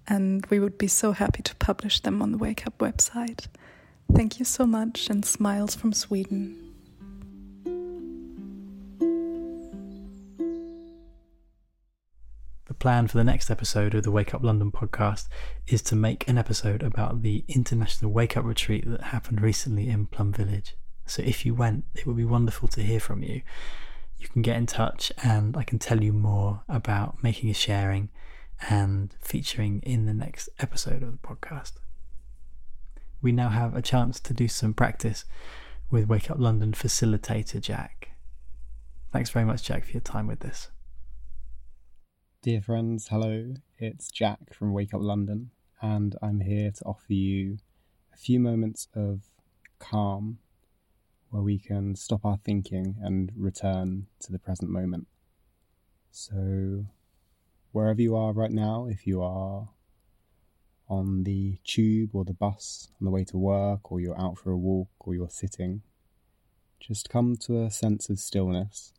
And 0.06 0.46
we 0.46 0.60
would 0.60 0.78
be 0.78 0.88
so 0.88 1.12
happy 1.12 1.42
to 1.42 1.54
publish 1.56 2.00
them 2.00 2.22
on 2.22 2.32
the 2.32 2.38
Wake 2.38 2.66
Up 2.66 2.78
website. 2.78 3.48
Thank 4.10 4.38
you 4.38 4.46
so 4.46 4.64
much 4.64 5.10
and 5.10 5.26
smiles 5.26 5.74
from 5.74 5.92
Sweden. 5.92 6.67
Plan 12.78 13.08
for 13.08 13.18
the 13.18 13.24
next 13.24 13.50
episode 13.50 13.94
of 13.94 14.04
the 14.04 14.10
Wake 14.10 14.34
Up 14.34 14.42
London 14.42 14.70
podcast 14.70 15.28
is 15.66 15.82
to 15.82 15.96
make 15.96 16.28
an 16.28 16.38
episode 16.38 16.82
about 16.82 17.22
the 17.22 17.44
international 17.48 18.12
wake 18.12 18.36
up 18.36 18.44
retreat 18.44 18.84
that 18.86 19.00
happened 19.00 19.40
recently 19.40 19.88
in 19.88 20.06
Plum 20.06 20.32
Village. 20.32 20.76
So 21.06 21.22
if 21.22 21.44
you 21.44 21.54
went, 21.54 21.84
it 21.94 22.06
would 22.06 22.16
be 22.16 22.24
wonderful 22.24 22.68
to 22.68 22.82
hear 22.82 23.00
from 23.00 23.22
you. 23.22 23.42
You 24.18 24.28
can 24.28 24.42
get 24.42 24.56
in 24.56 24.66
touch 24.66 25.12
and 25.22 25.56
I 25.56 25.62
can 25.62 25.78
tell 25.78 26.02
you 26.02 26.12
more 26.12 26.62
about 26.68 27.22
making 27.22 27.50
a 27.50 27.54
sharing 27.54 28.10
and 28.68 29.14
featuring 29.20 29.80
in 29.82 30.06
the 30.06 30.14
next 30.14 30.48
episode 30.58 31.02
of 31.02 31.12
the 31.12 31.26
podcast. 31.28 31.72
We 33.20 33.32
now 33.32 33.48
have 33.48 33.74
a 33.74 33.82
chance 33.82 34.20
to 34.20 34.34
do 34.34 34.46
some 34.46 34.74
practice 34.74 35.24
with 35.90 36.08
Wake 36.08 36.30
Up 36.30 36.38
London 36.38 36.72
facilitator 36.72 37.60
Jack. 37.60 38.10
Thanks 39.12 39.30
very 39.30 39.44
much, 39.44 39.62
Jack, 39.62 39.84
for 39.84 39.92
your 39.92 40.00
time 40.00 40.26
with 40.26 40.40
this. 40.40 40.68
Dear 42.41 42.62
friends, 42.62 43.09
hello. 43.09 43.55
It's 43.80 44.12
Jack 44.12 44.55
from 44.55 44.72
Wake 44.72 44.95
Up 44.95 45.01
London, 45.01 45.51
and 45.82 46.14
I'm 46.22 46.39
here 46.39 46.70
to 46.70 46.84
offer 46.84 47.12
you 47.12 47.59
a 48.14 48.16
few 48.16 48.39
moments 48.39 48.86
of 48.95 49.22
calm 49.80 50.39
where 51.30 51.43
we 51.43 51.59
can 51.59 51.97
stop 51.97 52.24
our 52.24 52.36
thinking 52.45 52.95
and 53.03 53.32
return 53.36 54.07
to 54.20 54.30
the 54.30 54.39
present 54.39 54.70
moment. 54.70 55.09
So, 56.12 56.86
wherever 57.72 58.01
you 58.01 58.14
are 58.14 58.32
right 58.32 58.53
now, 58.53 58.86
if 58.86 59.05
you 59.05 59.20
are 59.20 59.70
on 60.89 61.24
the 61.24 61.59
tube 61.64 62.14
or 62.14 62.24
the 62.24 62.34
bus 62.34 62.93
on 63.01 63.05
the 63.05 63.11
way 63.11 63.24
to 63.24 63.36
work, 63.36 63.91
or 63.91 63.99
you're 63.99 64.18
out 64.18 64.39
for 64.39 64.53
a 64.53 64.57
walk, 64.57 64.91
or 65.01 65.12
you're 65.12 65.28
sitting, 65.28 65.82
just 66.78 67.11
come 67.11 67.34
to 67.34 67.64
a 67.64 67.70
sense 67.72 68.09
of 68.09 68.20
stillness 68.20 68.93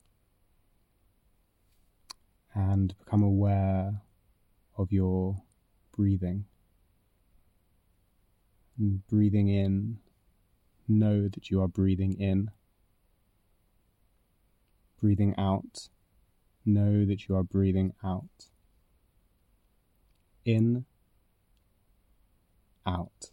and 2.60 2.94
become 3.00 3.24
aware 3.24 4.02
of 4.78 4.92
your 4.92 5.42
breathing. 5.96 6.44
And 8.78 9.06
breathing 9.08 9.48
in, 9.48 10.00
know 10.88 11.30
that 11.30 11.50
you 11.50 11.62
are 11.62 11.70
breathing 11.70 12.20
in. 12.20 12.52
Breathing 15.02 15.34
out, 15.38 15.88
know 16.66 17.06
that 17.06 17.30
you 17.30 17.36
are 17.38 17.44
breathing 17.44 17.94
out. 18.04 18.48
In, 20.44 20.86
out. 22.86 23.32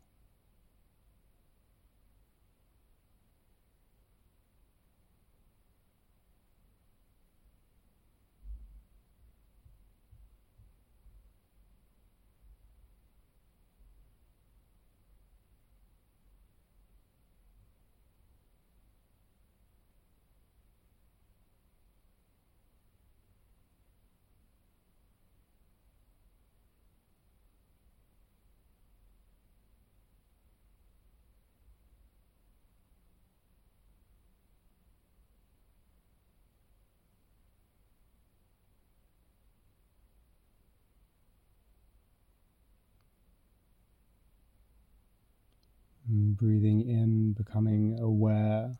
Breathing 46.34 46.80
in, 46.80 47.34
becoming 47.34 47.98
aware 48.00 48.78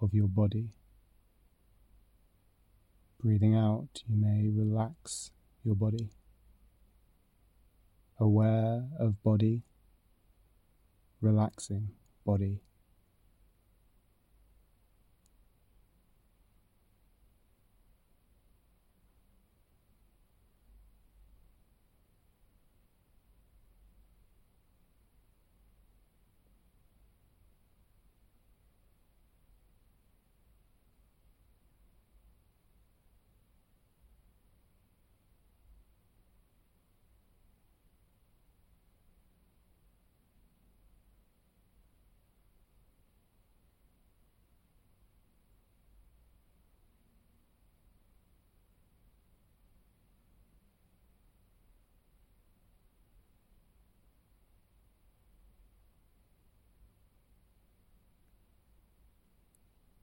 of 0.00 0.12
your 0.12 0.28
body. 0.28 0.68
Breathing 3.18 3.54
out, 3.56 4.02
you 4.06 4.16
may 4.16 4.50
relax 4.50 5.30
your 5.64 5.74
body. 5.74 6.10
Aware 8.20 8.84
of 9.00 9.22
body, 9.22 9.62
relaxing 11.22 11.88
body. 12.26 12.60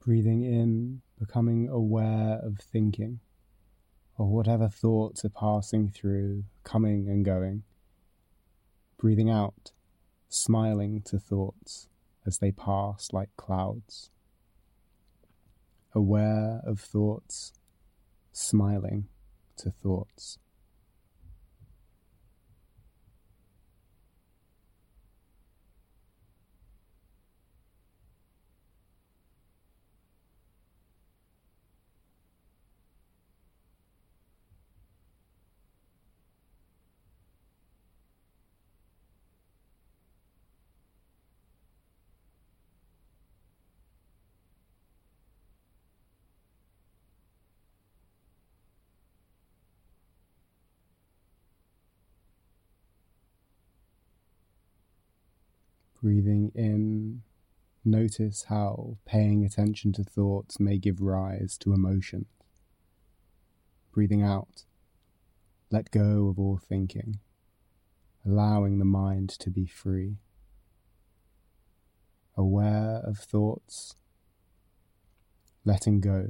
Breathing 0.10 0.44
in, 0.44 1.00
becoming 1.20 1.70
aware 1.70 2.40
of 2.42 2.58
thinking, 2.58 3.20
of 4.18 4.26
whatever 4.26 4.68
thoughts 4.68 5.24
are 5.24 5.30
passing 5.30 5.88
through, 5.88 6.44
coming 6.64 7.08
and 7.08 7.24
going. 7.24 7.62
Breathing 8.98 9.30
out, 9.30 9.72
smiling 10.28 11.04
to 11.04 11.20
thoughts 11.20 11.90
as 12.26 12.40
they 12.40 12.52
pass 12.52 13.10
like 13.14 13.30
clouds. 13.38 14.10
Aware 15.94 16.62
of 16.66 16.80
thoughts, 16.80 17.54
smiling 18.32 19.10
to 19.58 19.70
thoughts. 19.70 20.40
Breathing 56.02 56.54
in, 56.56 57.24
notice 57.84 58.44
how 58.44 58.98
paying 59.06 59.44
attention 59.44 59.92
to 59.94 60.04
thoughts 60.04 60.58
may 60.58 60.78
give 60.78 61.02
rise 61.02 61.58
to 61.58 61.74
emotions. 61.74 62.28
Breathing 63.92 64.24
out, 64.24 64.64
let 65.70 65.92
go 65.92 66.30
of 66.30 66.40
all 66.40 66.58
thinking, 66.58 67.20
allowing 68.26 68.80
the 68.80 68.86
mind 68.86 69.30
to 69.30 69.50
be 69.50 69.66
free. 69.66 70.20
Aware 72.38 73.02
of 73.04 73.18
thoughts, 73.18 73.96
letting 75.66 76.00
go 76.00 76.30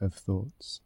of 0.00 0.14
thoughts. 0.14 0.80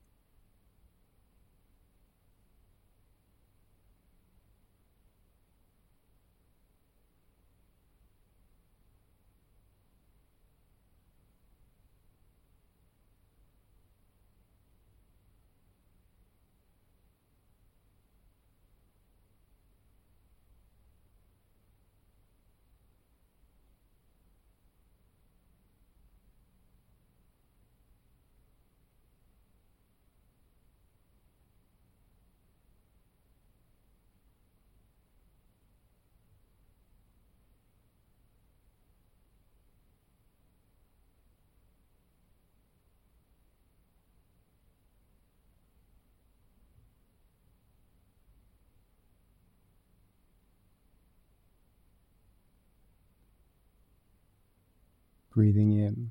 Breathing 55.38 55.70
in, 55.70 56.10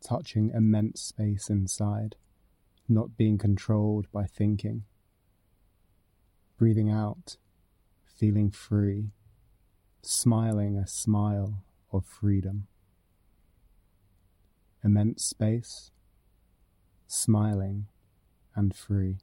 touching 0.00 0.52
immense 0.54 1.00
space 1.00 1.50
inside, 1.50 2.14
not 2.88 3.16
being 3.16 3.36
controlled 3.36 4.06
by 4.12 4.24
thinking. 4.24 4.84
Breathing 6.56 6.88
out, 6.88 7.38
feeling 8.04 8.52
free, 8.52 9.10
smiling 10.00 10.76
a 10.76 10.86
smile 10.86 11.64
of 11.92 12.06
freedom. 12.06 12.68
Immense 14.84 15.24
space, 15.24 15.90
smiling 17.08 17.88
and 18.54 18.76
free. 18.76 19.16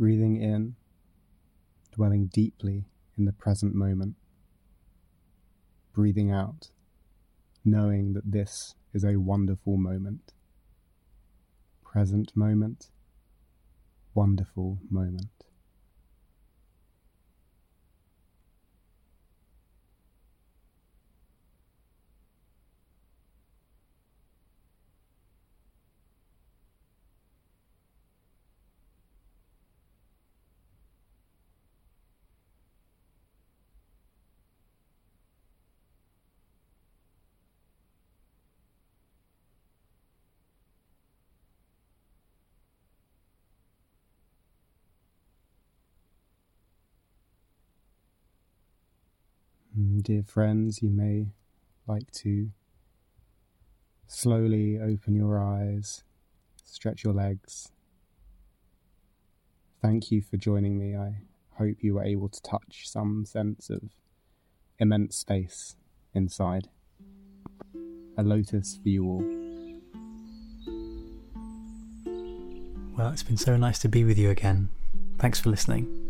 Breathing 0.00 0.38
in, 0.38 0.76
dwelling 1.92 2.28
deeply 2.28 2.86
in 3.18 3.26
the 3.26 3.34
present 3.34 3.74
moment. 3.74 4.16
Breathing 5.92 6.30
out, 6.32 6.70
knowing 7.66 8.14
that 8.14 8.32
this 8.32 8.76
is 8.94 9.04
a 9.04 9.18
wonderful 9.18 9.76
moment. 9.76 10.32
Present 11.84 12.34
moment, 12.34 12.88
wonderful 14.14 14.78
moment. 14.88 15.28
Mm, 49.78 49.99
Dear 50.10 50.24
friends, 50.24 50.82
you 50.82 50.90
may 50.90 51.28
like 51.86 52.10
to 52.22 52.50
slowly 54.08 54.76
open 54.76 55.14
your 55.14 55.38
eyes, 55.38 56.02
stretch 56.64 57.04
your 57.04 57.12
legs. 57.12 57.70
Thank 59.80 60.10
you 60.10 60.20
for 60.20 60.36
joining 60.36 60.76
me. 60.76 60.96
I 60.96 61.18
hope 61.56 61.76
you 61.78 61.94
were 61.94 62.02
able 62.02 62.28
to 62.28 62.42
touch 62.42 62.90
some 62.90 63.24
sense 63.24 63.70
of 63.70 63.82
immense 64.80 65.14
space 65.14 65.76
inside. 66.12 66.66
A 68.18 68.24
lotus 68.24 68.80
for 68.82 68.88
you 68.88 69.04
all. 69.04 69.24
Well, 72.98 73.12
it's 73.12 73.22
been 73.22 73.36
so 73.36 73.56
nice 73.56 73.78
to 73.78 73.88
be 73.88 74.02
with 74.02 74.18
you 74.18 74.30
again. 74.30 74.70
Thanks 75.18 75.38
for 75.38 75.50
listening. 75.50 76.09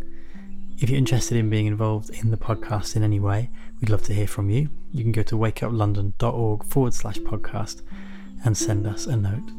If 0.81 0.89
you're 0.89 0.97
interested 0.97 1.37
in 1.37 1.51
being 1.51 1.67
involved 1.67 2.09
in 2.09 2.31
the 2.31 2.39
podcast 2.39 2.97
in 2.97 3.03
any 3.03 3.21
way, 3.21 3.51
we'd 3.81 3.91
love 3.91 4.03
to 4.05 4.15
hear 4.15 4.27
from 4.27 4.49
you. 4.49 4.71
You 4.93 5.03
can 5.03 5.13
go 5.13 5.23
to 5.25 5.37
wakeuplondon.org 5.37 6.65
forward 6.65 6.95
slash 6.95 7.19
podcast 7.19 7.83
and 8.47 8.57
send 8.57 8.87
us 8.87 9.07
a 9.07 9.15
note. 9.15 9.51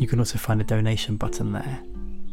You 0.00 0.08
can 0.08 0.18
also 0.18 0.36
find 0.36 0.60
a 0.60 0.64
donation 0.64 1.16
button 1.16 1.52
there. 1.52 1.80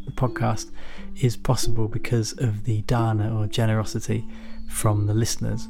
The 0.06 0.10
podcast 0.10 0.72
is 1.20 1.36
possible 1.36 1.86
because 1.86 2.32
of 2.38 2.64
the 2.64 2.82
dana 2.82 3.32
or 3.32 3.46
generosity 3.46 4.26
from 4.68 5.06
the 5.06 5.14
listeners. 5.14 5.68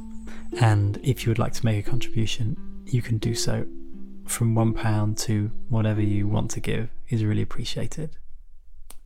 And 0.58 0.98
if 1.02 1.26
you 1.26 1.30
would 1.30 1.38
like 1.38 1.52
to 1.52 1.64
make 1.66 1.86
a 1.86 1.90
contribution, 1.90 2.56
you 2.86 3.02
can 3.02 3.18
do 3.18 3.34
so 3.34 3.66
from 4.24 4.54
£1 4.54 5.18
to 5.26 5.50
whatever 5.68 6.00
you 6.00 6.26
want 6.26 6.52
to 6.52 6.60
give 6.60 6.88
is 7.10 7.22
really 7.22 7.42
appreciated. 7.42 8.16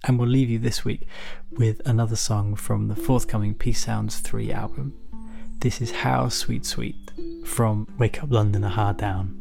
And 0.04 0.18
we'll 0.18 0.28
leave 0.28 0.48
you 0.48 0.58
this 0.58 0.84
week 0.84 1.06
with 1.50 1.82
another 1.84 2.16
song 2.16 2.54
from 2.54 2.88
the 2.88 2.96
forthcoming 2.96 3.54
Peace 3.54 3.84
Sounds 3.84 4.18
3 4.18 4.50
album. 4.50 4.94
This 5.58 5.82
is 5.82 5.90
How 5.90 6.28
Sweet 6.30 6.64
Sweet 6.64 7.10
from 7.44 7.86
Wake 7.98 8.22
Up 8.22 8.30
London 8.32 8.64
a 8.64 8.70
Ha 8.70 8.92
Down. 8.92 9.36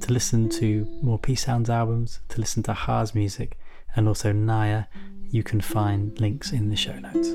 To 0.00 0.12
listen 0.12 0.48
to 0.50 0.86
more 1.02 1.18
Peace 1.18 1.44
Sounds 1.44 1.68
albums, 1.68 2.20
to 2.28 2.40
listen 2.40 2.62
to 2.64 2.72
Ha's 2.72 3.12
music, 3.12 3.58
and 3.96 4.06
also 4.06 4.32
Nayar, 4.32 4.86
you 5.30 5.42
can 5.42 5.60
find 5.60 6.18
links 6.20 6.52
in 6.52 6.70
the 6.70 6.76
show 6.76 6.96
notes. 6.98 7.28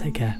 Take 0.00 0.14
care. 0.14 0.38